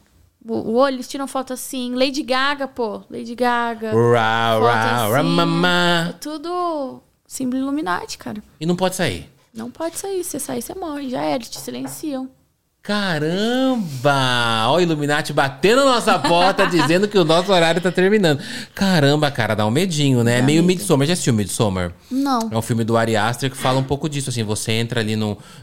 O, 0.47 0.74
olho, 0.74 0.97
eles 0.97 1.09
tiram 1.09 1.26
foto 1.26 1.53
assim. 1.53 1.95
Lady 1.95 2.22
Gaga, 2.22 2.66
pô. 2.66 3.03
Lady 3.09 3.34
Gaga. 3.34 3.90
Assim. 3.90 3.97
rau, 3.97 5.16
É 5.16 5.22
mamá. 5.22 6.14
tudo 6.20 7.01
símbolo 7.26 7.62
Illuminati, 7.62 8.18
cara. 8.18 8.43
E 8.61 8.66
não 8.66 8.74
pode 8.76 8.97
sair. 8.97 9.30
Não 9.55 9.70
pode 9.70 9.99
sair. 9.99 10.24
Se 10.24 10.40
sair, 10.40 10.62
você 10.62 10.74
morre. 10.74 11.09
Já 11.11 11.22
é, 11.22 11.34
eles 11.34 11.49
te 11.49 11.61
silenciam. 11.61 12.28
Caramba! 12.83 14.66
Ó, 14.66 14.76
o 14.76 14.80
Illuminati 14.80 15.33
batendo 15.33 15.85
na 15.85 15.93
nossa 15.93 16.18
porta, 16.18 16.66
dizendo 16.68 17.07
que 17.07 17.16
o 17.16 17.24
nosso 17.24 17.53
horário 17.53 17.80
tá 17.80 17.93
terminando. 17.93 18.43
Caramba, 18.74 19.30
cara, 19.30 19.55
dá 19.55 19.64
um 19.64 19.70
medinho, 19.70 20.24
né? 20.24 20.41
É 20.41 20.43
meio 20.43 20.64
Midsommar. 20.64 21.07
Já 21.07 21.12
assistiu 21.12 21.33
Midsommar? 21.33 21.93
Não. 22.11 22.49
É 22.51 22.59
um 22.59 22.62
filme 22.62 22.83
do 22.83 22.97
Ari 22.97 23.14
Aster 23.14 23.49
que 23.49 23.57
fala 23.57 23.78
um 23.78 23.85
pouco 23.85 24.09
disso, 24.09 24.30
assim, 24.30 24.43
você 24.43 24.72
entra 24.72 24.99
ali 24.99 25.14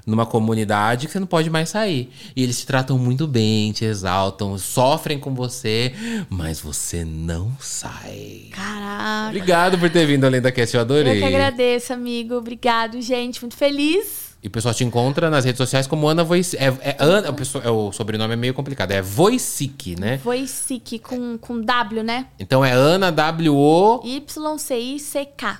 numa 0.05 0.25
comunidade 0.25 1.07
que 1.07 1.11
você 1.11 1.19
não 1.19 1.27
pode 1.27 1.49
mais 1.49 1.67
sair. 1.67 2.09
E 2.33 2.41
eles 2.41 2.57
te 2.61 2.65
tratam 2.65 2.97
muito 2.97 3.27
bem, 3.27 3.73
te 3.73 3.83
exaltam, 3.83 4.57
sofrem 4.57 5.19
com 5.19 5.35
você, 5.35 5.93
mas 6.29 6.61
você 6.61 7.03
não 7.03 7.51
sai. 7.59 8.45
Caraca. 8.53 9.27
Obrigado 9.27 9.77
por 9.77 9.89
ter 9.89 10.05
vindo 10.05 10.23
além 10.23 10.39
da 10.39 10.53
Cast, 10.53 10.73
eu 10.73 10.81
adorei. 10.81 11.17
Eu 11.17 11.19
que 11.19 11.35
agradeço, 11.35 11.91
amigo. 11.91 12.35
Obrigado, 12.35 13.01
gente. 13.01 13.41
Muito 13.41 13.57
feliz. 13.57 14.28
E 14.41 14.47
o 14.47 14.51
pessoal 14.51 14.73
te 14.73 14.85
encontra 14.85 15.29
nas 15.29 15.43
redes 15.43 15.57
sociais 15.57 15.85
como 15.85 16.07
Ana 16.07 16.23
Voicic. 16.23 16.61
É, 16.61 16.67
é 16.81 16.95
Ana, 16.99 17.27
é, 17.63 17.69
o 17.69 17.91
sobrenome 17.91 18.33
é 18.33 18.37
meio 18.37 18.53
complicado, 18.53 18.91
é 18.91 19.01
Voicic, 19.01 19.99
né? 19.99 20.17
Voicic 20.17 20.99
com, 20.99 21.37
com 21.37 21.59
W, 21.59 22.03
né? 22.03 22.27
Então 22.39 22.63
é 22.63 22.71
Ana 22.71 23.11
W-O. 23.11 24.01
Y-C-I-C-K. 24.05 25.59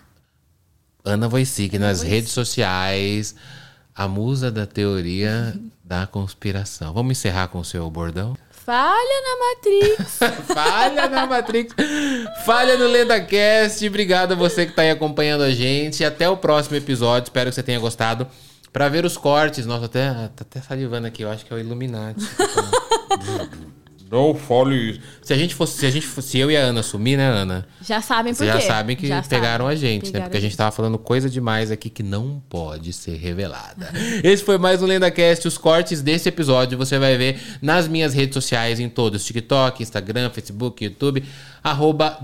Ana 1.04 1.28
Voicic 1.28 1.78
nas 1.78 2.02
redes 2.02 2.32
sociais. 2.32 3.36
A 3.94 4.08
musa 4.08 4.50
da 4.50 4.66
teoria 4.66 5.54
da 5.84 6.08
conspiração. 6.08 6.94
Vamos 6.94 7.18
encerrar 7.18 7.50
com 7.50 7.60
o 7.60 7.66
seu 7.66 7.90
bordão? 7.90 8.38
Falha 8.50 9.22
na 9.24 9.48
Matrix. 9.48 10.20
Falha 10.54 11.10
na 11.10 11.26
Matrix. 11.26 11.74
Falha 12.46 12.78
no 12.78 12.88
LendaCast. 12.88 13.86
Obrigado 13.86 14.34
a 14.34 14.36
você 14.36 14.66
que 14.66 14.72
tá 14.72 14.84
aí 14.84 14.92
acompanhando 14.92 15.42
a 15.42 15.52
gente. 15.52 16.06
Até 16.06 16.30
o 16.30 16.38
próximo 16.38 16.78
episódio. 16.78 17.26
Espero 17.26 17.50
que 17.50 17.56
você 17.56 17.64
tenha 17.64 17.80
gostado. 17.80 18.26
Pra 18.72 18.90
ver 18.90 19.06
os 19.06 19.18
cortes. 19.18 19.66
Nossa, 19.66 19.86
até, 19.86 20.10
tá 20.14 20.42
até 20.42 20.62
salivando 20.62 21.08
aqui. 21.08 21.24
Eu 21.24 21.30
acho 21.32 21.46
que 21.46 21.54
é 21.54 21.56
o 21.56 21.60
Illuminati. 21.60 22.24
Não 24.12 24.34
fale 24.34 24.92
isso. 24.92 25.02
Se 25.22 25.34
a 25.34 25.38
gente 25.38 25.54
fosse, 25.54 25.78
se 25.78 25.86
a 25.86 25.92
gente 25.92 26.08
fosse, 26.08 26.30
se 26.30 26.40
eu 26.40 26.50
e 26.50 26.58
a 26.58 26.62
Ana 26.62 26.82
sumir, 26.82 27.16
né, 27.16 27.28
Ana? 27.28 27.68
Já 27.80 28.02
sabem 28.02 28.34
por 28.34 28.40
Vocês 28.40 28.52
já 28.54 28.60
quê. 28.60 28.66
sabem 28.66 28.96
que 28.96 29.08
Já 29.08 29.22
pegaram 29.22 29.66
sabem. 29.66 29.78
a 29.78 29.80
gente, 29.80 30.06
né? 30.06 30.12
Pegaram 30.14 30.26
Porque 30.26 30.38
a 30.38 30.42
gente 30.42 30.50
gente. 30.50 30.58
tava 30.58 30.72
falando 30.72 30.98
coisa 30.98 31.30
demais 31.30 31.70
aqui 31.70 31.92
que 31.92 32.02
não 32.02 32.42
pode 32.50 32.92
ser 32.92 33.18
revelada. 33.18 33.92
Esse 34.24 34.44
foi 34.44 34.58
mais 34.58 34.82
um 34.82 34.88
LendaCast. 34.88 35.48
Os 35.48 35.60
cortes 35.60 36.02
desse 36.02 36.28
episódio 36.28 36.76
você 36.76 36.98
vai 36.98 37.18
ver 37.18 37.40
nas 37.62 37.88
minhas 37.88 38.16
redes 38.16 38.34
sociais, 38.34 38.80
em 38.80 38.90
todos: 38.90 39.24
TikTok, 39.24 39.84
Instagram, 39.84 40.32
Facebook, 40.32 40.84
YouTube. 40.84 41.24
Arroba 41.64 42.18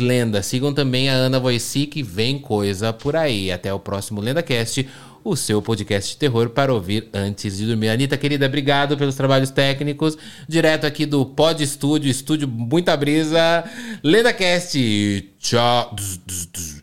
Lenda. 0.00 0.40
Sigam 0.42 0.72
também 0.72 1.08
a 1.08 1.14
Ana 1.14 1.40
Voici, 1.40 1.86
que 1.86 2.00
vem 2.02 2.38
coisa 2.38 2.92
por 2.92 3.16
aí. 3.16 3.50
Até 3.50 3.74
o 3.74 3.80
próximo 3.80 4.20
LendaCast, 4.20 4.88
o 5.24 5.36
seu 5.36 5.62
podcast 5.62 6.12
de 6.12 6.16
terror 6.16 6.50
para 6.50 6.72
ouvir 6.72 7.08
antes 7.12 7.56
de 7.56 7.66
dormir. 7.66 7.88
Anitta, 7.88 8.16
querida, 8.16 8.46
obrigado 8.46 8.96
pelos 8.96 9.14
trabalhos 9.14 9.50
técnicos. 9.50 10.16
Direto 10.48 10.86
aqui 10.86 11.06
do 11.06 11.24
Pod 11.24 11.62
Estúdio, 11.62 12.10
estúdio 12.10 12.48
Muita 12.48 12.96
Brisa. 12.96 13.64
LendaCast. 14.02 15.34
Tchau. 15.38 15.94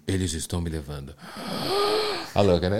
Eles 0.07 0.33
estão 0.33 0.61
me 0.61 0.69
levando. 0.69 1.13
A 2.35 2.41
louca, 2.41 2.69
né? 2.69 2.77